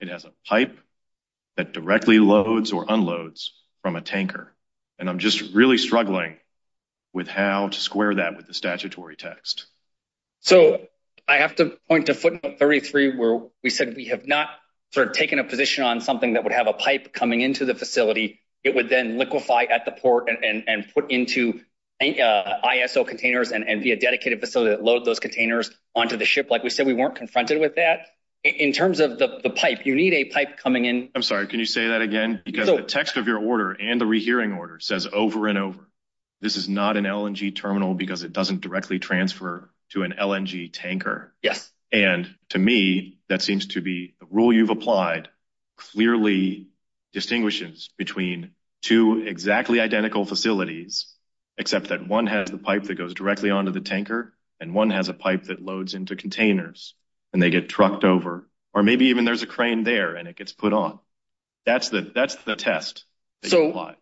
it 0.00 0.08
has 0.08 0.24
a 0.24 0.32
pipe 0.46 0.78
that 1.56 1.72
directly 1.72 2.20
loads 2.20 2.72
or 2.72 2.86
unloads 2.88 3.52
from 3.82 3.96
a 3.96 4.00
tanker. 4.00 4.52
And 5.00 5.08
I'm 5.08 5.18
just 5.18 5.54
really 5.54 5.78
struggling 5.78 6.36
with 7.12 7.26
how 7.26 7.68
to 7.68 7.80
square 7.80 8.14
that 8.16 8.36
with 8.36 8.46
the 8.46 8.54
statutory 8.54 9.16
text. 9.16 9.66
So 10.40 10.86
I 11.26 11.38
have 11.38 11.56
to 11.56 11.78
point 11.88 12.06
to 12.06 12.14
footnote 12.14 12.58
33 12.58 13.16
where 13.16 13.40
we 13.64 13.70
said 13.70 13.96
we 13.96 14.06
have 14.06 14.26
not 14.26 14.48
sort 14.92 15.08
of 15.08 15.14
taken 15.14 15.38
a 15.38 15.44
position 15.44 15.84
on 15.84 16.00
something 16.00 16.34
that 16.34 16.44
would 16.44 16.52
have 16.52 16.66
a 16.66 16.72
pipe 16.72 17.12
coming 17.12 17.40
into 17.40 17.64
the 17.64 17.74
facility. 17.74 18.40
It 18.62 18.74
would 18.74 18.88
then 18.88 19.18
liquefy 19.18 19.64
at 19.64 19.84
the 19.84 19.92
port 19.92 20.28
and 20.28 20.86
put 20.92 21.10
into 21.10 21.60
uh, 22.00 22.04
ISO 22.64 23.06
containers 23.06 23.52
and 23.52 23.82
be 23.82 23.92
a 23.92 23.96
dedicated 23.96 24.40
facility 24.40 24.70
that 24.70 24.82
load 24.82 25.04
those 25.04 25.20
containers 25.20 25.70
onto 25.94 26.16
the 26.16 26.24
ship. 26.24 26.50
Like 26.50 26.62
we 26.62 26.70
said, 26.70 26.86
we 26.86 26.94
weren't 26.94 27.16
confronted 27.16 27.60
with 27.60 27.76
that. 27.76 28.06
In 28.42 28.72
terms 28.72 29.00
of 29.00 29.18
the 29.18 29.52
pipe, 29.54 29.84
you 29.84 29.94
need 29.94 30.14
a 30.14 30.24
pipe 30.26 30.56
coming 30.56 30.86
in. 30.86 31.10
I'm 31.14 31.22
sorry, 31.22 31.46
can 31.46 31.60
you 31.60 31.66
say 31.66 31.88
that 31.88 32.00
again? 32.00 32.40
Because 32.44 32.68
the 32.68 32.82
text 32.82 33.18
of 33.18 33.26
your 33.26 33.38
order 33.38 33.72
and 33.72 34.00
the 34.00 34.06
rehearing 34.06 34.54
order 34.54 34.80
says 34.80 35.06
over 35.12 35.46
and 35.46 35.58
over, 35.58 35.78
this 36.40 36.56
is 36.56 36.66
not 36.66 36.96
an 36.96 37.04
LNG 37.04 37.54
terminal 37.54 37.92
because 37.92 38.22
it 38.22 38.32
doesn't 38.32 38.62
directly 38.62 38.98
transfer 38.98 39.70
to 39.90 40.04
an 40.04 40.14
LNG 40.18 40.70
tanker. 40.72 41.34
Yes. 41.42 41.70
And 41.92 42.34
to 42.50 42.58
me, 42.58 43.18
that 43.28 43.42
seems 43.42 43.66
to 43.68 43.82
be 43.82 44.14
the 44.20 44.26
rule 44.30 44.52
you've 44.52 44.70
applied 44.70 45.28
clearly 45.76 46.68
distinguishes 47.12 47.90
between 47.98 48.52
two 48.80 49.26
exactly 49.26 49.80
identical 49.80 50.24
facilities, 50.24 51.12
except 51.58 51.88
that 51.88 52.08
one 52.08 52.26
has 52.26 52.50
the 52.50 52.56
pipe 52.56 52.84
that 52.84 52.94
goes 52.94 53.12
directly 53.12 53.50
onto 53.50 53.72
the 53.72 53.80
tanker 53.80 54.32
and 54.60 54.72
one 54.72 54.90
has 54.90 55.10
a 55.10 55.14
pipe 55.14 55.44
that 55.44 55.60
loads 55.60 55.92
into 55.92 56.16
containers 56.16 56.94
and 57.32 57.42
they 57.42 57.50
get 57.50 57.68
trucked 57.68 58.04
over. 58.04 58.46
Or 58.72 58.82
maybe 58.82 59.06
even 59.06 59.24
there's 59.24 59.42
a 59.42 59.46
crane 59.46 59.82
there 59.82 60.14
and 60.14 60.28
it 60.28 60.36
gets 60.36 60.52
put 60.52 60.72
on. 60.72 60.98
That's 61.66 61.88
the 61.88 62.56
test. 62.56 63.04
So 63.44 63.94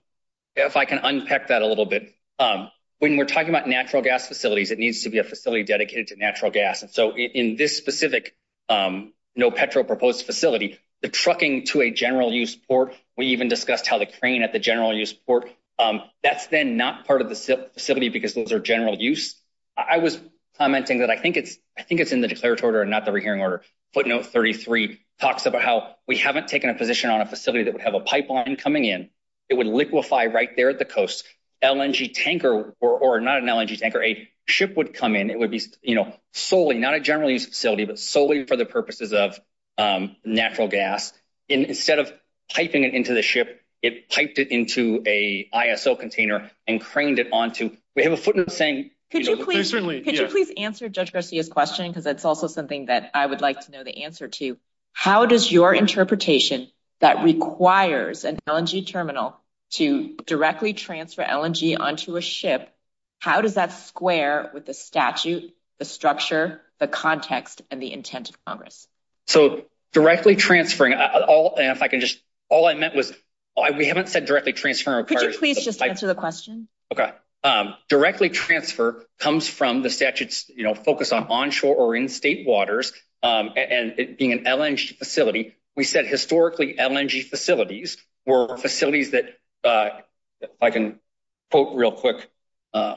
if 0.56 0.76
I 0.76 0.84
can 0.84 0.98
unpack 0.98 1.48
that 1.48 1.62
a 1.62 1.66
little 1.66 1.86
bit, 1.86 2.14
um, 2.38 2.70
when 2.98 3.16
we're 3.16 3.26
talking 3.26 3.48
about 3.50 3.68
natural 3.68 4.02
gas 4.02 4.26
facilities, 4.26 4.70
it 4.70 4.78
needs 4.78 5.02
to 5.04 5.10
be 5.10 5.18
a 5.18 5.24
facility 5.24 5.62
dedicated 5.64 6.08
to 6.08 6.16
natural 6.16 6.50
gas. 6.50 6.82
And 6.82 6.90
so 6.90 7.16
in 7.16 7.56
this 7.56 7.76
specific 7.76 8.36
um, 8.68 9.12
NoPetro 9.38 9.86
proposed 9.86 10.26
facility, 10.26 10.78
the 11.00 11.08
trucking 11.08 11.66
to 11.66 11.80
a 11.82 11.90
general 11.90 12.32
use 12.32 12.56
port, 12.56 12.94
we 13.16 13.26
even 13.26 13.48
discussed 13.48 13.86
how 13.86 13.98
the 13.98 14.06
crane 14.06 14.42
at 14.42 14.52
the 14.52 14.58
general 14.58 14.92
use 14.92 15.12
port, 15.12 15.48
um, 15.78 16.02
that's 16.24 16.48
then 16.48 16.76
not 16.76 17.06
part 17.06 17.20
of 17.22 17.28
the 17.28 17.36
facility 17.36 18.08
because 18.08 18.34
those 18.34 18.52
are 18.52 18.58
general 18.58 18.96
use. 18.96 19.36
I 19.76 19.98
was 19.98 20.20
commenting 20.58 20.98
that 20.98 21.10
I 21.10 21.16
think 21.16 21.36
it's 21.36 22.12
in 22.12 22.20
the 22.20 22.28
declaratory 22.28 22.68
order 22.68 22.82
and 22.82 22.90
not 22.90 23.04
the 23.04 23.12
rehearing 23.12 23.40
order. 23.40 23.62
Footnote 23.94 24.26
33 24.26 25.00
talks 25.20 25.46
about 25.46 25.62
how 25.62 25.94
we 26.06 26.16
haven't 26.16 26.48
taken 26.48 26.70
a 26.70 26.74
position 26.74 27.10
on 27.10 27.20
a 27.20 27.26
facility 27.26 27.64
that 27.64 27.72
would 27.72 27.82
have 27.82 27.94
a 27.94 28.00
pipeline 28.00 28.56
coming 28.56 28.84
in. 28.84 29.10
It 29.48 29.54
would 29.54 29.66
liquefy 29.66 30.26
right 30.26 30.50
there 30.56 30.68
at 30.68 30.78
the 30.78 30.84
coast. 30.84 31.24
LNG 31.62 32.12
tanker 32.14 32.74
or 32.80 33.20
not 33.20 33.38
an 33.38 33.46
LNG 33.46 33.78
tanker, 33.78 34.02
a 34.02 34.28
ship 34.46 34.76
would 34.76 34.94
come 34.94 35.16
in. 35.16 35.30
It 35.30 35.38
would 35.38 35.50
be 35.50 35.60
you 35.82 35.94
know, 35.94 36.12
solely, 36.32 36.78
not 36.78 36.94
a 36.94 37.00
general 37.00 37.30
use 37.30 37.46
facility, 37.46 37.84
but 37.84 37.98
solely 37.98 38.46
for 38.46 38.56
the 38.56 38.64
purposes 38.64 39.12
of 39.12 39.38
um, 39.76 40.16
natural 40.24 40.68
gas. 40.68 41.12
Instead 41.48 41.98
of 41.98 42.12
piping 42.52 42.84
it 42.84 42.94
into 42.94 43.14
the 43.14 43.22
ship, 43.22 43.60
it 43.82 44.08
piped 44.08 44.38
it 44.38 44.50
into 44.50 45.02
a 45.06 45.48
ISO 45.54 45.98
container 45.98 46.50
and 46.66 46.80
craned 46.80 47.18
it 47.18 47.28
onto. 47.32 47.70
We 47.94 48.04
have 48.04 48.12
a 48.12 48.16
footnote 48.16 48.52
saying. 48.52 48.90
Could 49.10 49.26
you 49.26 49.36
please 49.44 50.52
answer 50.56 50.88
Judge 50.88 51.12
Garcia's 51.12 51.48
question? 51.48 51.90
Because 51.90 52.06
it's 52.06 52.24
also 52.24 52.46
something 52.46 52.86
that 52.86 53.10
I 53.14 53.24
would 53.24 53.40
like 53.40 53.60
to 53.60 53.70
know 53.72 53.84
the 53.84 54.04
answer 54.04 54.28
to. 54.28 54.58
How 54.92 55.26
does 55.26 55.50
your 55.50 55.74
interpretation 55.74 56.68
that 57.00 57.22
requires 57.24 58.24
an 58.24 58.38
LNG 58.46 58.86
terminal 58.86 59.36
to 59.70 60.16
directly 60.26 60.72
transfer 60.72 61.22
LNG 61.22 61.78
onto 61.78 62.16
a 62.16 62.20
ship, 62.20 62.74
how 63.20 63.40
does 63.40 63.54
that 63.54 63.72
square 63.72 64.50
with 64.54 64.66
the 64.66 64.74
statute, 64.74 65.54
the 65.78 65.84
structure, 65.84 66.60
the 66.78 66.88
context, 66.88 67.62
and 67.70 67.82
the 67.82 67.92
intent 67.92 68.30
of 68.30 68.44
Congress? 68.44 68.88
So 69.26 69.64
directly 69.92 70.36
transferring, 70.36 70.94
all 70.94 71.56
and 71.56 71.76
if 71.76 71.82
I 71.82 71.88
can 71.88 72.00
just, 72.00 72.20
all 72.48 72.66
I 72.66 72.74
meant 72.74 72.94
was, 72.94 73.12
we 73.76 73.86
haven't 73.86 74.08
said 74.08 74.24
directly 74.24 74.52
transferring. 74.52 75.04
Could 75.06 75.20
you 75.20 75.38
please 75.38 75.64
just 75.64 75.82
answer 75.82 76.06
the 76.06 76.14
question? 76.14 76.68
Okay. 76.92 77.12
Um, 77.44 77.74
directly 77.88 78.30
transfer 78.30 79.06
comes 79.18 79.48
from 79.48 79.82
the 79.82 79.90
statute's 79.90 80.48
you 80.48 80.64
know, 80.64 80.74
focus 80.74 81.12
on 81.12 81.28
onshore 81.28 81.76
or 81.76 81.94
in-state 81.94 82.46
waters 82.46 82.92
um, 83.22 83.50
and 83.56 83.94
it 83.98 84.18
being 84.18 84.32
an 84.32 84.44
LNG 84.44 84.96
facility. 84.96 85.54
We 85.76 85.84
said 85.84 86.06
historically 86.06 86.74
LNG 86.74 87.24
facilities 87.24 87.96
were 88.26 88.56
facilities 88.56 89.12
that, 89.12 89.26
uh, 89.62 89.90
if 90.40 90.50
I 90.60 90.70
can 90.70 90.98
quote 91.50 91.76
real 91.76 91.92
quick, 91.92 92.28
uh, 92.74 92.96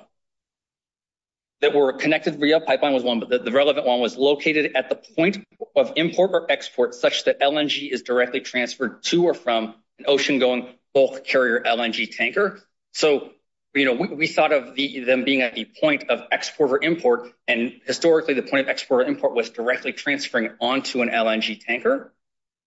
that 1.62 1.76
were 1.76 1.94
connected 1.94 2.40
via 2.40 2.60
pipeline 2.60 2.94
was 2.94 3.04
one, 3.04 3.20
but 3.20 3.46
the 3.46 3.52
relevant 3.52 3.86
one 3.86 4.00
was 4.00 4.18
located 4.18 4.76
at 4.76 4.90
the 4.90 4.96
point 4.96 5.46
of 5.76 5.94
import 5.96 6.32
or 6.34 6.52
export 6.52 6.96
such 6.96 7.26
that 7.26 7.40
LNG 7.40 7.92
is 7.92 8.02
directly 8.02 8.42
transferred 8.42 9.04
to 9.04 9.26
or 9.26 9.36
from 9.36 9.76
an 10.00 10.06
ocean-going 10.08 10.68
bulk 10.94 11.24
carrier 11.24 11.62
LNG 11.64 12.16
tanker. 12.16 12.60
So, 12.94 13.30
you 13.74 13.86
know, 13.86 13.94
we 13.94 14.28
thought 14.28 14.52
of 14.52 14.76
them 14.76 15.24
being 15.24 15.42
at 15.42 15.56
the 15.56 15.66
point 15.80 16.10
of 16.10 16.24
export 16.32 16.72
or 16.72 16.84
import, 16.84 17.32
and 17.48 17.80
historically 17.86 18.34
the 18.34 18.44
point 18.44 18.66
of 18.66 18.70
export 18.70 19.06
or 19.06 19.10
import 19.10 19.34
was 19.34 19.50
directly 19.50 19.94
transferring 19.94 20.52
onto 20.60 21.02
an 21.02 21.10
LNG 21.10 21.64
tanker. 21.64 22.14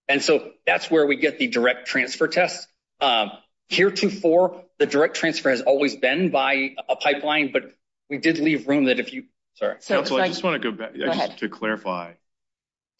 And 0.08 0.22
so 0.22 0.52
that's 0.66 0.90
where 0.90 1.06
we 1.06 1.16
get 1.16 1.38
the 1.38 1.46
direct 1.46 1.86
transfer 1.86 2.26
test. 2.26 2.68
Um, 3.00 3.32
heretofore, 3.68 4.64
the 4.78 4.86
direct 4.86 5.16
transfer 5.16 5.50
has 5.50 5.60
always 5.60 5.96
been 5.96 6.30
by 6.30 6.74
a 6.88 6.96
pipeline, 6.96 7.52
but 7.52 7.74
we 8.08 8.18
did 8.18 8.38
leave 8.38 8.66
room 8.66 8.84
that 8.84 8.98
if 8.98 9.12
you, 9.12 9.24
sorry. 9.54 9.76
Counsel, 9.86 10.16
I 10.16 10.28
just 10.28 10.42
want 10.42 10.62
to 10.62 10.70
go 10.70 10.76
back 10.76 11.36
to 11.38 11.48
clarify. 11.48 12.14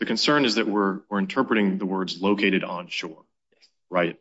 The 0.00 0.06
concern 0.06 0.44
is 0.44 0.56
that 0.56 0.66
we're 0.66 1.00
interpreting 1.12 1.78
the 1.78 1.86
words 1.86 2.20
located 2.20 2.64
onshore, 2.64 3.22
right? 3.88 4.18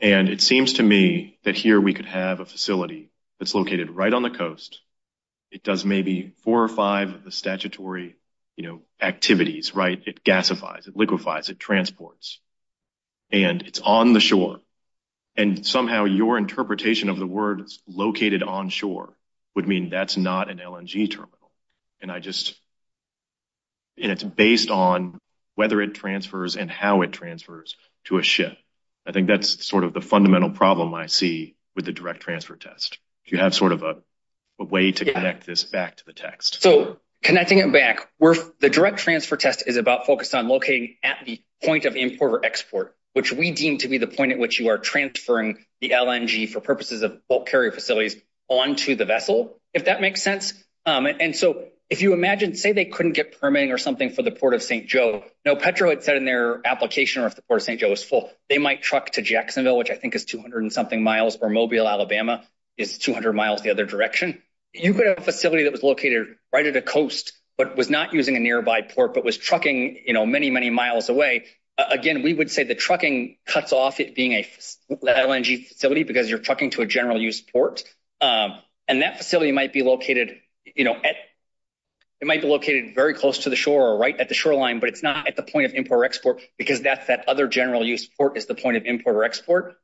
And 0.00 0.28
it 0.28 0.42
seems 0.42 0.74
to 0.74 0.82
me 0.82 1.38
that 1.44 1.54
here 1.54 1.80
we 1.80 1.94
could 1.94 2.06
have 2.06 2.40
a 2.40 2.44
facility 2.44 3.11
that's 3.42 3.56
located 3.56 3.90
right 3.90 4.14
on 4.14 4.22
the 4.22 4.30
coast. 4.30 4.80
It 5.50 5.64
does 5.64 5.84
maybe 5.84 6.32
four 6.44 6.62
or 6.62 6.68
five 6.68 7.12
of 7.12 7.24
the 7.24 7.32
statutory, 7.32 8.14
you 8.54 8.64
know, 8.64 8.82
activities, 9.00 9.74
right? 9.74 10.00
It 10.06 10.22
gasifies, 10.22 10.86
it 10.86 10.96
liquefies, 10.96 11.48
it 11.48 11.58
transports, 11.58 12.38
and 13.32 13.62
it's 13.62 13.80
on 13.80 14.12
the 14.12 14.20
shore. 14.20 14.60
And 15.34 15.66
somehow 15.66 16.04
your 16.04 16.38
interpretation 16.38 17.08
of 17.08 17.18
the 17.18 17.26
words 17.26 17.82
located 17.88 18.44
onshore 18.44 19.12
would 19.56 19.66
mean 19.66 19.90
that's 19.90 20.16
not 20.16 20.48
an 20.48 20.58
LNG 20.58 21.10
terminal. 21.10 21.50
And 22.00 22.12
I 22.12 22.20
just, 22.20 22.54
and 24.00 24.12
it's 24.12 24.22
based 24.22 24.70
on 24.70 25.18
whether 25.56 25.82
it 25.82 25.94
transfers 25.94 26.54
and 26.54 26.70
how 26.70 27.02
it 27.02 27.10
transfers 27.10 27.76
to 28.04 28.18
a 28.18 28.22
ship. 28.22 28.56
I 29.04 29.10
think 29.10 29.26
that's 29.26 29.66
sort 29.66 29.82
of 29.82 29.94
the 29.94 30.00
fundamental 30.00 30.50
problem 30.50 30.94
I 30.94 31.06
see 31.06 31.56
with 31.74 31.86
the 31.86 31.92
direct 31.92 32.20
transfer 32.20 32.54
test. 32.54 32.98
Do 33.26 33.36
you 33.36 33.42
have 33.42 33.54
sort 33.54 33.72
of 33.72 33.82
a 33.82 33.96
way 34.58 34.92
to 34.92 35.04
connect 35.04 35.46
this 35.46 35.64
back 35.64 35.96
to 35.96 36.06
the 36.06 36.12
text? 36.12 36.62
So 36.62 36.98
connecting 37.22 37.58
it 37.58 37.72
back, 37.72 38.08
the 38.18 38.70
direct 38.70 38.98
transfer 38.98 39.36
test 39.36 39.64
is 39.66 39.76
about 39.76 40.06
focused 40.06 40.34
on 40.34 40.48
locating 40.48 40.96
at 41.02 41.18
the 41.24 41.40
point 41.64 41.84
of 41.84 41.96
import 41.96 42.32
or 42.32 42.44
export, 42.44 42.96
which 43.12 43.32
we 43.32 43.52
deem 43.52 43.78
to 43.78 43.88
be 43.88 43.98
the 43.98 44.06
point 44.06 44.32
at 44.32 44.38
which 44.38 44.58
you 44.58 44.68
are 44.68 44.78
transferring 44.78 45.64
the 45.80 45.90
LNG 45.90 46.48
for 46.48 46.60
purposes 46.60 47.02
of 47.02 47.26
bulk 47.28 47.48
carrier 47.48 47.72
facilities 47.72 48.16
onto 48.48 48.96
the 48.96 49.04
vessel, 49.04 49.60
if 49.72 49.84
that 49.86 50.00
makes 50.00 50.22
sense. 50.22 50.52
Um, 50.84 51.06
and 51.06 51.34
so 51.34 51.68
if 51.88 52.02
you 52.02 52.12
imagine, 52.12 52.56
say 52.56 52.72
they 52.72 52.86
couldn't 52.86 53.12
get 53.12 53.40
permitting 53.40 53.70
or 53.70 53.78
something 53.78 54.10
for 54.10 54.22
the 54.22 54.30
Port 54.30 54.54
of 54.54 54.62
St. 54.62 54.88
Joe, 54.88 55.24
NoPetro 55.46 55.90
had 55.90 56.02
said 56.02 56.16
in 56.16 56.24
their 56.24 56.60
application 56.66 57.22
or 57.22 57.26
if 57.26 57.36
the 57.36 57.42
Port 57.42 57.60
of 57.60 57.64
St. 57.64 57.78
Joe 57.78 57.90
was 57.90 58.02
full, 58.02 58.32
they 58.48 58.58
might 58.58 58.82
truck 58.82 59.10
to 59.10 59.22
Jacksonville, 59.22 59.76
which 59.76 59.90
I 59.90 59.94
think 59.94 60.14
is 60.14 60.24
200 60.24 60.62
and 60.62 60.72
something 60.72 61.02
miles, 61.02 61.36
or 61.36 61.50
Mobile, 61.50 61.86
Alabama 61.86 62.42
is 62.76 62.98
200 62.98 63.32
miles 63.32 63.62
the 63.62 63.70
other 63.70 63.84
direction. 63.84 64.42
You 64.72 64.94
could 64.94 65.06
have 65.06 65.18
a 65.18 65.22
facility 65.22 65.64
that 65.64 65.72
was 65.72 65.82
located 65.82 66.36
right 66.52 66.66
at 66.66 66.76
a 66.76 66.82
coast, 66.82 67.32
but 67.58 67.76
was 67.76 67.90
not 67.90 68.14
using 68.14 68.36
a 68.36 68.40
nearby 68.40 68.82
port, 68.82 69.14
but 69.14 69.24
was 69.24 69.36
trucking 69.36 69.98
you 70.06 70.14
know, 70.14 70.24
many, 70.24 70.50
many 70.50 70.70
miles 70.70 71.08
away. 71.08 71.44
Uh, 71.76 71.84
again, 71.90 72.22
we 72.22 72.32
would 72.34 72.50
say 72.50 72.64
the 72.64 72.74
trucking 72.74 73.36
cuts 73.46 73.72
off 73.72 74.00
it 74.00 74.14
being 74.14 74.32
a 74.32 74.46
LNG 74.90 75.66
facility 75.66 76.04
because 76.04 76.28
you're 76.28 76.38
trucking 76.38 76.70
to 76.70 76.82
a 76.82 76.86
general 76.86 77.20
use 77.20 77.40
port. 77.40 77.84
Um, 78.20 78.58
and 78.88 79.02
that 79.02 79.18
facility 79.18 79.52
might 79.52 79.72
be 79.72 79.82
located, 79.82 80.38
you 80.74 80.84
know, 80.84 80.96
it 82.22 82.26
might 82.26 82.40
be 82.40 82.46
located 82.46 82.94
very 82.94 83.14
close 83.14 83.38
to 83.38 83.50
the 83.50 83.56
shore 83.56 83.88
or 83.88 83.98
right 83.98 84.18
at 84.18 84.28
the 84.28 84.34
shoreline, 84.34 84.78
but 84.78 84.88
it's 84.88 85.02
not 85.02 85.26
at 85.26 85.34
the 85.34 85.42
point 85.42 85.66
of 85.66 85.74
import 85.74 86.00
or 86.00 86.04
export 86.04 86.40
because 86.56 86.80
that's 86.80 87.08
that 87.08 87.28
other 87.28 87.48
general 87.48 87.84
use 87.84 88.06
port 88.06 88.36
is 88.36 88.46
the 88.46 88.54
point 88.54 88.76
of 88.76 88.84
import 88.86 89.16
or 89.16 89.24
export. 89.24 89.74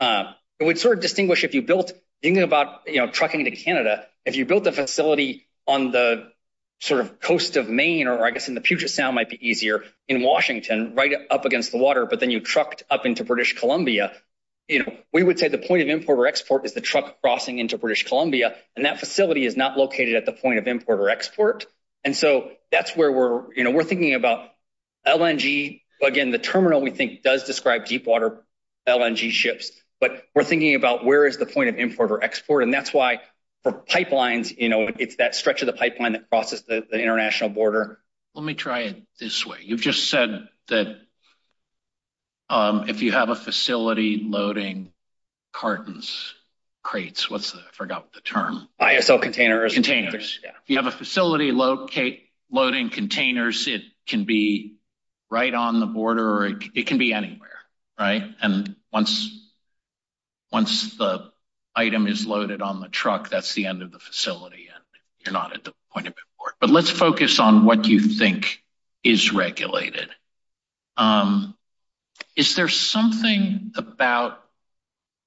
Uh, 0.00 0.32
it 0.58 0.64
would 0.64 0.78
sort 0.78 0.96
of 0.96 1.02
distinguish 1.02 1.44
if 1.44 1.54
you 1.54 1.60
built, 1.60 1.92
thinking 2.22 2.42
about, 2.42 2.82
you 2.86 2.98
know, 2.98 3.10
trucking 3.10 3.44
to 3.44 3.50
Canada, 3.50 4.06
if 4.24 4.36
you 4.36 4.46
built 4.46 4.66
a 4.66 4.72
facility 4.72 5.46
on 5.66 5.90
the 5.90 6.30
sort 6.80 7.00
of 7.00 7.20
coast 7.20 7.56
of 7.56 7.68
Maine, 7.68 8.08
or 8.08 8.24
I 8.24 8.30
guess 8.30 8.48
in 8.48 8.54
the 8.54 8.60
Puget 8.60 8.90
Sound 8.90 9.14
might 9.14 9.30
be 9.30 9.48
easier, 9.48 9.84
in 10.08 10.22
Washington, 10.22 10.94
right 10.94 11.12
up 11.30 11.44
against 11.44 11.72
the 11.72 11.78
water, 11.78 12.06
but 12.06 12.20
then 12.20 12.30
you 12.30 12.40
trucked 12.40 12.82
up 12.90 13.06
into 13.06 13.24
British 13.24 13.58
Columbia, 13.58 14.12
you 14.68 14.80
know, 14.80 14.96
we 15.12 15.22
would 15.22 15.38
say 15.38 15.48
the 15.48 15.58
point 15.58 15.82
of 15.82 15.88
import 15.88 16.18
or 16.18 16.26
export 16.26 16.64
is 16.64 16.72
the 16.72 16.80
truck 16.80 17.20
crossing 17.20 17.58
into 17.58 17.78
British 17.78 18.04
Columbia, 18.04 18.56
and 18.76 18.84
that 18.84 19.00
facility 19.00 19.44
is 19.44 19.56
not 19.56 19.76
located 19.76 20.14
at 20.14 20.26
the 20.26 20.32
point 20.32 20.58
of 20.58 20.66
import 20.66 21.00
or 21.00 21.08
export. 21.08 21.66
And 22.04 22.16
so 22.16 22.50
that's 22.70 22.96
where 22.96 23.12
we're, 23.12 23.54
you 23.54 23.64
know, 23.64 23.70
we're 23.70 23.84
thinking 23.84 24.14
about 24.14 24.50
LNG. 25.06 25.82
Again, 26.02 26.30
the 26.30 26.38
terminal 26.38 26.80
we 26.80 26.90
think 26.90 27.22
does 27.22 27.44
describe 27.44 27.84
deep 27.84 28.06
water 28.06 28.42
LNG 28.88 29.30
ships, 29.30 29.70
but 30.02 30.24
we're 30.34 30.42
thinking 30.42 30.74
about 30.74 31.04
where 31.04 31.26
is 31.26 31.36
the 31.36 31.46
point 31.46 31.68
of 31.68 31.78
import 31.78 32.10
or 32.10 32.24
export. 32.24 32.64
And 32.64 32.74
that's 32.74 32.92
why 32.92 33.20
for 33.62 33.72
pipelines, 33.72 34.52
you 34.58 34.68
know, 34.68 34.88
it's 34.98 35.14
that 35.16 35.36
stretch 35.36 35.62
of 35.62 35.66
the 35.66 35.72
pipeline 35.72 36.12
that 36.14 36.28
crosses 36.28 36.62
the 36.62 36.82
international 36.92 37.50
border. 37.50 38.00
Let 38.34 38.44
me 38.44 38.54
try 38.54 38.80
it 38.80 39.00
this 39.20 39.46
way. 39.46 39.58
You've 39.62 39.80
just 39.80 40.10
said 40.10 40.48
that 40.66 40.96
um, 42.50 42.88
if 42.88 43.00
you 43.00 43.12
have 43.12 43.28
a 43.28 43.36
facility 43.36 44.26
loading 44.28 44.92
cartons, 45.52 46.34
crates, 46.82 47.30
what's 47.30 47.52
the, 47.52 47.58
I 47.60 47.70
forgot 47.72 48.12
the 48.12 48.22
term. 48.22 48.66
ISO 48.80 49.22
containers. 49.22 49.72
Containers. 49.72 50.40
If 50.42 50.52
you 50.66 50.78
have 50.78 50.86
a 50.86 50.90
facility 50.90 51.52
loading 51.52 52.90
containers, 52.90 53.68
it 53.68 53.82
can 54.08 54.24
be 54.24 54.78
right 55.30 55.54
on 55.54 55.78
the 55.78 55.86
border 55.86 56.28
or 56.28 56.46
it 56.74 56.88
can 56.88 56.98
be 56.98 57.14
anywhere, 57.14 57.60
right? 57.96 58.24
And 58.42 58.74
once 58.92 59.38
the 60.52 61.32
item 61.74 62.06
is 62.06 62.26
loaded 62.26 62.62
on 62.62 62.80
the 62.80 62.88
truck, 62.88 63.30
that's 63.30 63.54
the 63.54 63.66
end 63.66 63.82
of 63.82 63.90
the 63.90 63.98
facility 63.98 64.68
and 64.72 64.82
you're 65.24 65.32
not 65.32 65.54
at 65.54 65.64
the 65.64 65.72
point 65.92 66.06
of 66.06 66.14
import. 66.14 66.54
But 66.60 66.70
let's 66.70 66.90
focus 66.90 67.38
on 67.38 67.64
what 67.64 67.86
you 67.86 68.00
think 68.00 68.62
is 69.04 69.32
regulated. 69.32 70.10
Um, 70.96 71.56
is 72.36 72.54
there 72.54 72.68
something 72.68 73.72
about 73.76 74.42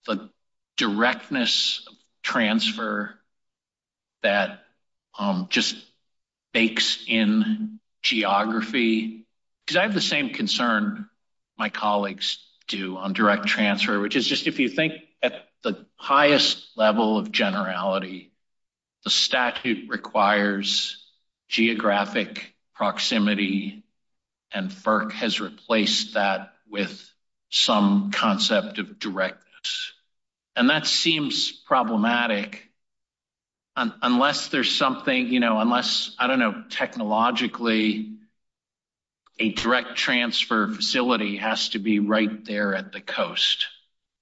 the 0.06 0.30
directness 0.78 1.84
of 1.88 1.94
transfer 2.24 3.16
that 4.22 4.62
um, 5.18 5.48
just 5.50 5.76
bakes 6.54 7.04
in 7.08 7.80
geography? 8.02 9.26
Because 9.66 9.78
I 9.78 9.84
have 9.84 9.94
the 9.94 10.02
same 10.02 10.30
concern 10.30 11.10
my 11.58 11.70
colleagues 11.70 12.40
do 12.68 12.98
on 12.98 13.14
direct 13.14 13.48
transfer, 13.48 14.00
which 14.00 14.16
is 14.16 14.28
just 14.28 14.48
if 14.48 14.60
you 14.60 14.70
think 14.70 14.94
at 15.22 15.34
the 15.64 15.86
highest 15.98 16.66
level 16.76 17.18
of 17.18 17.32
generality, 17.32 18.32
the 19.04 19.10
statute 19.10 19.90
requires 19.90 21.04
geographic 21.48 22.54
proximity 22.74 23.84
and 24.52 24.70
FERC 24.70 25.12
has 25.12 25.42
replaced 25.42 26.14
that 26.14 26.54
with 26.70 27.12
some 27.50 28.12
concept 28.12 28.80
of 28.80 29.00
directness. 29.00 29.94
And 30.56 30.70
that 30.70 30.88
seems 30.88 31.52
problematic 31.52 32.70
unless 33.76 34.48
there's 34.48 34.74
something, 34.74 35.28
you 35.28 35.42
know, 35.42 35.60
unless, 35.60 36.16
I 36.18 36.28
don't 36.28 36.40
know, 36.40 36.64
technologically 36.70 38.14
a 39.38 39.52
direct 39.52 39.98
transfer 39.98 40.70
facility 40.70 41.36
has 41.36 41.70
to 41.70 41.80
be 41.80 42.00
right 42.00 42.46
there 42.46 42.74
at 42.74 42.94
the 42.94 43.02
coast. 43.02 43.68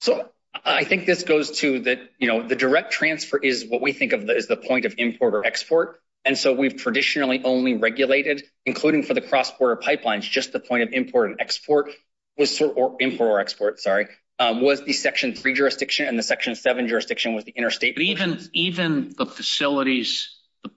So 0.02 0.28
I 0.66 0.86
think 0.86 1.05
this 1.05 1.24
goes 1.24 1.59
to 1.59 1.82
that, 1.82 1.99
you 2.20 2.28
know, 2.28 2.47
the 2.47 2.55
direct 2.55 2.91
transfer 2.91 3.38
is 3.38 3.66
what 3.66 3.82
we 3.82 3.91
think 3.91 4.14
of 4.14 4.30
as 4.30 4.47
the 4.47 4.57
point 4.57 4.86
of 4.86 4.95
import 4.97 5.34
or 5.34 5.45
export. 5.45 5.99
And 6.26 6.38
so 6.38 6.53
we've 6.53 6.78
traditionally 6.78 7.41
only 7.43 7.74
regulated, 7.76 8.43
including 8.66 9.03
for 9.03 9.14
the 9.14 9.22
cross-border 9.22 9.82
pipelines, 9.82 10.22
just 10.22 10.53
the 10.53 10.59
point 10.59 10.84
of 10.84 10.93
import 10.93 11.32
and 11.32 11.41
export 11.41 11.89
was, 12.38 12.55
sort 12.55 12.78
or 12.78 12.95
import 12.99 13.30
or 13.30 13.39
export, 13.39 13.82
sorry, 13.82 14.07
um, 14.39 14.61
was 14.61 14.84
the 14.84 14.93
section 14.93 15.36
three 15.36 15.53
jurisdiction 15.53 16.07
and 16.07 16.18
the 16.18 16.24
section 16.24 16.55
seven 16.55 16.88
jurisdiction 16.88 17.36
was 17.36 17.43
the 17.43 17.51
interstate. 17.51 17.99
Even 17.99 19.14
the 19.18 19.26
facilities, 19.26 20.36
the 20.64 20.72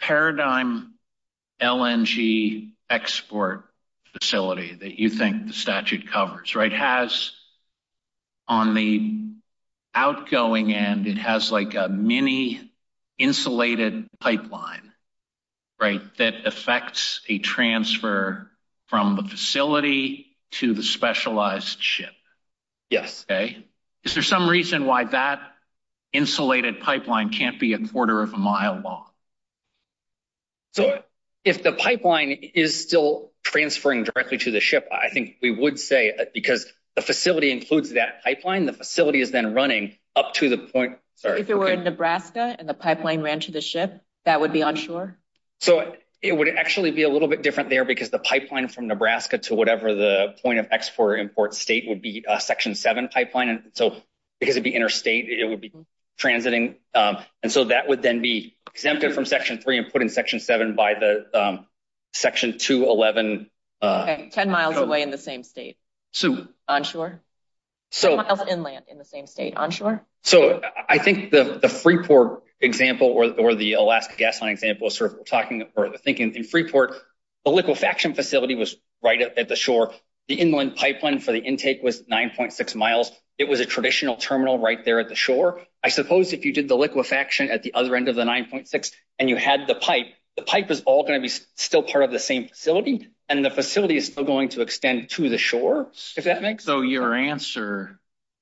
paradigm 0.00 0.94
LNG 1.60 2.70
export 2.88 3.64
facility 4.12 4.74
that 4.74 4.98
you 4.98 5.10
think 5.10 5.48
the 5.48 5.52
statute 5.52 6.06
covers, 6.06 6.54
right, 6.54 6.72
has 6.72 7.32
on 8.48 8.74
the 8.74 9.20
outgoing 9.94 10.72
end, 10.72 11.06
it 11.06 11.18
has 11.18 11.50
like 11.50 11.74
a 11.74 11.88
mini 11.88 12.70
insulated 13.18 14.08
pipeline, 14.20 14.92
right, 15.80 16.02
that 16.18 16.46
affects 16.46 17.20
a 17.28 17.38
transfer 17.38 18.50
from 18.88 19.16
the 19.16 19.22
facility 19.22 20.36
to 20.52 20.74
the 20.74 20.82
specialized 20.82 21.82
ship. 21.82 22.12
Yes. 22.90 23.24
Okay. 23.28 23.64
Is 24.04 24.14
there 24.14 24.22
some 24.22 24.48
reason 24.48 24.86
why 24.86 25.04
that 25.04 25.40
insulated 26.12 26.80
pipeline 26.80 27.30
can't 27.30 27.58
be 27.58 27.72
a 27.72 27.78
quarter 27.88 28.22
of 28.22 28.32
a 28.34 28.36
mile 28.36 28.80
long? 28.84 29.06
So 30.72 31.02
if 31.44 31.62
the 31.62 31.72
pipeline 31.72 32.32
is 32.54 32.80
still 32.80 33.32
transferring 33.42 34.04
directly 34.04 34.38
to 34.38 34.50
the 34.50 34.60
ship, 34.60 34.88
I 34.92 35.08
think 35.08 35.36
we 35.40 35.50
would 35.50 35.78
say 35.78 36.12
uh, 36.18 36.24
because 36.32 36.66
the 36.96 37.02
facility 37.02 37.50
includes 37.50 37.90
that 37.90 38.22
pipeline, 38.22 38.66
the 38.66 38.72
facility 38.72 39.20
is 39.20 39.30
then 39.30 39.54
running 39.54 39.96
up 40.14 40.34
to 40.34 40.48
the 40.48 40.58
point. 40.58 40.98
If 41.22 41.48
it 41.48 41.56
were 41.56 41.70
in 41.70 41.84
Nebraska 41.84 42.54
and 42.58 42.68
the 42.68 42.74
pipeline 42.74 43.22
ran 43.22 43.40
to 43.40 43.52
the 43.52 43.60
ship, 43.60 44.00
that 44.24 44.40
would 44.40 44.52
be 44.52 44.62
onshore? 44.62 45.18
So 45.60 45.94
it 46.20 46.36
would 46.36 46.48
actually 46.48 46.90
be 46.90 47.02
a 47.02 47.08
little 47.08 47.28
bit 47.28 47.42
different 47.42 47.70
there 47.70 47.84
because 47.84 48.10
the 48.10 48.18
pipeline 48.18 48.68
from 48.68 48.86
Nebraska 48.86 49.38
to 49.38 49.54
whatever 49.54 49.94
the 49.94 50.34
point 50.42 50.58
of 50.58 50.68
export 50.70 51.14
or 51.14 51.16
import 51.18 51.54
state 51.54 51.84
would 51.88 52.02
be 52.02 52.24
a 52.28 52.40
section 52.40 52.74
seven 52.74 53.08
pipeline. 53.08 53.48
And 53.48 53.62
so 53.74 53.96
because 54.40 54.56
it'd 54.56 54.64
be 54.64 54.74
interstate, 54.74 55.28
it 55.28 55.46
would 55.46 55.60
be 55.60 55.72
transiting. 56.18 56.76
Um, 56.94 57.18
and 57.42 57.50
so 57.50 57.64
that 57.64 57.88
would 57.88 58.02
then 58.02 58.22
be 58.22 58.56
exempted 58.66 59.14
from 59.14 59.24
section 59.24 59.60
three 59.60 59.78
and 59.78 59.90
put 59.90 60.02
in 60.02 60.08
section 60.08 60.40
seven 60.40 60.74
by 60.74 60.94
the 60.94 61.26
um, 61.34 61.66
section 62.12 62.58
211. 62.58 63.50
Uh, 63.82 64.16
10 64.30 64.50
miles 64.50 64.76
away 64.76 65.02
in 65.02 65.10
the 65.10 65.18
same 65.18 65.42
state. 65.42 65.76
So 66.14 66.46
onshore? 66.66 67.20
So 67.90 68.16
miles 68.16 68.40
inland 68.48 68.86
in 68.88 68.98
the 68.98 69.04
same 69.04 69.26
state, 69.26 69.56
onshore? 69.56 70.04
So 70.22 70.62
I 70.88 70.98
think 70.98 71.30
the 71.30 71.68
Freeport 71.68 72.42
example 72.60 73.08
or 73.08 73.54
the 73.54 73.74
Alaska 73.74 74.14
gas 74.16 74.40
line 74.40 74.52
example 74.52 74.86
is 74.86 74.96
sort 74.96 75.20
of 75.20 75.26
talking 75.26 75.66
or 75.76 75.96
thinking 75.98 76.34
in 76.34 76.44
Freeport, 76.44 76.94
the 77.44 77.50
liquefaction 77.50 78.14
facility 78.14 78.54
was 78.54 78.76
right 79.02 79.20
at 79.20 79.48
the 79.48 79.56
shore. 79.56 79.92
The 80.28 80.36
inland 80.36 80.76
pipeline 80.76 81.18
for 81.18 81.32
the 81.32 81.40
intake 81.40 81.82
was 81.82 82.02
9.6 82.04 82.74
miles. 82.74 83.12
It 83.36 83.48
was 83.48 83.60
a 83.60 83.66
traditional 83.66 84.16
terminal 84.16 84.58
right 84.58 84.82
there 84.82 84.98
at 84.98 85.10
the 85.10 85.14
shore. 85.14 85.60
I 85.82 85.90
suppose 85.90 86.32
if 86.32 86.46
you 86.46 86.52
did 86.54 86.68
the 86.68 86.76
liquefaction 86.76 87.50
at 87.50 87.62
the 87.62 87.74
other 87.74 87.94
end 87.94 88.08
of 88.08 88.16
the 88.16 88.24
9.6 88.24 88.92
and 89.18 89.28
you 89.28 89.36
had 89.36 89.66
the 89.66 89.74
pipe, 89.74 90.06
the 90.36 90.42
pipe 90.42 90.70
is 90.70 90.82
all 90.86 91.02
going 91.02 91.20
to 91.20 91.22
be 91.22 91.28
still 91.28 91.82
part 91.82 92.04
of 92.04 92.10
the 92.10 92.18
same 92.18 92.48
facility. 92.48 93.08
And 93.28 93.44
the 93.44 93.50
facility 93.50 93.96
is 93.96 94.06
still 94.06 94.24
going 94.24 94.50
to 94.50 94.60
extend 94.60 95.08
to 95.10 95.28
the 95.28 95.38
shore, 95.38 95.90
if 96.16 96.24
that 96.24 96.42
makes 96.42 96.64
sense. 96.64 96.72
So 96.72 96.80
your 96.82 97.14
answer... 97.14 97.98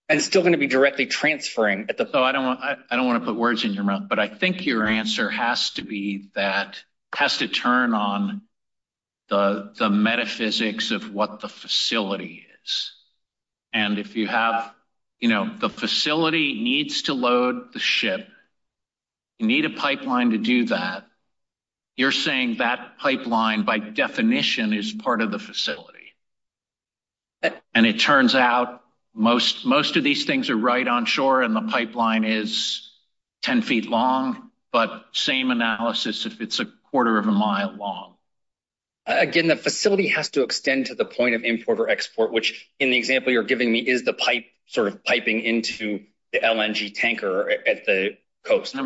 And 0.09 0.19
it's 0.19 0.27
still 0.27 0.43
going 0.43 0.53
to 0.53 0.59
be 0.59 0.67
directly 0.67 1.07
transferring 1.07 1.87
at 1.89 1.97
the... 1.97 2.09
So 2.11 2.23
I 2.23 2.33
don't 2.33 2.45
want 2.91 3.23
to 3.23 3.27
put 3.27 3.37
words 3.37 3.65
in 3.65 3.73
your 3.73 3.85
mouth, 3.85 4.09
but 4.09 4.19
I 4.19 4.29
think 4.29 4.67
your 4.67 4.87
answer 4.87 5.31
has 5.31 5.71
to 5.71 5.83
be 5.83 6.31
that 6.35 6.83
has 7.15 7.39
to 7.39 7.49
turn 7.49 7.95
on 7.95 8.43
the 9.29 9.89
metaphysics 9.91 10.91
of 10.91 11.15
what 11.15 11.41
the 11.41 11.49
facility 11.49 12.45
is. 12.65 12.93
And 13.73 13.99
if 13.99 14.17
you 14.17 14.27
have, 14.27 14.75
you 15.21 15.31
know, 15.31 15.51
the 15.59 15.71
facility 15.71 16.61
needs 16.63 17.03
to 17.03 17.15
load 17.15 17.73
the 17.73 17.79
ship, 17.79 18.29
you 19.39 19.47
need 19.47 19.65
a 19.65 19.71
pipeline 19.71 20.33
to 20.33 20.39
do 20.39 20.67
that. 20.67 21.07
You're 21.97 22.13
saying 22.13 22.57
that 22.59 22.99
pipeline 22.99 23.65
by 23.65 23.79
definition 23.79 24.73
is 24.73 24.93
part 24.93 25.21
of 25.21 25.31
the 25.31 25.39
facility. 25.39 25.99
And 27.75 27.87
it 27.87 28.01
turns 28.01 28.35
out 28.35 28.83
most 29.15 29.97
of 29.97 30.05
these 30.05 30.25
things 30.25 30.49
are 30.49 30.57
right 30.57 30.87
on 30.87 31.05
shore 31.05 31.43
and 31.43 31.55
the 31.55 31.63
pipeline 31.63 32.25
is 32.25 32.91
10 33.43 33.63
feet 33.63 33.87
long, 33.87 34.51
but 34.73 35.05
same 35.13 35.51
analysis 35.51 36.25
if 36.25 36.41
it's 36.41 36.61
a 36.61 36.67
quarter 36.91 37.19
of 37.19 37.27
a 37.27 37.33
mile 37.33 37.75
long. 37.77 38.15
Again, 39.05 39.49
the 39.49 39.57
facility 39.57 40.09
has 40.09 40.31
to 40.31 40.45
extend 40.45 40.87
to 40.87 40.95
the 40.95 41.05
point 41.05 41.35
of 41.35 41.43
import 41.43 41.81
or 41.81 41.89
export, 41.89 42.33
which 42.33 42.71
in 42.79 42.91
the 42.91 42.97
example 42.97 43.33
you're 43.33 43.43
giving 43.43 43.73
me 43.73 43.81
is 43.81 44.05
the 44.05 44.13
pipe 44.13 44.45
sort 44.67 44.87
of 44.87 45.03
piping 45.05 45.41
into 45.41 46.05
the 46.33 46.39
LNG 46.39 46.95
tanker 46.95 47.51
at 47.67 47.85
the 47.85 48.17
coast. 48.45 48.77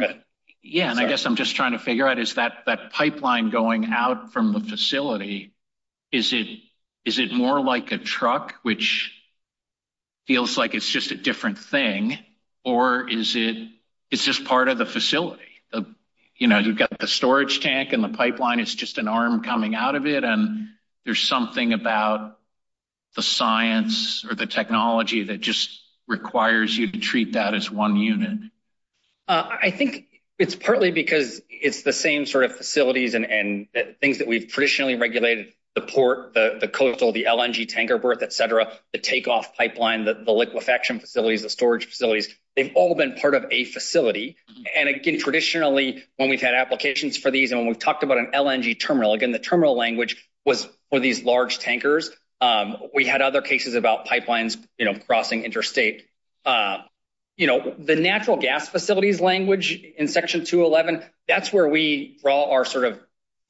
Yeah, 0.62 0.90
and 0.90 0.98
I 0.98 1.06
guess 1.06 1.24
I'm 1.26 1.36
just 1.36 1.54
trying 1.54 1.72
to 1.72 1.78
figure 1.78 2.08
out, 2.08 2.18
is 2.18 2.34
that 2.34 2.64
pipeline 2.92 3.50
going 3.50 3.86
out 3.92 4.32
from 4.32 4.52
the 4.52 4.60
facility, 4.60 5.54
is 6.12 6.32
it 6.32 7.32
more 7.32 7.60
like 7.60 7.92
a 7.92 7.98
truck, 7.98 8.54
which 8.62 9.12
feels 10.26 10.58
like 10.58 10.74
it's 10.74 10.88
just 10.88 11.12
a 11.12 11.16
different 11.16 11.58
thing, 11.58 12.18
or 12.64 13.08
is 13.08 13.36
it 13.36 13.68
just 14.12 14.44
part 14.44 14.68
of 14.68 14.76
the 14.78 14.86
facility? 14.86 15.42
You 16.38 16.48
know, 16.48 16.58
you've 16.58 16.76
got 16.76 16.98
the 16.98 17.06
storage 17.06 17.60
tank 17.60 17.92
and 17.92 18.04
the 18.04 18.08
pipeline 18.10 18.60
it's 18.60 18.74
just 18.74 18.98
an 18.98 19.08
arm 19.08 19.42
coming 19.42 19.74
out 19.74 19.94
of 19.94 20.06
it, 20.06 20.24
and 20.24 20.68
there's 21.04 21.22
something 21.22 21.72
about 21.72 22.38
the 23.14 23.22
science 23.22 24.24
or 24.28 24.34
the 24.34 24.46
technology 24.46 25.22
that 25.24 25.40
just 25.40 25.80
requires 26.08 26.76
you 26.76 26.90
to 26.90 26.98
treat 26.98 27.32
that 27.32 27.54
as 27.54 27.70
one 27.70 27.96
unit. 27.96 28.38
Uh, 29.26 29.48
I 29.62 29.70
think 29.70 30.04
it's 30.38 30.54
partly 30.54 30.90
because 30.90 31.40
it's 31.48 31.82
the 31.82 31.92
same 31.92 32.26
sort 32.26 32.44
of 32.44 32.56
facilities 32.56 33.14
and 33.14 33.68
things 34.00 34.18
that 34.18 34.26
we've 34.26 34.48
traditionally 34.48 34.96
regulated, 34.96 35.52
the 35.74 35.80
port, 35.80 36.34
the 36.34 36.70
coastal, 36.72 37.12
the 37.12 37.24
LNG 37.24 37.68
tanker 37.68 37.98
berth, 37.98 38.22
et 38.22 38.32
cetera, 38.32 38.72
the 38.92 38.98
takeoff 38.98 39.56
pipeline, 39.56 40.04
the 40.04 40.32
liquefaction 40.32 41.00
facilities, 41.00 41.42
the 41.42 41.50
storage 41.50 41.86
facilities, 41.86 42.34
they've 42.56 42.72
all 42.74 42.94
been 42.94 43.14
part 43.14 43.34
of 43.34 43.46
a 43.50 43.64
facility. 43.64 44.36
And 44.74 44.88
again, 44.88 45.18
traditionally, 45.18 46.02
when 46.16 46.30
we've 46.30 46.40
had 46.40 46.54
applications 46.54 47.16
for 47.16 47.30
these 47.30 47.52
and 47.52 47.60
when 47.60 47.68
we've 47.68 47.78
talked 47.78 48.02
about 48.02 48.18
an 48.18 48.30
LNG 48.34 48.80
terminal, 48.80 49.12
again, 49.12 49.32
the 49.32 49.38
terminal 49.38 49.76
language 49.76 50.28
was 50.44 50.68
for 50.90 51.00
these 51.00 51.24
large 51.24 51.58
tankers. 51.58 52.10
Um, 52.40 52.76
we 52.94 53.06
had 53.06 53.22
other 53.22 53.42
cases 53.42 53.74
about 53.74 54.06
pipelines, 54.06 54.56
you 54.78 54.84
know, 54.84 54.94
crossing 54.94 55.44
interstate. 55.44 56.06
Uh, 56.44 56.78
You 57.36 57.46
know, 57.46 57.74
the 57.78 57.96
natural 57.96 58.38
gas 58.38 58.68
facilities 58.68 59.20
language 59.20 59.72
in 59.72 60.08
Section 60.08 60.44
211, 60.44 61.04
that's 61.28 61.52
where 61.52 61.68
we 61.68 62.18
draw 62.22 62.50
our 62.52 62.64
sort 62.64 62.84
of 62.84 63.00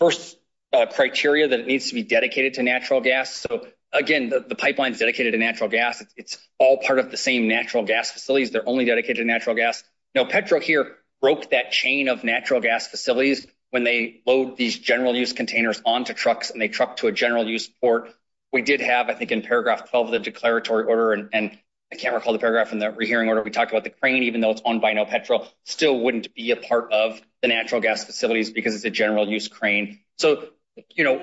first 0.01 0.37
uh, 0.72 0.87
criteria 0.87 1.49
that 1.49 1.61
it 1.61 1.66
needs 1.66 1.89
to 1.89 1.95
be 1.95 2.03
dedicated 2.03 2.55
to 2.55 2.62
natural 2.62 3.01
gas. 3.01 3.34
So 3.34 3.66
again, 3.93 4.28
the 4.28 4.55
pipeline 4.55 4.93
is 4.93 4.99
dedicated 4.99 5.32
to 5.32 5.39
natural 5.39 5.70
gas. 5.70 6.03
It's 6.16 6.39
all 6.59 6.78
part 6.78 6.99
of 6.99 7.11
the 7.11 7.16
same 7.16 7.49
natural 7.49 7.84
gas 7.84 8.11
facilities. 8.11 8.51
They're 8.51 8.68
only 8.68 8.84
dedicated 8.84 9.18
to 9.18 9.24
natural 9.24 9.55
gas. 9.57 9.84
NoPetro 10.16 10.62
here 10.62 10.97
broke 11.20 11.51
that 11.51 11.70
chain 11.70 12.09
of 12.09 12.24
natural 12.24 12.61
gas 12.61 12.87
facilities 12.87 13.47
when 13.70 13.84
they 13.84 14.20
load 14.26 14.57
these 14.57 14.78
general 14.78 15.14
use 15.14 15.32
containers 15.32 15.80
onto 15.84 16.12
trucks 16.12 16.51
and 16.51 16.61
they 16.61 16.68
truck 16.68 16.99
to 16.99 17.07
a 17.09 17.12
general 17.12 17.47
use 17.47 17.66
port. 17.66 18.11
We 18.53 18.62
did 18.62 18.80
have, 18.80 19.09
I 19.09 19.14
think, 19.14 19.32
in 19.32 19.43
paragraph 19.43 19.91
12 19.91 20.07
of 20.07 20.12
the 20.12 20.18
declaratory 20.18 20.84
order, 20.84 21.12
and 21.12 21.59
I 21.97 21.99
can't 21.99 22.14
recall 22.14 22.34
the 22.34 22.38
paragraph 22.38 22.72
in 22.72 22.78
the 22.78 22.90
rehearing 22.90 23.28
order, 23.28 23.42
we 23.42 23.51
talked 23.51 23.70
about 23.70 23.84
the 23.84 23.90
crane, 23.90 24.24
even 24.24 24.40
though 24.40 24.51
it's 24.51 24.62
owned 24.64 24.82
by 24.82 24.92
NoPetro, 24.92 25.49
still 25.64 25.99
wouldn't 25.99 26.34
be 26.34 26.51
a 26.51 26.57
part 26.57 26.92
of 26.92 27.20
the 27.40 27.49
natural 27.49 27.80
gas 27.80 28.05
facilities 28.05 28.51
because 28.51 28.74
it's 28.74 28.84
a 28.84 28.90
general 28.90 29.26
use 29.28 29.49
crane. 29.49 30.01
So, 30.18 30.49
you 30.90 31.05
know. 31.05 31.18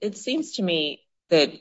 It 0.00 0.16
seems 0.16 0.52
to 0.52 0.62
me 0.62 1.02
that 1.28 1.52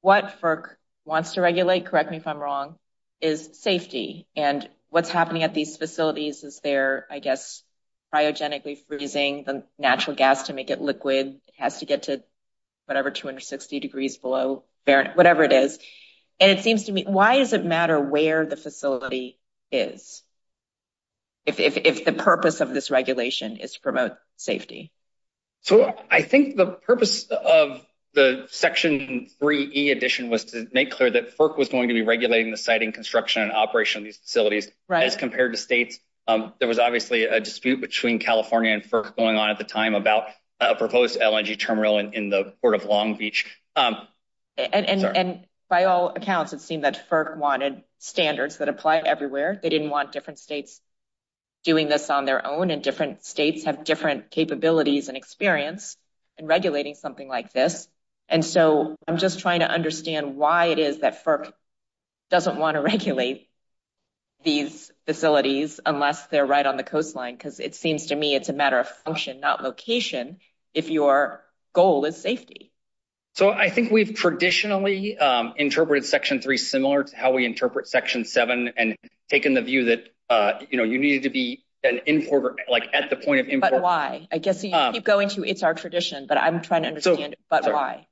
what 0.00 0.40
FERC 0.40 0.76
wants 1.04 1.34
to 1.34 1.40
regulate, 1.40 1.86
correct 1.86 2.10
me 2.10 2.18
if 2.18 2.26
I'm 2.26 2.38
wrong, 2.38 2.76
is 3.20 3.50
safety. 3.54 4.28
And 4.36 4.68
what's 4.88 5.10
happening 5.10 5.42
at 5.42 5.52
these 5.52 5.76
facilities 5.76 6.44
is 6.44 6.60
they're, 6.60 7.06
I 7.10 7.18
guess, 7.18 7.64
cryogenically 8.14 8.78
freezing 8.86 9.44
the 9.44 9.64
natural 9.78 10.16
gas 10.16 10.44
to 10.44 10.52
make 10.52 10.70
it 10.70 10.80
liquid. 10.80 11.40
It 11.48 11.54
has 11.56 11.80
to 11.80 11.86
get 11.86 12.04
to 12.04 12.22
whatever, 12.86 13.10
260 13.10 13.80
degrees 13.80 14.16
below, 14.18 14.64
whatever 14.84 15.42
it 15.42 15.52
is. 15.52 15.78
And 16.40 16.50
it 16.50 16.64
seems 16.64 16.84
to 16.84 16.92
me, 16.92 17.04
why 17.06 17.36
does 17.36 17.52
it 17.52 17.64
matter 17.64 18.00
where 18.00 18.46
the 18.46 18.56
facility 18.56 19.38
is 19.70 20.22
if 21.46 22.04
the 22.04 22.12
purpose 22.12 22.60
of 22.60 22.72
this 22.72 22.90
regulation 22.90 23.56
is 23.56 23.74
to 23.74 23.80
promote 23.80 24.12
safety? 24.36 24.90
So 25.62 25.94
I 26.10 26.22
think 26.22 26.56
the 26.56 26.66
purpose 26.66 27.26
of 27.26 27.84
the 28.14 28.46
Section 28.50 29.28
3E 29.40 29.92
addition 29.92 30.30
was 30.30 30.46
to 30.46 30.66
make 30.72 30.90
clear 30.90 31.10
that 31.10 31.36
FERC 31.36 31.56
was 31.56 31.68
going 31.68 31.88
to 31.88 31.94
be 31.94 32.02
regulating 32.02 32.50
the 32.50 32.56
siting, 32.56 32.92
construction, 32.92 33.42
and 33.42 33.52
operation 33.52 34.00
of 34.00 34.04
these 34.04 34.16
facilities 34.16 34.70
as 34.90 35.16
compared 35.16 35.52
to 35.52 35.58
states. 35.58 35.98
Um, 36.26 36.52
there 36.58 36.68
was 36.68 36.78
obviously 36.78 37.24
a 37.24 37.40
dispute 37.40 37.80
between 37.80 38.18
California 38.18 38.72
and 38.72 38.82
FERC 38.82 39.16
going 39.16 39.36
on 39.36 39.50
at 39.50 39.58
the 39.58 39.64
time 39.64 39.94
about 39.94 40.24
a 40.58 40.74
proposed 40.74 41.20
LNG 41.20 41.58
terminal 41.58 41.98
in 41.98 42.30
the 42.30 42.54
Port 42.60 42.74
of 42.74 42.84
Long 42.84 43.14
Beach. 43.14 43.46
Um, 43.76 43.96
and 44.56 45.46
by 45.70 45.84
all 45.84 46.08
accounts, 46.10 46.52
it 46.52 46.60
seemed 46.60 46.84
that 46.84 47.08
FERC 47.08 47.36
wanted 47.38 47.82
standards 47.98 48.58
that 48.58 48.68
apply 48.68 48.98
everywhere. 48.98 49.58
They 49.62 49.68
didn't 49.70 49.88
want 49.88 50.12
different 50.12 50.40
states 50.40 50.80
doing 51.64 51.88
this 51.88 52.10
on 52.10 52.24
their 52.24 52.44
own, 52.46 52.70
and 52.70 52.82
different 52.82 53.24
states 53.24 53.64
have 53.64 53.84
different 53.84 54.30
capabilities 54.30 55.08
and 55.08 55.16
experience 55.16 55.96
in 56.36 56.46
regulating 56.46 56.94
something 56.94 57.28
like 57.28 57.52
this. 57.52 57.88
And 58.28 58.44
so 58.44 58.96
I'm 59.06 59.18
just 59.18 59.40
trying 59.40 59.60
to 59.60 59.70
understand 59.70 60.36
why 60.36 60.66
it 60.66 60.78
is 60.78 60.98
that 60.98 61.24
FERC 61.24 61.52
doesn't 62.30 62.58
want 62.58 62.74
to 62.74 62.80
regulate 62.92 63.48
these 64.42 64.90
facilities 65.06 65.80
unless 65.84 66.26
they're 66.28 66.46
right 66.46 66.66
on 66.66 66.78
the 66.78 66.82
coastline, 66.82 67.34
because 67.34 67.60
it 67.60 67.74
seems 67.74 68.06
to 68.06 68.16
me 68.16 68.34
it's 68.34 68.48
a 68.48 68.54
matter 68.54 68.78
of 68.78 68.88
function, 68.88 69.38
not 69.38 69.62
location, 69.62 70.38
if 70.74 70.88
your 70.88 71.44
goal 71.72 72.04
is 72.06 72.20
safety. 72.20 72.72
So 73.34 73.50
I 73.50 73.70
think 73.70 73.90
we've 73.90 74.14
traditionally 74.14 75.16
um, 75.16 75.54
interpreted 75.56 76.04
Section 76.04 76.40
3 76.40 76.56
similar 76.56 77.04
to 77.04 77.16
how 77.16 77.32
we 77.32 77.46
interpret 77.46 77.88
Section 77.88 78.24
7 78.24 78.72
and 78.76 78.96
taken 79.28 79.54
the 79.54 79.62
view 79.62 79.86
that, 79.86 80.08
uh, 80.28 80.52
you 80.70 80.78
know, 80.78 80.84
you 80.84 80.98
needed 80.98 81.22
to 81.24 81.30
be 81.30 81.64
an 81.82 82.00
importer, 82.06 82.56
like 82.68 82.88
at 82.92 83.08
the 83.08 83.16
point 83.16 83.40
of 83.40 83.48
import. 83.48 83.72
But 83.72 83.82
why? 83.82 84.28
I 84.30 84.38
guess 84.38 84.62
you 84.64 84.74
um, 84.74 84.92
keep 84.92 85.04
going 85.04 85.28
to 85.30 85.44
it's 85.44 85.62
our 85.62 85.74
tradition, 85.74 86.26
but 86.26 86.36
I'm 86.38 86.60
trying 86.60 86.82
to 86.82 86.88
understand, 86.88 87.36
but 87.48 87.64
why? 87.72 88.06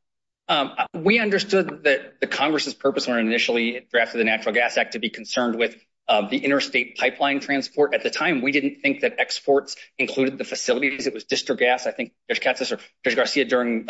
Um, 0.49 0.73
we 0.95 1.19
understood 1.19 1.85
that 1.85 2.21
the 2.21 2.27
Congress's 2.27 2.73
purpose 2.73 3.07
when 3.07 3.19
it 3.19 3.21
initially 3.21 3.87
drafted 3.93 4.21
the 4.21 4.25
Natural 4.25 4.55
Gas 4.55 4.79
Act 4.79 4.93
to 4.93 4.99
be 4.99 5.11
concerned 5.11 5.57
with 5.57 5.77
uh, 6.09 6.27
the 6.27 6.39
interstate 6.39 6.97
pipeline 6.97 7.41
transport. 7.41 7.93
At 7.93 8.03
the 8.03 8.09
time, 8.09 8.41
we 8.41 8.51
didn't 8.51 8.81
think 8.81 9.03
that 9.03 9.17
exports 9.19 9.77
included 9.99 10.39
the 10.39 10.45
facilities. 10.45 11.07
It 11.07 11.13
was 11.13 11.27
Distrigas. 11.27 11.87
I 11.87 11.91
think 11.91 12.13
Judge 12.31 12.41
Katsas 12.41 12.73
or 12.73 12.79
Judge 13.05 13.15
Garcia 13.15 13.45
during 13.45 13.85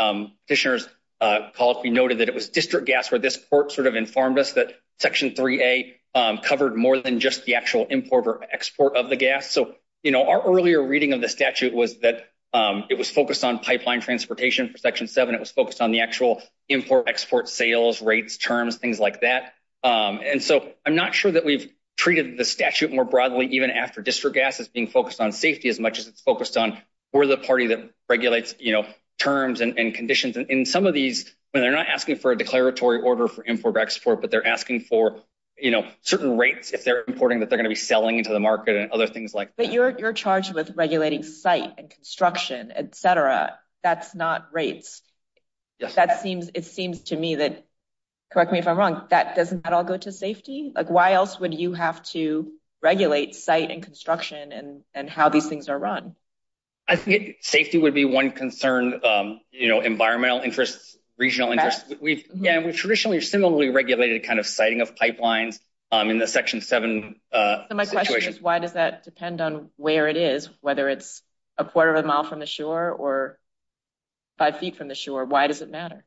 petitioner's 0.49 0.89
Uh, 1.21 1.51
call, 1.57 1.81
we 1.83 1.91
noted 1.91 2.19
that 2.19 2.29
it 2.29 2.35
was 2.35 2.49
Distrigas 2.49 3.11
where 3.11 3.19
this 3.19 3.37
court 3.51 3.73
sort 3.73 3.87
of 3.87 3.97
informed 3.97 4.39
us 4.39 4.53
that 4.53 4.75
Section 4.99 5.31
3A 5.31 5.95
um, 6.15 6.39
covered 6.39 6.77
more 6.77 6.99
than 6.99 7.21
just 7.21 7.45
the 7.45 7.57
actual 7.57 7.87
import 7.91 8.27
or 8.27 8.45
export 8.53 8.97
of 8.97 9.09
the 9.09 9.17
gas. 9.17 9.51
So, 9.51 9.75
you 10.03 10.13
know, 10.13 10.29
our 10.29 10.43
earlier 10.47 10.83
reading 10.83 11.13
of 11.13 11.21
the 11.21 11.29
statute 11.29 11.75
was 11.75 11.99
that 12.01 12.29
um, 12.53 12.85
it 12.89 12.97
was 12.97 13.11
focused 13.11 13.45
on 13.45 13.59
pipeline 13.59 14.01
transportation 14.01 14.71
for 14.71 14.79
Section 14.79 15.07
7. 15.07 15.35
It 15.35 15.41
was 15.41 15.51
focused 15.51 15.81
on 15.81 15.91
the 15.91 16.01
actual 16.01 16.41
import, 16.69 17.09
export, 17.09 17.49
sales, 17.49 18.01
rates, 18.01 18.39
terms, 18.39 18.77
things 18.77 18.99
like 18.99 19.21
that. 19.21 19.55
Um, 19.83 20.21
and 20.25 20.43
so 20.43 20.73
I'm 20.87 20.95
not 20.95 21.15
sure 21.15 21.33
that 21.33 21.45
we've 21.45 21.71
treated 21.97 22.39
the 22.39 22.45
statute 22.45 22.93
more 22.93 23.05
broadly, 23.05 23.47
even 23.47 23.71
after 23.71 24.03
Distrigas 24.03 24.61
is 24.61 24.69
being 24.69 24.87
focused 24.87 25.21
on 25.21 25.33
safety 25.33 25.69
as 25.69 25.79
much 25.79 25.99
as 25.99 26.07
it's 26.07 26.21
focused 26.21 26.57
on 26.57 26.79
we're 27.13 27.27
the 27.27 27.37
party 27.37 27.69
that 27.69 27.91
regulates, 28.09 28.55
you 28.59 28.73
know, 28.73 28.87
terms 29.19 29.61
and 29.61 29.95
conditions. 29.95 30.37
And 30.37 30.51
in 30.51 30.65
some 30.65 30.87
of 30.87 30.95
these, 30.95 31.35
when 31.51 31.63
they're 31.63 31.73
not 31.73 31.89
asking 31.89 32.17
for 32.17 32.33
a 32.33 32.37
declaratory 32.39 33.01
order 33.01 33.27
for 33.27 33.45
import 33.45 33.77
or 33.77 33.81
export, 33.81 34.21
but 34.21 34.31
they're 34.31 34.47
asking 34.47 34.81
for, 34.81 35.23
you 35.59 35.71
know, 35.71 35.87
certain 36.03 36.39
rates 36.39 36.73
if 36.73 36.85
they're 36.85 37.03
importing 37.09 37.41
that 37.41 37.51
they're 37.51 37.59
going 37.59 37.65
to 37.65 37.71
be 37.71 37.75
selling 37.75 38.19
into 38.19 38.33
the 38.33 38.39
market 38.39 38.77
and 38.77 38.93
other 38.93 39.07
things 39.07 39.35
like 39.35 39.49
that. 39.49 39.57
But 39.57 39.73
you're 39.73 39.99
you're 39.99 40.13
charged 40.13 40.55
with 40.55 40.73
regulating 40.77 41.23
site 41.25 41.75
and 41.79 41.91
construction, 41.91 42.73
et 42.75 42.95
cetera. 42.95 43.59
That's 43.83 44.15
not 44.15 44.49
rates. 44.53 45.03
That 45.81 46.21
seems, 46.23 46.51
it 46.55 46.65
seems 46.65 47.01
to 47.05 47.17
me 47.17 47.37
that, 47.37 47.65
correct 48.33 48.53
me 48.53 48.59
if 48.59 48.69
I'm 48.69 48.77
wrong, 48.77 49.07
that 49.11 49.37
doesn't 49.37 49.67
all 49.67 49.85
go 49.85 49.97
to 49.97 50.13
safety. 50.13 50.73
Like, 50.75 50.91
why 50.91 51.13
else 51.13 51.41
would 51.41 51.55
you 51.55 51.73
have 51.73 52.03
to 52.11 52.53
regulate 52.83 53.35
site 53.35 53.71
and 53.71 53.83
construction 53.83 54.83
and 54.95 55.09
how 55.09 55.29
these 55.29 55.49
things 55.49 55.69
are 55.69 55.79
run? 55.79 56.15
I 56.89 56.97
think 56.97 57.37
safety 57.41 57.79
would 57.79 57.95
be 57.95 58.05
one 58.05 58.31
concern, 58.31 59.01
um, 59.05 59.41
you 59.51 59.69
know, 59.69 59.81
environmental 59.81 60.41
interests, 60.41 60.97
regional 61.19 61.53
interests. 61.53 61.93
Mm-hmm. 61.93 62.65
We've 62.67 62.77
traditionally 62.77 63.21
similarly 63.21 63.69
regulated 63.69 64.25
kind 64.25 64.39
of 64.39 64.47
siting 64.47 64.81
of 64.81 64.95
pipelines 64.95 65.59
um, 65.93 66.09
in 66.11 66.19
the 66.19 66.27
Section 66.27 66.61
7 66.61 67.21
situation. 67.33 67.67
So 67.69 67.75
my 67.75 67.85
question 67.85 68.33
is, 68.33 68.41
why 68.41 68.59
does 68.59 68.73
that 68.73 69.05
depend 69.05 69.41
on 69.41 69.71
where 69.77 70.09
it 70.09 70.17
is, 70.17 70.49
whether 70.61 70.89
it's 70.89 71.23
a 71.59 71.65
quarter 71.65 71.95
of 71.95 72.05
a 72.05 72.07
mile 72.07 72.25
from 72.25 72.39
the 72.39 72.47
shore 72.47 72.91
or 72.91 73.39
five 74.39 74.59
feet 74.59 74.77
from 74.77 74.89
the 74.89 74.95
shore, 74.95 75.25
why 75.25 75.47
does 75.47 75.61
it 75.61 75.71
matter? 75.71 76.05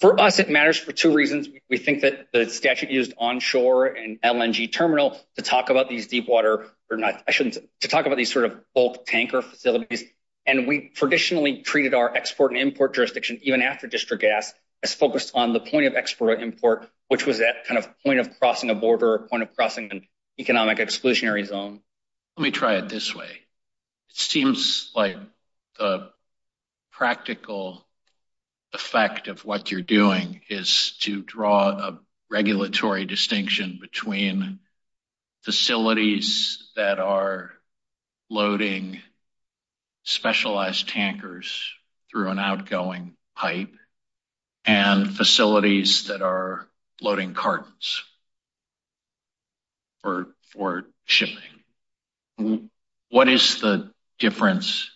For 0.00 0.18
us, 0.18 0.38
it 0.38 0.48
matters 0.48 0.78
for 0.78 0.92
two 0.92 1.12
reasons. 1.12 1.46
We 1.68 1.76
think 1.76 2.00
that 2.00 2.32
the 2.32 2.48
statute 2.48 2.90
used 2.90 3.12
onshore 3.18 3.86
and 3.86 4.18
LNG 4.22 4.72
terminal 4.72 5.20
to 5.36 5.42
talk 5.42 5.68
about 5.68 5.90
these 5.90 6.06
deep 6.06 6.26
water, 6.26 6.66
or 6.90 6.96
not, 6.96 7.22
I 7.28 7.32
shouldn't, 7.32 7.58
to 7.80 7.88
talk 7.88 8.06
about 8.06 8.16
these 8.16 8.32
sort 8.32 8.46
of 8.46 8.58
bulk 8.74 9.04
tanker 9.04 9.42
facilities. 9.42 10.04
And 10.46 10.66
we 10.66 10.88
traditionally 10.94 11.60
treated 11.60 11.92
our 11.92 12.14
export 12.14 12.52
and 12.52 12.60
import 12.60 12.94
jurisdiction, 12.94 13.40
even 13.42 13.60
after 13.60 13.88
Distrigas, 13.88 14.54
as 14.82 14.94
focused 14.94 15.32
on 15.34 15.52
the 15.52 15.60
point 15.60 15.84
of 15.84 15.94
export 15.94 16.38
or 16.38 16.42
import, 16.42 16.88
which 17.08 17.26
was 17.26 17.38
that 17.40 17.66
kind 17.66 17.76
of 17.76 17.86
point 18.02 18.20
of 18.20 18.38
crossing 18.38 18.70
a 18.70 18.74
border, 18.74 19.26
point 19.30 19.42
of 19.42 19.54
crossing 19.54 19.90
an 19.90 20.06
economic 20.38 20.78
exclusionary 20.78 21.46
zone. 21.46 21.80
Let 22.38 22.44
me 22.44 22.50
try 22.52 22.76
it 22.76 22.88
this 22.88 23.14
way. 23.14 23.28
It 23.28 24.16
seems 24.16 24.90
like 24.96 25.18
the 25.78 26.10
practical 26.90 27.84
effect 28.72 29.28
of 29.28 29.44
what 29.44 29.70
you're 29.70 29.82
doing 29.82 30.42
is 30.48 30.92
to 31.00 31.22
draw 31.22 31.70
a 31.70 32.00
regulatory 32.30 33.04
distinction 33.04 33.78
between 33.80 34.60
facilities 35.42 36.70
that 36.76 36.98
are 36.98 37.50
loading 38.28 39.00
specialized 40.04 40.88
tankers 40.88 41.72
through 42.10 42.28
an 42.28 42.38
outgoing 42.38 43.16
pipe 43.36 43.72
and 44.64 45.16
facilities 45.16 46.04
that 46.04 46.22
are 46.22 46.68
loading 47.00 47.34
cartons 47.34 48.04
for 50.02 50.84
shipping. 51.04 52.68
What 53.10 53.28
is 53.28 53.60
the 53.60 53.92
difference? 54.18 54.90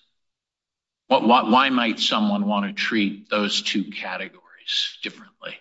Why 1.23 1.71
might 1.71 2.01
someone 2.01 2.47
want 2.47 2.67
to 2.67 2.73
treat 2.73 3.29
those 3.31 3.63
two 3.63 3.85
categories 3.85 4.99
differently? 5.03 5.57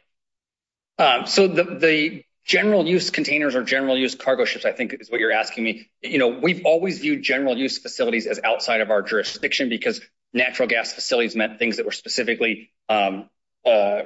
Uh, 0.98 1.26
so 1.26 1.48
the 1.48 2.24
general 2.46 2.86
use 2.86 3.10
containers 3.10 3.56
or 3.56 3.64
general 3.64 3.98
use 3.98 4.16
cargo 4.16 4.46
ships, 4.46 4.66
I 4.66 4.72
think 4.72 4.94
is 5.00 5.10
what 5.10 5.20
you're 5.20 5.32
asking 5.32 5.64
me. 5.64 5.90
You 6.02 6.20
know, 6.20 6.28
We've 6.28 6.66
always 6.66 7.00
viewed 7.00 7.24
general 7.24 7.58
use 7.58 7.78
facilities 7.78 8.28
as 8.28 8.40
outside 8.44 8.82
of 8.82 8.92
our 8.92 9.02
jurisdiction 9.02 9.70
because 9.70 10.02
natural 10.34 10.68
gas 10.68 10.94
facilities 10.94 11.36
meant 11.36 11.60
things 11.60 11.78
that 11.78 11.86
were 11.86 11.92
specifically 11.92 12.72
um, 12.90 13.30
uh, 13.66 14.04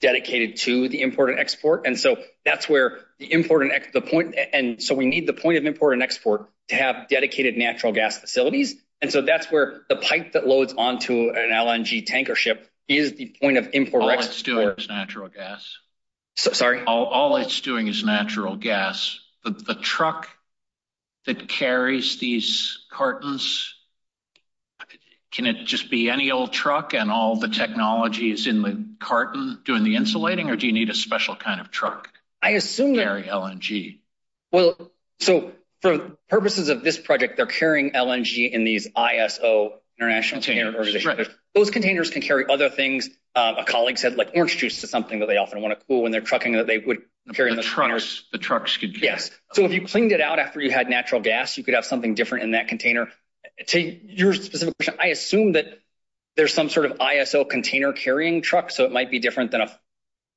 dedicated 0.00 0.56
to 0.56 0.88
the 0.88 1.02
import 1.02 1.30
and 1.30 1.38
export. 1.38 1.86
And 1.86 1.98
so 1.98 2.16
that's 2.44 2.68
where 2.68 2.98
the 3.18 3.32
import 3.32 3.62
and 3.62 3.72
the 3.92 4.00
point. 4.00 4.34
point, 4.34 4.48
and 4.52 4.82
so 4.82 4.94
we 4.94 5.06
need 5.06 5.26
the 5.26 5.32
point 5.32 5.58
of 5.58 5.64
import 5.64 5.94
and 5.94 6.02
export 6.02 6.50
to 6.68 6.74
have 6.74 7.08
dedicated 7.08 7.56
natural 7.56 7.92
gas 7.92 8.18
facilities. 8.18 8.76
And 9.02 9.12
so 9.12 9.22
that's 9.22 9.50
where 9.50 9.82
the 9.88 9.96
pipe 9.96 10.32
that 10.32 10.46
loads 10.46 10.74
onto 10.76 11.30
an 11.30 11.50
LNG 11.50 12.06
tanker 12.06 12.34
ship 12.34 12.70
is 12.88 13.14
the 13.14 13.36
point 13.40 13.58
of 13.58 13.68
import. 13.72 14.02
All 14.02 14.10
it's 14.10 14.42
doing 14.42 14.70
is 14.76 14.88
natural 14.88 15.28
gas. 15.28 15.78
Sorry? 16.36 16.82
All 16.84 17.36
it's 17.36 17.60
doing 17.60 17.88
is 17.88 18.04
natural 18.04 18.56
gas. 18.56 19.18
The 19.44 19.76
truck 19.80 20.28
that 21.26 21.48
carries 21.48 22.18
these 22.18 22.86
cartons, 22.90 23.74
can 25.32 25.46
it 25.46 25.66
just 25.66 25.90
be 25.90 26.08
any 26.08 26.30
old 26.30 26.52
truck 26.52 26.94
and 26.94 27.10
all 27.10 27.36
the 27.36 27.48
technology 27.48 28.30
is 28.30 28.46
in 28.46 28.62
the 28.62 28.86
carton 29.00 29.60
doing 29.64 29.84
the 29.84 29.96
insulating, 29.96 30.48
or 30.50 30.56
do 30.56 30.66
you 30.66 30.72
need 30.72 30.88
a 30.88 30.94
special 30.94 31.36
kind 31.36 31.60
of 31.60 31.70
truck 31.70 32.10
to 32.42 32.50
carry 32.50 33.24
LNG? 33.24 33.98
Well, 34.52 34.90
so 35.18 35.52
for 35.82 36.16
purposes 36.28 36.68
of 36.68 36.82
this 36.82 36.98
project, 36.98 37.36
they're 37.36 37.46
carrying 37.46 37.92
LNG 37.92 38.50
in 38.50 38.64
these 38.64 38.88
ISO, 38.88 39.72
International 39.98 40.42
Container 40.42 40.74
Organization. 40.74 41.26
Those 41.54 41.70
containers 41.70 42.10
can 42.10 42.22
carry 42.22 42.46
other 42.48 42.68
things. 42.68 43.08
Uh, 43.34 43.54
a 43.58 43.64
colleague 43.64 43.98
said 43.98 44.16
like 44.16 44.30
orange 44.34 44.56
juice 44.56 44.82
is 44.82 44.90
something 44.90 45.20
that 45.20 45.26
they 45.26 45.36
often 45.36 45.60
want 45.60 45.78
to 45.78 45.86
cool 45.86 46.02
when 46.02 46.12
they're 46.12 46.20
trucking 46.20 46.52
that 46.52 46.66
they 46.66 46.78
would 46.78 47.02
carry 47.34 47.50
in 47.50 47.56
the 47.56 47.62
containers. 47.62 48.24
The 48.32 48.38
trucks 48.38 48.76
could 48.76 48.94
carry. 48.94 49.06
Yes. 49.06 49.30
So 49.52 49.64
if 49.64 49.72
you 49.72 49.86
cleaned 49.86 50.12
it 50.12 50.20
out 50.20 50.38
after 50.38 50.60
you 50.60 50.70
had 50.70 50.88
natural 50.88 51.20
gas, 51.20 51.56
you 51.58 51.64
could 51.64 51.74
have 51.74 51.84
something 51.84 52.14
different 52.14 52.44
in 52.44 52.50
that 52.52 52.68
container. 52.68 53.08
To 53.68 53.80
your 53.80 54.34
specific 54.34 54.76
question, 54.76 54.96
I 55.00 55.08
assume 55.08 55.52
that 55.52 55.66
there's 56.36 56.52
some 56.52 56.68
sort 56.68 56.86
of 56.86 56.98
ISO 56.98 57.48
container 57.48 57.92
carrying 57.92 58.42
truck, 58.42 58.70
so 58.70 58.84
it 58.84 58.92
might 58.92 59.10
be 59.10 59.18
different 59.18 59.50
than 59.50 59.62
a 59.62 59.78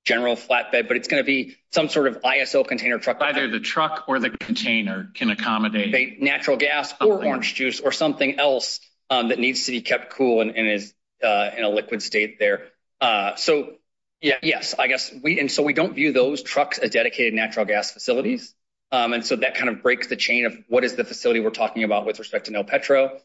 general 0.06 0.36
flatbed, 0.36 0.88
but 0.88 0.97
it's 0.97 1.08
going 1.08 1.22
to 1.22 1.26
be 1.26 1.56
some 1.72 1.89
sort 1.89 2.08
of 2.08 2.22
ISO 2.22 2.66
container 2.66 2.97
truck. 2.97 3.18
Either 3.22 3.47
the 3.47 3.60
truck 3.60 4.06
or 4.08 4.20
the 4.20 4.30
container 4.30 5.10
can 5.14 5.30
accommodate 5.30 6.22
natural 6.22 6.58
gas 6.58 6.93
or 7.02 7.26
orange 7.26 7.54
juice 7.54 7.80
or 7.80 7.91
something 7.91 8.39
else 8.39 8.80
um, 9.10 9.30
that 9.30 9.39
needs 9.39 9.66
to 9.66 9.72
be 9.72 9.82
kept 9.82 10.12
cool 10.12 10.41
and 10.41 10.56
is 10.56 10.93
uh, 11.24 11.52
in 11.58 11.64
a 11.64 11.70
liquid 11.70 12.02
state 12.02 12.39
there. 12.39 12.64
Uh, 13.02 13.36
so 13.36 13.74
yeah 14.22 14.38
yes, 14.41 14.76
I 14.78 14.88
guess 14.88 15.14
we, 15.24 15.39
and 15.39 15.52
so 15.52 15.64
we 15.64 15.74
don't 15.74 15.93
view 15.93 16.12
those 16.12 16.43
trucks 16.43 16.78
as 16.78 16.91
dedicated 16.91 17.34
natural 17.34 17.66
gas 17.66 17.91
facilities. 17.91 18.54
Um, 18.91 19.14
and 19.14 19.26
so 19.26 19.36
that 19.36 19.56
kind 19.56 19.70
of 19.70 19.84
breaks 19.84 20.08
the 20.08 20.16
chain 20.16 20.45
of 20.45 20.58
what 20.68 20.84
is 20.84 20.95
the 20.95 21.04
facility 21.04 21.39
we're 21.39 21.52
talking 21.52 21.84
about 21.84 22.06
with 22.06 22.18
respect 22.20 22.45
to 22.45 22.52
NoPetro. 22.52 23.20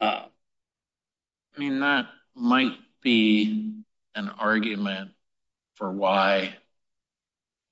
Uh, 0.00 0.22
I 1.56 1.58
mean, 1.58 1.80
that 1.80 2.06
might 2.34 2.76
be 3.00 3.74
an 4.16 4.28
argument 4.28 5.12
for 5.74 5.90
why 5.90 6.56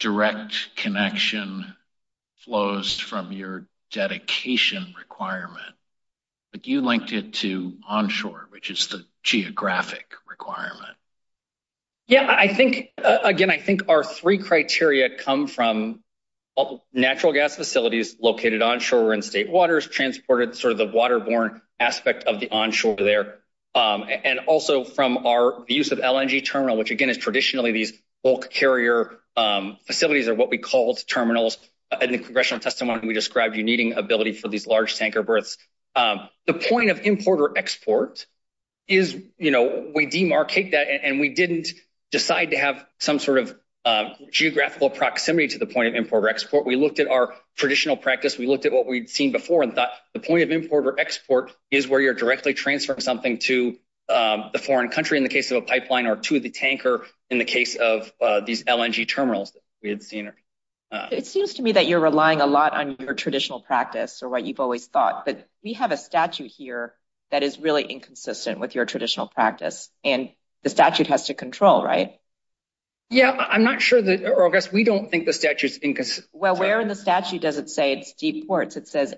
direct 0.00 0.76
connection 0.76 1.74
flows 2.36 2.98
from 2.98 3.32
your 3.32 3.66
dedication 3.92 4.94
requirement, 4.98 5.74
but 6.50 6.66
you 6.66 6.80
linked 6.80 7.12
it 7.12 7.34
to 7.34 7.76
onshore, 7.88 8.48
which 8.50 8.70
is 8.70 8.88
the 8.88 9.04
geographic 9.22 10.14
requirement. 10.28 10.96
Yeah, 12.08 12.26
I 12.28 12.48
think, 12.48 12.90
uh, 13.02 13.18
again, 13.22 13.50
I 13.50 13.58
think 13.58 13.88
our 13.88 14.02
three 14.02 14.38
criteria 14.38 15.16
come 15.16 15.46
from 15.46 16.02
natural 16.92 17.32
gas 17.32 17.56
facilities 17.56 18.16
located 18.20 18.60
onshore 18.60 19.14
in 19.14 19.22
state 19.22 19.48
waters, 19.48 19.86
transported 19.86 20.56
sort 20.56 20.72
of 20.72 20.78
the 20.78 20.88
waterborne 20.88 21.60
aspect 21.78 22.24
of 22.24 22.40
the 22.40 22.50
onshore 22.50 22.96
there. 22.96 23.38
And 23.74 24.40
also 24.46 24.84
from 24.84 25.26
our 25.26 25.64
use 25.68 25.92
of 25.92 25.98
LNG 25.98 26.44
terminal, 26.44 26.76
which 26.76 26.90
again 26.90 27.10
is 27.10 27.18
traditionally 27.18 27.72
these 27.72 27.92
bulk 28.22 28.50
carrier 28.50 29.18
um 29.36 29.78
facilities 29.86 30.28
are 30.28 30.34
what 30.34 30.50
we 30.50 30.58
called 30.58 30.98
terminals. 31.06 31.56
In 32.00 32.12
the 32.12 32.18
congressional 32.18 32.60
testimony, 32.60 33.06
we 33.06 33.14
described 33.14 33.56
you 33.56 33.62
needing 33.62 33.94
ability 33.94 34.32
for 34.32 34.48
these 34.48 34.66
large 34.66 34.96
tanker 34.96 35.22
berths. 35.22 35.56
Um 35.96 36.28
the 36.46 36.54
point 36.54 36.90
of 36.90 37.00
import 37.00 37.40
or 37.40 37.56
export 37.56 38.26
is, 38.88 39.16
you 39.38 39.50
know, 39.50 39.90
we 39.94 40.06
demarcate 40.06 40.72
that 40.72 40.88
and 40.88 41.20
we 41.20 41.30
didn't 41.30 41.68
decide 42.10 42.50
to 42.50 42.58
have 42.58 42.84
some 42.98 43.18
sort 43.18 43.38
of 43.38 43.58
Um, 43.84 44.12
geographical 44.30 44.90
proximity 44.90 45.48
to 45.48 45.58
the 45.58 45.66
point 45.66 45.88
of 45.88 45.96
import 45.96 46.22
or 46.22 46.28
export. 46.28 46.64
We 46.64 46.76
looked 46.76 47.00
at 47.00 47.08
our 47.08 47.34
traditional 47.56 47.96
practice. 47.96 48.38
We 48.38 48.46
looked 48.46 48.64
at 48.64 48.70
what 48.70 48.86
we'd 48.86 49.10
seen 49.10 49.32
before 49.32 49.64
and 49.64 49.74
thought 49.74 49.90
the 50.14 50.20
point 50.20 50.44
of 50.44 50.52
import 50.52 50.86
or 50.86 51.00
export 51.00 51.52
is 51.68 51.88
where 51.88 52.00
you're 52.00 52.14
directly 52.14 52.54
transferring 52.54 53.00
something 53.00 53.40
to 53.40 53.76
um, 54.08 54.50
the 54.52 54.60
foreign 54.60 54.88
country 54.88 55.18
in 55.18 55.24
the 55.24 55.28
case 55.28 55.50
of 55.50 55.56
a 55.56 55.62
pipeline 55.62 56.06
or 56.06 56.14
to 56.14 56.38
the 56.38 56.50
tanker 56.50 57.04
in 57.28 57.38
the 57.38 57.44
case 57.44 57.74
of 57.74 58.12
uh, 58.20 58.40
these 58.40 58.62
LNG 58.62 59.08
terminals 59.08 59.50
that 59.50 59.62
we 59.82 59.88
had 59.88 60.02
seen. 60.02 60.32
Uh, 60.92 61.08
it 61.10 61.26
seems 61.26 61.54
to 61.54 61.62
me 61.62 61.72
that 61.72 61.88
you're 61.88 61.98
relying 61.98 62.40
a 62.40 62.46
lot 62.46 62.74
on 62.74 62.96
your 63.00 63.14
traditional 63.14 63.60
practice 63.60 64.22
or 64.22 64.28
what 64.28 64.44
you've 64.44 64.60
always 64.60 64.86
thought, 64.86 65.24
but 65.24 65.48
we 65.64 65.72
have 65.72 65.90
a 65.90 65.96
statute 65.96 66.52
here 66.52 66.94
that 67.30 67.42
is 67.42 67.58
really 67.58 67.82
inconsistent 67.82 68.60
with 68.60 68.74
your 68.74 68.84
traditional 68.84 69.26
practice 69.26 69.90
and 70.04 70.30
the 70.62 70.70
statute 70.70 71.08
has 71.08 71.26
to 71.26 71.34
control, 71.34 71.82
right? 71.82 72.20
Yeah, 73.12 73.30
I'm 73.32 73.62
not 73.62 73.82
sure 73.82 74.00
that, 74.00 74.24
or 74.24 74.48
I 74.48 74.50
guess 74.50 74.72
we 74.72 74.84
don't 74.84 75.10
think 75.10 75.26
the 75.26 75.34
statute's 75.34 75.76
inconsistent. 75.76 76.28
Well, 76.32 76.56
where 76.56 76.80
in 76.80 76.88
the 76.88 76.94
statute 76.94 77.42
does 77.42 77.58
it 77.58 77.68
say 77.68 77.92
it's 77.92 78.14
deep 78.14 78.48
ports? 78.48 78.76
It 78.76 78.88
says 78.88 79.14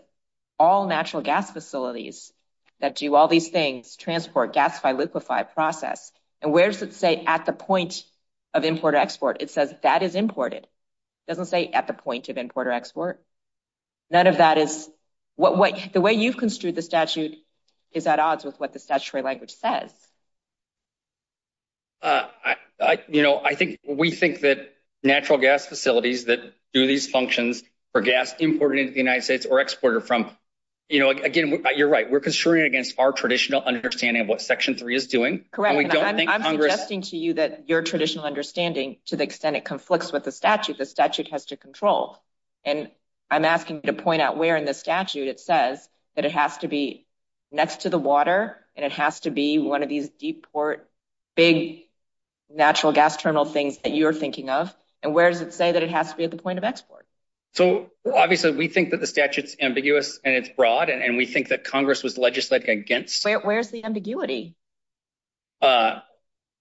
all 0.59 0.88
natural 0.88 1.22
gas 1.22 1.53
facilities 1.53 2.32
that 2.80 2.97
do 2.97 3.14
all 3.14 3.28
these 3.28 3.49
things, 3.49 3.95
transport, 3.95 4.53
gasify, 4.53 4.99
liquefy, 4.99 5.45
process. 5.45 6.11
And 6.42 6.53
where 6.53 6.66
does 6.66 6.82
it 6.82 6.92
say 6.95 7.22
at 7.24 7.47
the 7.47 7.53
point 7.53 8.03
of 8.53 8.64
import 8.64 8.95
or 8.95 8.99
export? 8.99 9.40
It 9.40 9.51
says 9.51 9.72
that 9.82 10.03
is 10.03 10.16
imported. 10.16 10.64
It 10.64 11.28
doesn't 11.28 11.47
say 11.47 11.68
at 11.68 11.86
the 11.86 11.95
point 11.95 12.28
of 12.28 12.36
import 12.36 12.66
or 12.66 12.72
export. 12.72 13.22
None 14.11 14.26
of 14.26 14.38
that 14.38 14.59
is, 14.59 14.90
what 15.36 15.57
what 15.57 15.92
the 15.92 16.01
way 16.01 16.14
you've 16.14 16.36
construed 16.36 16.74
the 16.74 16.82
statute 16.82 17.36
is 17.92 18.09
at 18.09 18.18
odds 18.18 18.45
with 18.45 18.59
what 18.59 18.72
the 18.72 18.80
statutory 18.80 19.22
language 19.22 19.55
says. 19.55 19.92
Uh, 22.05 22.26
you 23.09 23.22
know, 23.22 23.40
I 23.42 23.55
think 23.55 23.80
we 23.88 24.11
think 24.11 24.40
that 24.40 24.74
natural 25.02 25.38
gas 25.38 25.66
facilities 25.66 26.26
that 26.26 26.40
do 26.74 26.86
these 26.86 27.09
functions 27.09 27.62
for 27.92 28.02
gas 28.02 28.34
imported 28.38 28.80
into 28.80 28.92
the 28.92 28.98
United 28.98 29.22
States 29.22 29.46
or 29.46 29.61
exported 29.61 30.02
from, 30.02 30.30
you 30.90 31.00
know, 31.00 31.09
again, 31.11 31.64
you're 31.76 31.88
right. 31.88 32.11
We're 32.11 32.20
construing 32.20 32.64
against 32.64 32.98
our 32.98 33.12
traditional 33.12 33.62
understanding 33.62 34.22
of 34.22 34.28
what 34.28 34.42
section 34.42 34.76
three 34.76 34.96
is 34.96 35.07
doing. 35.07 35.46
Correct. 35.50 35.94
I'm 35.94 36.42
suggesting 36.42 37.02
to 37.02 37.16
you 37.16 37.34
that 37.34 37.68
your 37.68 37.80
traditional 37.80 38.26
understanding 38.26 38.98
to 39.07 39.16
the 39.16 39.24
extent 39.24 39.57
it 39.57 39.64
conflicts 39.64 40.12
with 40.12 40.24
the 40.24 40.32
statute, 40.32 40.76
the 40.76 40.84
statute 40.84 41.28
has 41.28 41.46
to 41.46 41.57
control. 41.57 42.18
And 42.64 42.90
I'm 43.30 43.46
asking 43.46 43.76
you 43.76 43.92
to 43.92 44.02
point 44.02 44.20
out 44.20 44.36
where 44.36 44.57
in 44.57 44.66
the 44.66 44.74
statute 44.74 45.28
it 45.28 45.40
says 45.40 45.88
that 46.16 46.26
it 46.26 46.32
has 46.32 46.59
to 46.59 46.68
be 46.68 47.07
next 47.50 47.82
to 47.82 47.88
the 47.88 47.98
water, 47.98 48.59
and 48.76 48.84
it 48.84 48.92
has 48.92 49.20
to 49.20 49.30
be 49.30 49.59
one 49.59 49.82
of 49.82 49.88
these 49.88 50.11
deep 50.11 50.46
port, 50.52 50.90
big 51.36 51.84
natural 52.51 52.92
gas 52.92 53.16
terminal 53.16 53.45
things 53.45 53.78
that 53.78 53.95
you're 53.95 54.12
thinking 54.12 54.51
of? 54.51 54.74
And 55.03 55.14
where 55.14 55.30
does 55.30 55.40
it 55.40 55.53
say 55.53 55.72
that 55.72 55.82
it 55.82 55.90
has 55.90 56.11
to 56.11 56.16
be 56.16 56.24
at 56.24 56.30
the 56.30 56.36
point 56.36 56.59
of 56.59 56.64
export? 56.64 57.07
So 57.53 57.90
obviously, 58.12 58.53
we 58.53 58.68
think 58.68 58.90
that 58.90 59.01
the 59.01 59.07
statute's 59.07 59.55
ambiguous 59.61 60.18
and 60.24 60.34
it's 60.34 60.49
broad, 60.49 60.88
and 60.90 61.16
we 61.16 61.26
think 61.26 61.49
that 61.49 61.62
Congress 61.64 62.03
was 62.03 62.18
legislating 62.18 62.80
against. 62.80 63.24
Where's 63.24 63.70
the 63.70 63.84
ambiguity? 63.84 64.57
Uh, 65.62 66.01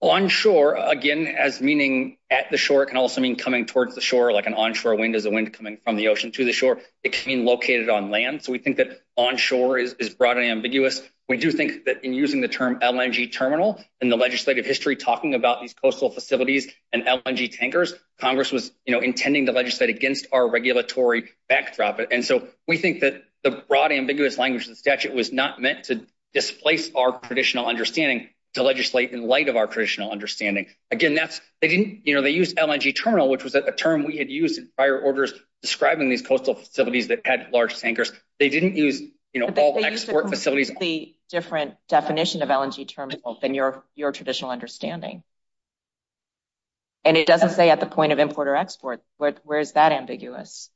Onshore, 0.04 0.76
again, 0.76 1.28
as 1.28 1.62
meaning 1.62 2.18
at 2.30 2.51
the 2.51 2.58
shore, 2.58 2.84
it 2.84 2.88
can 2.88 2.97
also 2.97 3.22
mean 3.22 3.38
coming 3.38 3.66
towards 3.66 3.95
the 3.95 4.01
shore, 4.01 4.34
like 4.34 4.47
an 4.47 4.54
onshore 4.54 4.95
wind 4.95 5.16
is 5.16 5.24
a 5.24 5.32
wind 5.32 5.54
coming 5.54 5.78
from 5.82 5.95
the 5.95 6.10
ocean 6.10 6.34
to 6.34 6.43
the 6.43 6.51
shore. 6.51 6.82
It 7.04 7.14
can 7.14 7.30
mean 7.32 7.45
located 7.45 7.88
on 7.88 8.12
land. 8.12 8.43
So 8.43 8.51
we 8.51 8.58
think 8.58 8.76
that 8.78 9.01
onshore 9.16 9.78
is 9.78 10.10
broad 10.10 10.36
and 10.38 10.45
ambiguous. 10.45 11.01
We 11.30 11.38
do 11.38 11.54
think 11.54 11.86
that 11.86 12.04
in 12.04 12.14
using 12.14 12.41
the 12.41 12.49
term 12.49 12.82
LNG 12.82 13.32
terminal 13.32 13.82
in 14.01 14.10
the 14.10 14.18
legislative 14.18 14.66
history, 14.66 14.97
talking 14.97 15.36
about 15.36 15.62
these 15.62 15.74
coastal 15.74 16.10
facilities 16.10 16.70
and 16.91 17.04
LNG 17.04 17.58
tankers, 17.58 17.93
Congress 18.20 18.51
was 18.51 18.74
intending 18.86 19.45
to 19.45 19.54
legislate 19.54 19.89
against 19.89 20.28
our 20.34 20.45
regulatory 20.49 21.30
backdrop. 21.47 22.01
And 22.12 22.26
so 22.26 22.49
we 22.68 22.76
think 22.76 22.99
that 22.99 23.24
the 23.41 23.51
broad 23.51 23.93
ambiguous 23.93 24.38
language 24.38 24.64
of 24.64 24.72
the 24.72 24.76
statute 24.76 25.14
was 25.14 25.32
not 25.32 25.62
meant 25.62 25.86
to 25.86 26.06
displace 26.34 26.91
our 26.93 27.20
traditional 27.20 27.68
understanding 27.68 28.28
to 28.54 28.64
legislate 28.64 29.12
in 29.12 29.24
light 29.24 29.49
of 29.49 29.56
our 29.56 29.68
traditional 29.68 30.12
understanding. 30.12 30.68
Again, 30.91 31.16
that's 31.16 31.41
they 31.62 31.68
didn't 31.68 32.06
you 32.06 32.16
know, 32.16 32.22
they 32.22 32.32
used 32.32 32.56
LNG 32.58 32.95
terminal, 32.95 33.30
which 33.30 33.43
was 33.43 33.56
a 33.56 33.72
term 33.72 34.04
we 34.06 34.18
had 34.18 34.30
used 34.30 34.58
in 34.60 34.70
prior 34.76 34.99
orders 34.99 35.34
describing 35.62 36.10
these 36.10 36.22
coastal 36.22 36.56
facilities 36.56 37.08
that 37.08 37.26
had 37.26 37.47
large 37.51 37.78
tankers. 37.80 38.12
They 38.39 38.49
didn't 38.49 38.76
use 38.76 39.01
you 39.34 39.39
know, 39.39 39.47
all 39.47 39.84
export 39.84 40.30
facilities. 40.30 40.68
They 40.68 40.72
used 40.72 40.72
a 40.72 40.74
completely 40.74 41.18
different 41.30 41.76
definition 41.89 42.41
of 42.43 42.49
LNG 42.49 42.88
terminal 42.88 43.39
than 43.41 43.56
your 43.56 43.84
your 43.95 44.12
traditional 44.12 44.51
understanding. 44.51 45.24
And 47.06 47.18
it 47.18 47.28
doesn't 47.28 47.49
say 47.49 47.70
at 47.70 47.80
the 47.80 47.86
point 47.86 48.14
of 48.14 48.20
import 48.20 48.47
or 48.47 48.56
export. 48.56 49.01
Where 49.18 49.60
is 49.60 49.74
that 49.74 49.91
ambiguous? 49.91 50.70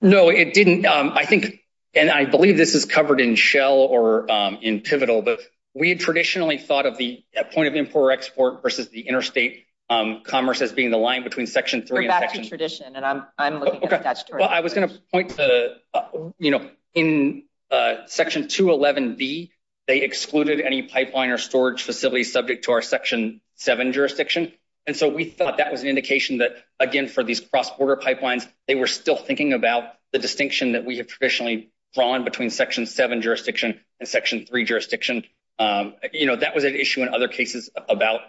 No, 0.00 0.28
it 0.28 0.54
didn't. 0.54 0.86
Um, 0.86 1.12
I 1.14 1.24
think, 1.24 1.60
and 1.94 2.10
I 2.10 2.24
believe 2.24 2.56
this 2.56 2.74
is 2.74 2.84
covered 2.84 3.20
in 3.20 3.36
Shell 3.36 3.74
or 3.74 4.30
um, 4.30 4.58
in 4.60 4.80
Pivotal, 4.80 5.22
but 5.22 5.40
we 5.74 5.88
had 5.88 6.00
traditionally 6.00 6.58
thought 6.58 6.86
of 6.86 6.96
the 6.96 7.24
point 7.52 7.68
of 7.68 7.74
import 7.74 8.04
or 8.04 8.10
export 8.12 8.62
versus 8.62 8.88
the 8.88 9.08
interstate 9.08 9.66
um, 9.90 10.22
commerce 10.24 10.62
as 10.62 10.72
being 10.72 10.90
the 10.90 10.96
line 10.96 11.24
between 11.24 11.46
Section 11.46 11.82
3 11.82 12.06
and 12.06 12.12
Section... 12.12 12.38
We're 12.38 12.42
back 12.42 12.42
to 12.42 12.48
tradition, 12.48 12.96
and 12.96 13.04
I'm 13.38 13.60
looking 13.60 13.82
at 13.84 14.00
statutory. 14.00 14.40
Well, 14.40 14.48
I 14.48 14.60
was 14.60 14.72
going 14.72 14.88
to 14.88 14.94
point 15.12 15.30
to, 15.30 15.76
uh, 15.92 16.02
you 16.38 16.52
know, 16.52 16.70
in 16.94 17.44
uh, 17.70 18.06
Section 18.06 18.44
211B, 18.44 19.50
they 19.86 20.00
excluded 20.00 20.60
any 20.60 20.82
pipeline 20.82 21.30
or 21.30 21.38
storage 21.38 21.82
facilities 21.82 22.32
subject 22.32 22.64
to 22.64 22.72
our 22.72 22.80
Section 22.80 23.40
7 23.56 23.92
jurisdiction. 23.92 24.52
And 24.86 24.96
so 24.96 25.08
we 25.08 25.24
thought 25.24 25.58
that 25.58 25.72
was 25.72 25.82
an 25.82 25.88
indication 25.88 26.38
that, 26.38 26.56
again, 26.78 27.08
for 27.08 27.24
these 27.24 27.40
cross-border 27.40 27.96
pipelines, 27.96 28.46
they 28.68 28.74
were 28.74 28.86
still 28.86 29.16
thinking 29.16 29.52
about 29.52 29.84
the 30.12 30.18
distinction 30.18 30.72
that 30.72 30.84
we 30.84 30.98
have 30.98 31.06
traditionally 31.06 31.70
drawn 31.94 32.24
between 32.24 32.50
Section 32.50 32.86
7 32.86 33.22
jurisdiction 33.22 33.80
and 33.98 34.08
Section 34.08 34.46
3 34.46 34.64
jurisdiction. 34.64 35.24
Um, 35.58 35.94
you 36.12 36.26
know, 36.26 36.36
that 36.36 36.54
was 36.54 36.64
an 36.64 36.74
issue 36.74 37.02
in 37.02 37.14
other 37.14 37.28
cases 37.28 37.70
about 37.88 38.20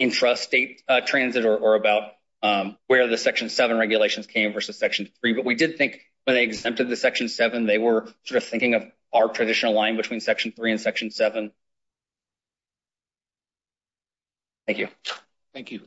intrastate 0.00 0.78
uh, 0.88 1.00
transit 1.02 1.44
or 1.44 1.74
about 1.74 2.12
um, 2.42 2.76
where 2.86 3.06
the 3.06 3.18
Section 3.18 3.48
7 3.48 3.76
regulations 3.78 4.26
came 4.26 4.52
versus 4.52 4.78
Section 4.78 5.08
3. 5.20 5.34
But 5.34 5.44
we 5.44 5.54
did 5.54 5.76
think 5.76 6.00
when 6.24 6.36
they 6.36 6.42
exempted 6.42 6.88
the 6.88 6.96
Section 6.96 7.28
7, 7.28 7.66
they 7.66 7.78
were 7.78 8.08
sort 8.24 8.42
of 8.42 8.48
thinking 8.48 8.74
of 8.74 8.84
our 9.12 9.28
traditional 9.28 9.74
line 9.74 9.96
between 9.96 10.20
Section 10.20 10.52
3 10.52 10.72
and 10.72 10.80
Section 10.80 11.10
7. 11.10 11.52
Thank 14.66 14.78
you. 14.78 14.88
Thank 15.52 15.72
you. 15.72 15.80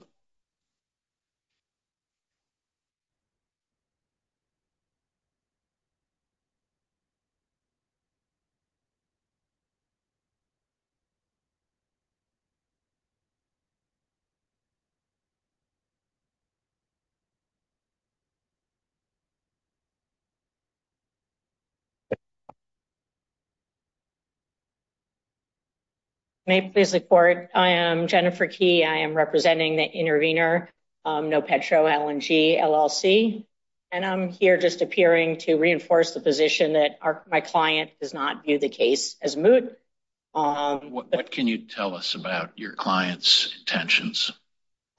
May 26.46 26.58
it 26.58 26.74
please 26.74 26.92
the 26.92 27.00
Court, 27.00 27.50
I 27.56 27.70
am 27.70 28.08
Jennifer 28.08 28.48
Key. 28.48 28.84
I 28.84 28.98
am 28.98 29.14
representing 29.14 29.78
the 29.78 29.86
intervener, 29.86 30.70
um, 31.06 31.30
NoPetro 31.30 31.86
LNG 31.90 32.60
LLC. 32.60 33.46
And 33.94 34.06
I'm 34.06 34.28
here 34.28 34.58
just 34.58 34.82
appearing 34.82 35.38
to 35.40 35.56
reinforce 35.56 36.14
the 36.14 36.20
position 36.20 36.74
that 36.74 37.00
my 37.32 37.40
client 37.40 37.92
does 38.02 38.14
not 38.14 38.44
view 38.44 38.60
the 38.60 38.68
case 38.68 39.16
as 39.22 39.38
moot. 39.38 39.78
Um, 40.36 40.92
what 40.92 41.32
can 41.32 41.48
you 41.48 41.60
tell 41.60 41.96
us 41.96 42.16
about 42.16 42.52
your 42.58 42.74
client's 42.74 43.56
intentions? 43.60 44.32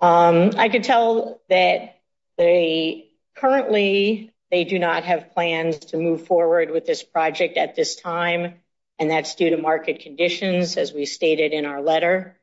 Um, 0.01 0.53
I 0.57 0.70
could 0.70 0.84
tell 0.84 1.42
that 1.51 2.01
they 2.38 3.11
currently, 3.36 4.32
they 4.51 4.64
do 4.64 4.78
not 4.78 5.05
have 5.05 5.34
plans 5.34 5.78
to 5.86 5.99
move 5.99 6.26
forward 6.26 6.70
with 6.70 6.86
this 6.86 7.03
project 7.03 7.59
at 7.59 7.74
this 7.74 7.97
time. 7.97 8.55
And 8.99 9.11
that's 9.11 9.34
due 9.34 9.51
to 9.51 9.57
market 9.57 10.01
conditions, 10.01 10.76
as 10.76 10.92
we 10.92 11.05
stated 11.05 11.53
in 11.53 11.64
our 11.64 11.82
letter. 11.82 12.38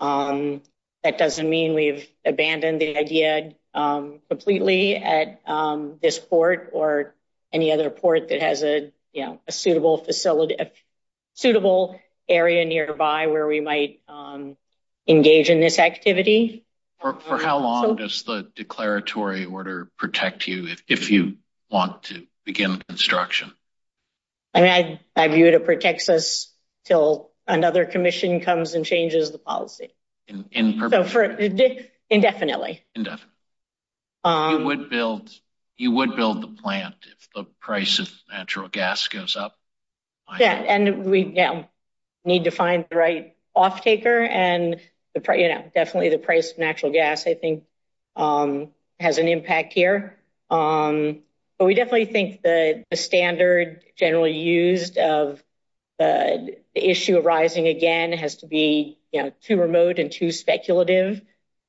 Um, 0.00 0.62
that 1.04 1.18
doesn't 1.18 1.48
mean 1.48 1.74
we've 1.74 2.08
abandoned 2.24 2.80
the 2.80 2.96
idea 2.96 3.52
um, 3.74 4.20
completely 4.28 4.96
at 4.96 5.40
um, 5.46 5.98
this 6.02 6.18
port 6.18 6.70
or 6.72 7.14
any 7.52 7.72
other 7.72 7.90
port 7.90 8.28
that 8.28 8.40
has 8.40 8.62
a 8.62 8.92
you 9.12 9.24
know 9.24 9.40
a 9.46 9.52
suitable 9.52 9.98
facility, 9.98 10.56
a 10.58 10.70
suitable 11.34 12.00
area 12.28 12.64
nearby 12.64 13.26
where 13.26 13.46
we 13.46 13.60
might 13.60 14.00
engage 15.06 15.50
in 15.50 15.60
this 15.60 15.78
activity. 15.78 16.64
For 17.00 17.38
how 17.38 17.58
long 17.58 17.96
does 17.96 18.22
the 18.22 18.48
declaratory 18.54 19.44
order 19.44 19.90
protect 19.98 20.46
you 20.46 20.68
if 20.86 21.10
you 21.10 21.38
want 21.68 22.04
to 22.04 22.26
begin 22.44 22.80
construction? 22.88 23.52
I 24.54 24.60
mean, 24.60 24.98
I 25.16 25.28
view 25.28 25.46
it, 25.46 25.54
it 25.54 25.64
protects 25.64 26.08
us 26.08 26.52
till 26.84 27.30
another 27.46 27.84
commission 27.84 28.40
comes 28.40 28.74
and 28.74 28.84
changes 28.84 29.30
the 29.30 29.38
policy. 29.38 29.94
Indefinitely. 30.28 32.82
Indefinitely. 32.94 33.28
Um, 34.24 34.60
you 34.60 35.90
would 35.90 36.16
build 36.16 36.42
the 36.42 36.62
plant 36.62 36.94
if 37.10 37.28
the 37.34 37.44
price 37.44 37.98
of 37.98 38.10
natural 38.30 38.68
gas 38.68 39.08
goes 39.08 39.36
up? 39.36 39.56
Yeah, 40.38 40.52
and 40.52 41.04
we 41.04 41.24
need 42.24 42.44
to 42.44 42.50
find 42.50 42.84
the 42.88 42.96
right 42.96 43.36
off-taker. 43.54 44.22
And 44.22 44.80
definitely 45.14 46.10
the 46.10 46.18
price 46.18 46.52
of 46.52 46.58
natural 46.58 46.92
gas, 46.92 47.26
I 47.26 47.34
think, 47.34 47.64
um, 48.16 48.68
has 49.00 49.18
an 49.18 49.28
impact 49.28 49.72
here. 49.72 50.16
Um, 50.50 51.20
But 51.62 51.66
we 51.66 51.74
definitely 51.74 52.06
think 52.06 52.42
the 52.42 52.82
standard 52.92 53.84
generally 53.94 54.36
used 54.36 54.98
of 54.98 55.40
uh, 56.00 56.38
the 56.74 56.90
issue 56.90 57.16
arising 57.16 57.68
again 57.68 58.12
has 58.14 58.38
to 58.38 58.48
be 58.48 58.98
too 59.42 59.60
remote 59.60 60.00
and 60.00 60.10
too 60.10 60.32
speculative 60.32 61.22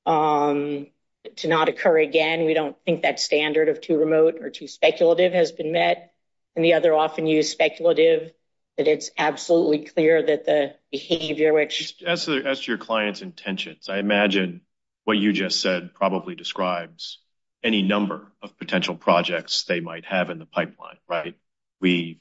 um, 0.07 0.87
to 1.35 1.47
not 1.47 1.69
occur 1.69 1.99
again. 1.99 2.45
We 2.45 2.55
don't 2.55 2.75
think 2.85 3.03
that 3.03 3.19
standard 3.19 3.69
of 3.69 3.81
too 3.81 3.99
remote 3.99 4.41
or 4.41 4.49
too 4.49 4.67
speculative 4.67 5.31
has 5.31 5.51
been 5.51 5.71
met. 5.71 6.11
And 6.55 6.65
the 6.65 6.73
other 6.73 6.95
often 6.95 7.27
used 7.27 7.51
speculative, 7.51 8.33
that 8.79 8.87
it's 8.87 9.11
absolutely 9.15 9.85
clear 9.85 10.23
that 10.25 10.45
the 10.45 10.73
behavior 10.91 11.53
which... 11.53 12.01
As 12.03 12.25
to 12.25 12.57
your 12.63 12.79
client's 12.79 13.21
intentions, 13.21 13.89
I 13.89 13.99
imagine 13.99 14.61
what 15.03 15.19
you 15.19 15.33
just 15.33 15.61
said 15.61 15.93
probably 15.93 16.33
describes 16.33 17.19
any 17.63 17.81
number 17.81 18.31
of 18.41 18.57
potential 18.57 18.95
projects 18.95 19.63
they 19.63 19.79
might 19.79 20.05
have 20.05 20.29
in 20.29 20.39
the 20.39 20.45
pipeline, 20.45 20.97
right? 21.07 21.35
We've 21.79 22.17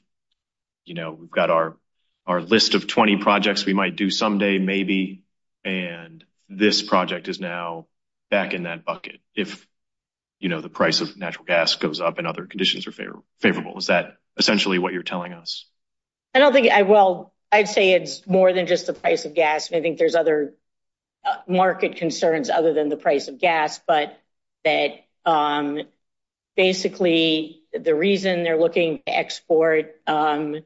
got 1.31 1.49
our 1.49 2.41
list 2.41 2.75
of 2.75 2.87
20 2.87 3.17
projects 3.17 3.65
we 3.65 3.73
might 3.73 3.95
do 3.95 4.09
someday, 4.09 4.57
maybe. 4.57 5.23
And 5.65 6.23
this 6.49 6.81
project 6.81 7.27
is 7.27 7.39
now 7.39 7.87
back 8.29 8.53
in 8.53 8.63
that 8.63 8.85
bucket 8.85 9.19
if 9.35 9.67
the 10.41 10.69
price 10.69 11.01
of 11.01 11.17
natural 11.17 11.45
gas 11.45 11.75
goes 11.75 12.01
up 12.01 12.17
and 12.17 12.27
other 12.27 12.45
conditions 12.45 12.85
are 12.87 12.93
favorable. 13.39 13.77
Is 13.77 13.87
that 13.87 14.17
essentially 14.37 14.77
what 14.77 14.93
you're 14.93 15.03
telling 15.03 15.33
us? 15.33 15.65
I 16.33 16.39
don't 16.39 16.53
think... 16.53 16.71
I 16.71 16.81
well, 16.81 17.33
I'd 17.51 17.69
say 17.69 17.93
it's 17.93 18.25
more 18.27 18.51
than 18.51 18.67
just 18.67 18.87
the 18.87 18.93
price 18.93 19.25
of 19.25 19.33
gas. 19.35 19.71
I 19.71 19.81
think 19.81 19.97
there's 19.97 20.15
other 20.15 20.55
uh, 21.23 21.35
market 21.47 21.97
concerns 21.97 22.49
other 22.49 22.73
than 22.73 22.89
the 22.89 22.97
price 22.97 23.27
of 23.27 23.39
gas. 23.39 23.79
But 23.87 24.19
that 24.63 25.05
Um, 25.25 25.81
basically 26.55 27.63
the 27.73 27.95
reason 27.95 28.43
they're 28.43 28.59
looking 28.59 28.99
to 29.05 29.17
export 29.17 29.95
um, 30.07 30.57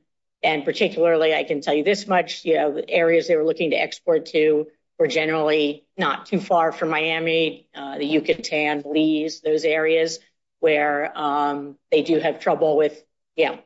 And 0.44 0.64
particularly, 0.66 1.34
I 1.36 1.44
can 1.44 1.62
tell 1.62 1.74
you 1.74 1.84
this 1.84 2.08
much, 2.08 2.46
you 2.46 2.56
know, 2.56 2.74
the 2.74 2.90
areas 2.90 3.28
they 3.28 3.36
were 3.36 3.46
looking 3.46 3.72
to 3.72 3.78
export 3.78 4.28
to 4.28 4.68
were 5.00 5.08
generally 5.08 5.86
not 5.98 6.28
too 6.28 6.40
far 6.40 6.72
from 6.72 6.90
Miami, 6.90 7.68
uh, 7.76 7.98
the 7.98 8.06
Yucatan, 8.06 8.82
Belize, 8.82 9.42
those 9.42 9.66
areas 9.66 10.20
where 10.60 11.12
um, 11.18 11.78
they 11.92 12.04
do 12.04 12.20
have 12.20 12.40
trouble 12.40 12.78
with, 12.78 13.04
you 13.36 13.46
know, 13.48 13.60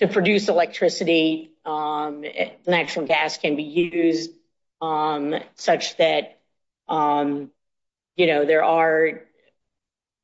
to 0.00 0.08
produce 0.08 0.48
electricity, 0.48 1.52
natural 2.66 3.06
gas 3.06 3.38
can 3.38 3.56
be 3.56 3.62
used 3.64 4.30
such 5.56 5.96
that, 5.98 6.38
you 8.16 8.26
know, 8.26 8.44
there 8.44 8.64
are 8.64 9.22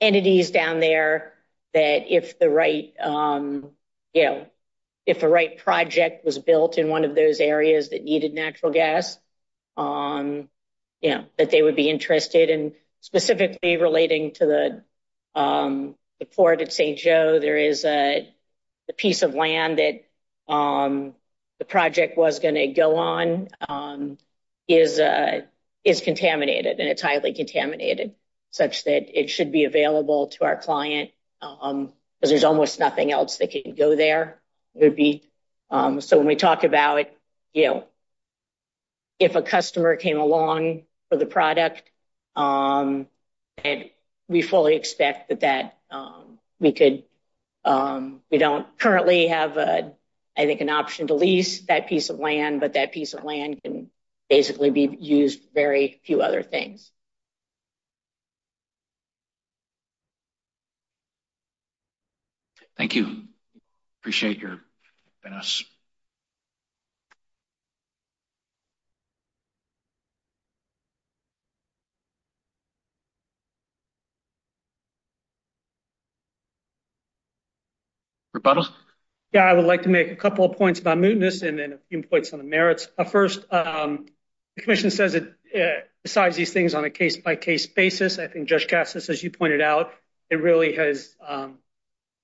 entities 0.01 0.51
down 0.51 0.81
there 0.81 1.33
that 1.75 2.13
if 2.13 2.39
the 2.39 2.51
right, 2.51 2.93
um, 3.01 3.71
you 4.13 4.25
know, 4.25 4.47
if 5.07 5.21
the 5.21 5.29
right 5.29 5.59
project 5.59 6.25
was 6.25 6.39
built 6.39 6.79
in 6.79 6.89
one 6.89 7.05
of 7.05 7.15
those 7.15 7.41
areas 7.41 7.91
that 7.91 8.05
needed 8.05 8.35
natural 8.35 8.73
gas, 8.73 9.19
um, 9.77 10.49
you 11.01 11.11
know, 11.11 11.25
that 11.39 11.51
they 11.51 11.63
would 11.63 11.77
be 11.77 11.89
interested 11.89 12.51
in 12.51 12.75
specifically 13.01 13.77
relating 13.77 14.33
to 14.33 14.47
the 14.47 14.85
um, 15.41 15.95
port 16.37 16.61
at 16.61 16.73
St. 16.73 16.99
Joe. 16.99 17.39
There 17.41 17.57
is 17.57 17.85
a 17.85 18.29
piece 18.97 19.23
of 19.23 19.35
land 19.35 19.79
that 19.79 20.03
the 20.49 21.65
project 21.67 22.17
was 22.19 22.41
going 22.41 22.57
to 22.57 22.69
go 22.69 22.97
on 22.97 23.49
uh, 23.69 25.41
is 25.85 26.01
contaminated 26.01 26.79
and 26.81 26.89
it's 26.89 27.03
highly 27.03 27.33
contaminated 27.33 28.15
such 28.51 28.85
that 28.85 29.19
it 29.19 29.31
should 29.31 29.53
be 29.53 29.65
available 29.65 30.29
to 30.29 30.45
our 30.45 30.57
client 30.57 31.11
um, 31.41 31.93
because 32.19 32.31
there's 32.31 32.45
almost 32.45 32.79
nothing 32.79 33.13
else 33.13 33.39
that 33.39 33.51
can 33.51 33.75
go 33.75 33.97
there. 33.97 34.41
Be, 34.79 35.23
um, 35.71 36.01
so 36.01 36.19
when 36.19 36.27
we 36.27 36.37
talk 36.37 36.65
about, 36.65 37.07
you 37.53 37.67
know, 37.67 37.85
if 39.19 39.35
a 39.37 39.43
customer 39.43 39.97
came 39.97 40.19
along 40.19 40.83
for 41.09 41.17
the 41.17 41.27
product, 41.27 41.83
um, 42.37 43.07
we 44.29 44.43
fully 44.43 44.77
expect 44.77 45.29
that 45.29 45.41
that 45.41 45.79
we 46.59 46.73
could, 46.73 47.05
we 48.31 48.39
don't 48.39 48.79
currently 48.79 49.29
have, 49.29 49.59
I 49.59 49.93
think, 50.37 50.61
an 50.61 50.71
option 50.71 51.09
to 51.09 51.15
lease 51.15 51.63
that 51.63 51.89
piece 51.89 52.11
of 52.11 52.19
land, 52.19 52.61
but 52.61 52.75
that 52.75 52.93
piece 52.93 53.15
of 53.15 53.25
land 53.25 53.61
can 53.63 53.91
basically 54.29 54.71
be 54.71 54.97
used 55.01 55.41
for 55.41 55.49
very 55.55 56.01
few 56.05 56.23
other 56.23 56.43
things. 56.43 56.93
Thank 62.81 62.95
you. 62.95 63.25
Appreciate 64.01 64.39
your 64.39 64.59
openness. 65.23 65.63
Rebuttal? 78.33 78.67
Yeah, 79.35 79.45
I 79.45 79.53
would 79.53 79.67
like 79.67 79.83
to 79.83 79.91
make 79.91 80.11
a 80.11 80.17
couple 80.17 80.47
of 80.47 80.57
points 80.57 80.81
about 80.81 80.97
mootness 80.97 81.47
and 81.47 81.59
then 81.59 81.75
a 81.75 81.79
few 81.91 82.03
points 82.03 82.33
on 82.33 82.39
the 82.39 82.47
merits. 82.47 82.89
Uh, 82.97 83.05
first, 83.05 83.45
um, 83.53 84.07
the 84.57 84.63
commission 84.63 84.91
says 84.91 85.15
it 85.15 85.35
decides 86.03 86.35
these 86.35 86.55
things 86.55 86.73
on 86.75 86.87
a 86.87 86.91
case-by-case 86.91 87.67
basis. 87.67 88.19
I 88.19 88.27
think 88.27 88.49
Judge 88.49 88.69
Katsas, 88.69 89.11
as 89.11 89.23
you 89.23 89.31
pointed 89.31 89.61
out, 89.61 89.93
it 90.31 90.37
really 90.37 90.77
has, 90.77 91.15
um, 91.29 91.59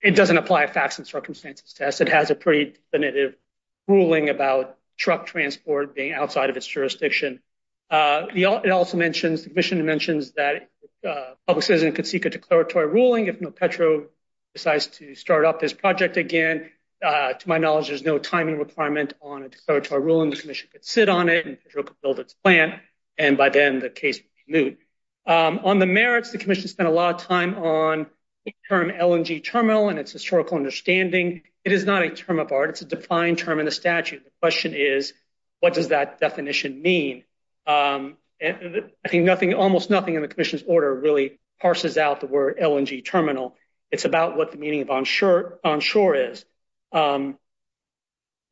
it 0.06 0.14
doesn't 0.14 0.36
apply 0.36 0.62
a 0.62 0.68
facts 0.68 0.98
and 0.98 1.06
circumstances 1.06 1.72
test. 1.72 2.00
It 2.00 2.08
has 2.08 2.30
a 2.30 2.36
pretty 2.36 2.70
definitive 2.70 3.34
ruling 3.88 4.28
about 4.28 4.78
truck 4.96 5.26
transport 5.26 5.96
being 5.96 6.12
outside 6.12 6.48
of 6.48 6.56
its 6.56 6.66
jurisdiction. 6.66 7.40
Uh, 7.90 8.26
it 8.32 8.70
also 8.70 8.96
mentions, 8.96 9.42
the 9.42 9.48
commission 9.48 9.84
mentions 9.84 10.30
that 10.32 10.70
uh, 11.06 11.34
public 11.48 11.64
citizen 11.64 11.92
could 11.92 12.06
seek 12.06 12.24
a 12.24 12.30
declaratory 12.30 12.86
ruling 12.86 13.26
if 13.26 13.40
NoPetro 13.40 14.06
decides 14.54 14.86
to 14.98 15.16
start 15.16 15.44
up 15.44 15.60
this 15.60 15.72
project 15.72 16.16
again. 16.16 16.70
Uh, 17.04 17.32
to 17.32 17.48
my 17.48 17.58
knowledge, 17.58 17.88
there's 17.88 18.04
no 18.04 18.18
timing 18.18 18.58
requirement 18.58 19.12
on 19.20 19.42
a 19.42 19.48
declaratory 19.48 20.02
ruling. 20.02 20.30
The 20.30 20.36
commission 20.36 20.68
could 20.70 20.84
sit 20.84 21.08
on 21.08 21.28
it 21.28 21.46
and 21.46 21.58
NoPetro 21.58 21.84
could 21.84 22.00
build 22.00 22.20
its 22.20 22.32
plant, 22.32 22.74
and 23.18 23.36
by 23.36 23.48
then 23.48 23.80
the 23.80 23.90
case 23.90 24.18
would 24.18 24.46
be 24.46 24.58
moot. 24.58 24.78
Um, 25.26 25.60
on 25.64 25.80
the 25.80 25.86
merits, 25.86 26.30
the 26.30 26.38
commission 26.38 26.68
spent 26.68 26.88
a 26.88 26.92
lot 26.92 27.16
of 27.16 27.26
time 27.26 27.56
on 27.58 28.06
term 28.68 28.90
LNG 28.90 29.42
terminal 29.42 29.88
and 29.88 29.98
its 29.98 30.12
historical 30.12 30.56
understanding. 30.56 31.42
It 31.64 31.72
is 31.72 31.84
not 31.84 32.02
a 32.02 32.10
term 32.10 32.38
of 32.38 32.52
art. 32.52 32.70
It's 32.70 32.82
a 32.82 32.86
defined 32.86 33.38
term 33.38 33.58
in 33.58 33.64
the 33.64 33.72
statute. 33.72 34.24
The 34.24 34.30
question 34.40 34.74
is, 34.74 35.12
what 35.60 35.74
does 35.74 35.88
that 35.88 36.20
definition 36.20 36.80
mean? 36.82 37.24
Um, 37.66 38.16
I 38.42 39.08
think 39.08 39.24
nothing, 39.24 39.54
almost 39.54 39.90
nothing 39.90 40.14
in 40.14 40.22
the 40.22 40.28
commission's 40.28 40.62
order 40.66 40.94
really 40.94 41.38
parses 41.60 41.96
out 41.96 42.20
the 42.20 42.26
word 42.26 42.58
LNG 42.58 43.04
terminal. 43.04 43.56
It's 43.90 44.04
about 44.04 44.36
what 44.36 44.52
the 44.52 44.58
meaning 44.58 44.82
of 44.82 44.90
onshore 44.90 46.14
is. 46.14 46.44
Um, 46.92 47.38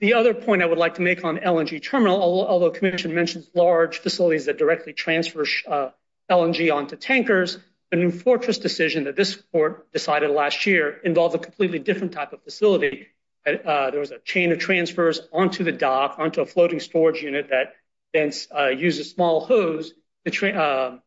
the 0.00 0.14
other 0.14 0.34
point 0.34 0.62
I 0.62 0.66
would 0.66 0.78
like 0.78 0.94
to 0.94 1.02
make 1.02 1.24
on 1.24 1.38
LNG 1.38 1.82
terminal, 1.82 2.20
although 2.20 2.70
the 2.70 2.78
commission 2.78 3.14
mentions 3.14 3.48
large 3.54 3.98
facilities 3.98 4.46
that 4.46 4.58
directly 4.58 4.92
transfer 4.92 5.44
uh, 5.68 5.90
LNG 6.30 6.74
onto 6.74 6.96
tankers, 6.96 7.58
the 7.90 7.96
New 7.96 8.10
Fortress 8.10 8.58
decision 8.58 9.04
that 9.04 9.16
this 9.16 9.36
court 9.52 9.92
decided 9.92 10.30
last 10.30 10.66
year 10.66 10.98
involved 11.04 11.34
a 11.34 11.38
completely 11.38 11.78
different 11.78 12.12
type 12.12 12.32
of 12.32 12.42
facility. 12.42 13.08
Uh, 13.46 13.90
there 13.90 14.00
was 14.00 14.10
a 14.10 14.18
chain 14.20 14.52
of 14.52 14.58
transfers 14.58 15.20
onto 15.32 15.64
the 15.64 15.72
dock, 15.72 16.16
onto 16.18 16.40
a 16.40 16.46
floating 16.46 16.80
storage 16.80 17.22
unit 17.22 17.50
that 17.50 17.74
then 18.12 18.32
uh, 18.56 18.68
used 18.68 19.00
a 19.00 19.04
small 19.04 19.44
hose 19.44 19.92
to 20.26 20.52
uh, 20.52 20.98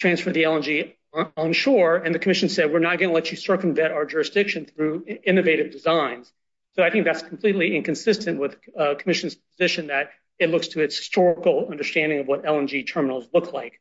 transfer 0.00 0.32
the 0.32 0.42
LNG 0.42 0.94
onshore, 1.36 1.96
and 1.96 2.14
the 2.14 2.18
commission 2.18 2.48
said, 2.48 2.72
we're 2.72 2.78
not 2.78 2.98
going 2.98 3.08
to 3.08 3.14
let 3.14 3.30
you 3.30 3.36
circumvent 3.36 3.92
our 3.92 4.04
jurisdiction 4.04 4.66
through 4.66 5.04
innovative 5.24 5.70
designs. 5.70 6.32
So 6.74 6.82
I 6.82 6.90
think 6.90 7.04
that's 7.04 7.22
completely 7.22 7.74
inconsistent 7.74 8.38
with 8.38 8.56
the 8.74 8.96
commission's 8.98 9.34
position 9.34 9.86
that 9.86 10.10
it 10.38 10.50
looks 10.50 10.68
to 10.68 10.80
its 10.80 10.98
historical 10.98 11.68
understanding 11.70 12.18
of 12.18 12.26
what 12.26 12.44
LNG 12.44 12.86
terminals 12.86 13.26
look 13.32 13.52
like. 13.52 13.80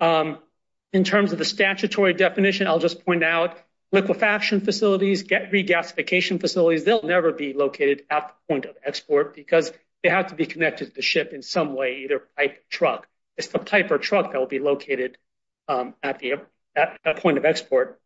Um, 0.00 0.38
In 0.94 1.02
terms 1.02 1.32
of 1.32 1.38
the 1.38 1.44
statutory 1.44 2.14
definition, 2.14 2.68
I'll 2.68 2.78
just 2.78 3.04
point 3.04 3.24
out 3.24 3.58
liquefaction 3.90 4.60
facilities, 4.60 5.24
regasification 5.24 6.40
facilities, 6.40 6.84
they'll 6.84 7.02
never 7.02 7.32
be 7.32 7.52
located 7.52 8.04
at 8.08 8.28
the 8.28 8.52
point 8.52 8.64
of 8.64 8.76
export 8.84 9.34
because 9.34 9.72
they 10.04 10.08
have 10.08 10.28
to 10.28 10.36
be 10.36 10.46
connected 10.46 10.86
to 10.86 10.94
the 10.94 11.02
ship 11.02 11.32
in 11.32 11.42
some 11.42 11.74
way, 11.74 12.04
either 12.04 12.20
pipe 12.36 12.58
or 12.58 12.62
truck. 12.70 13.08
It's 13.36 13.48
the 13.48 13.58
pipe 13.58 13.90
or 13.90 13.98
truck 13.98 14.30
that 14.30 14.38
will 14.38 14.46
be 14.46 14.60
located 14.60 15.18
um, 15.66 15.94
at 16.00 16.20
the 16.20 16.40
point 17.16 17.38
of 17.38 17.44
export. 17.44 18.00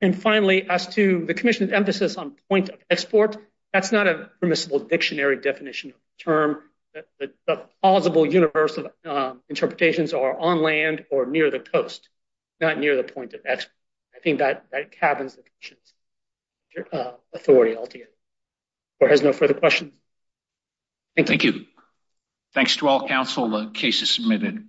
And 0.00 0.20
finally, 0.20 0.68
as 0.68 0.88
to 0.96 1.24
the 1.24 1.34
commission's 1.34 1.70
emphasis 1.70 2.16
on 2.16 2.34
point 2.50 2.70
of 2.70 2.80
export, 2.90 3.36
that's 3.72 3.92
not 3.92 4.08
a 4.08 4.30
permissible 4.40 4.80
dictionary 4.80 5.36
definition 5.36 5.90
of 5.90 5.96
the 5.96 6.24
term. 6.24 6.62
The 7.20 7.66
plausible 7.80 8.26
universe 8.26 8.78
of 8.78 8.88
um, 9.04 9.42
interpretations 9.48 10.12
are 10.12 10.36
on 10.36 10.60
land 10.60 11.04
or 11.08 11.24
near 11.24 11.48
the 11.48 11.60
coast, 11.60 12.08
not 12.62 12.78
near 12.78 12.96
the 12.96 13.04
point 13.04 13.34
of 13.34 13.40
export. 13.44 13.74
I 14.14 14.20
think 14.20 14.38
that 14.38 14.70
cabins 14.92 15.36
the 15.36 15.42
commission's 15.42 15.94
uh, 16.92 17.12
authority 17.34 17.76
altogether. 17.76 18.10
Or 19.00 19.08
has 19.08 19.20
no 19.20 19.32
further 19.32 19.54
questions. 19.54 19.92
Thank 21.16 21.44
you. 21.44 21.66
Thanks 22.54 22.76
to 22.76 22.88
all 22.88 23.08
counsel. 23.08 23.50
The 23.50 23.70
case 23.70 24.00
is 24.00 24.10
submitted. 24.10 24.66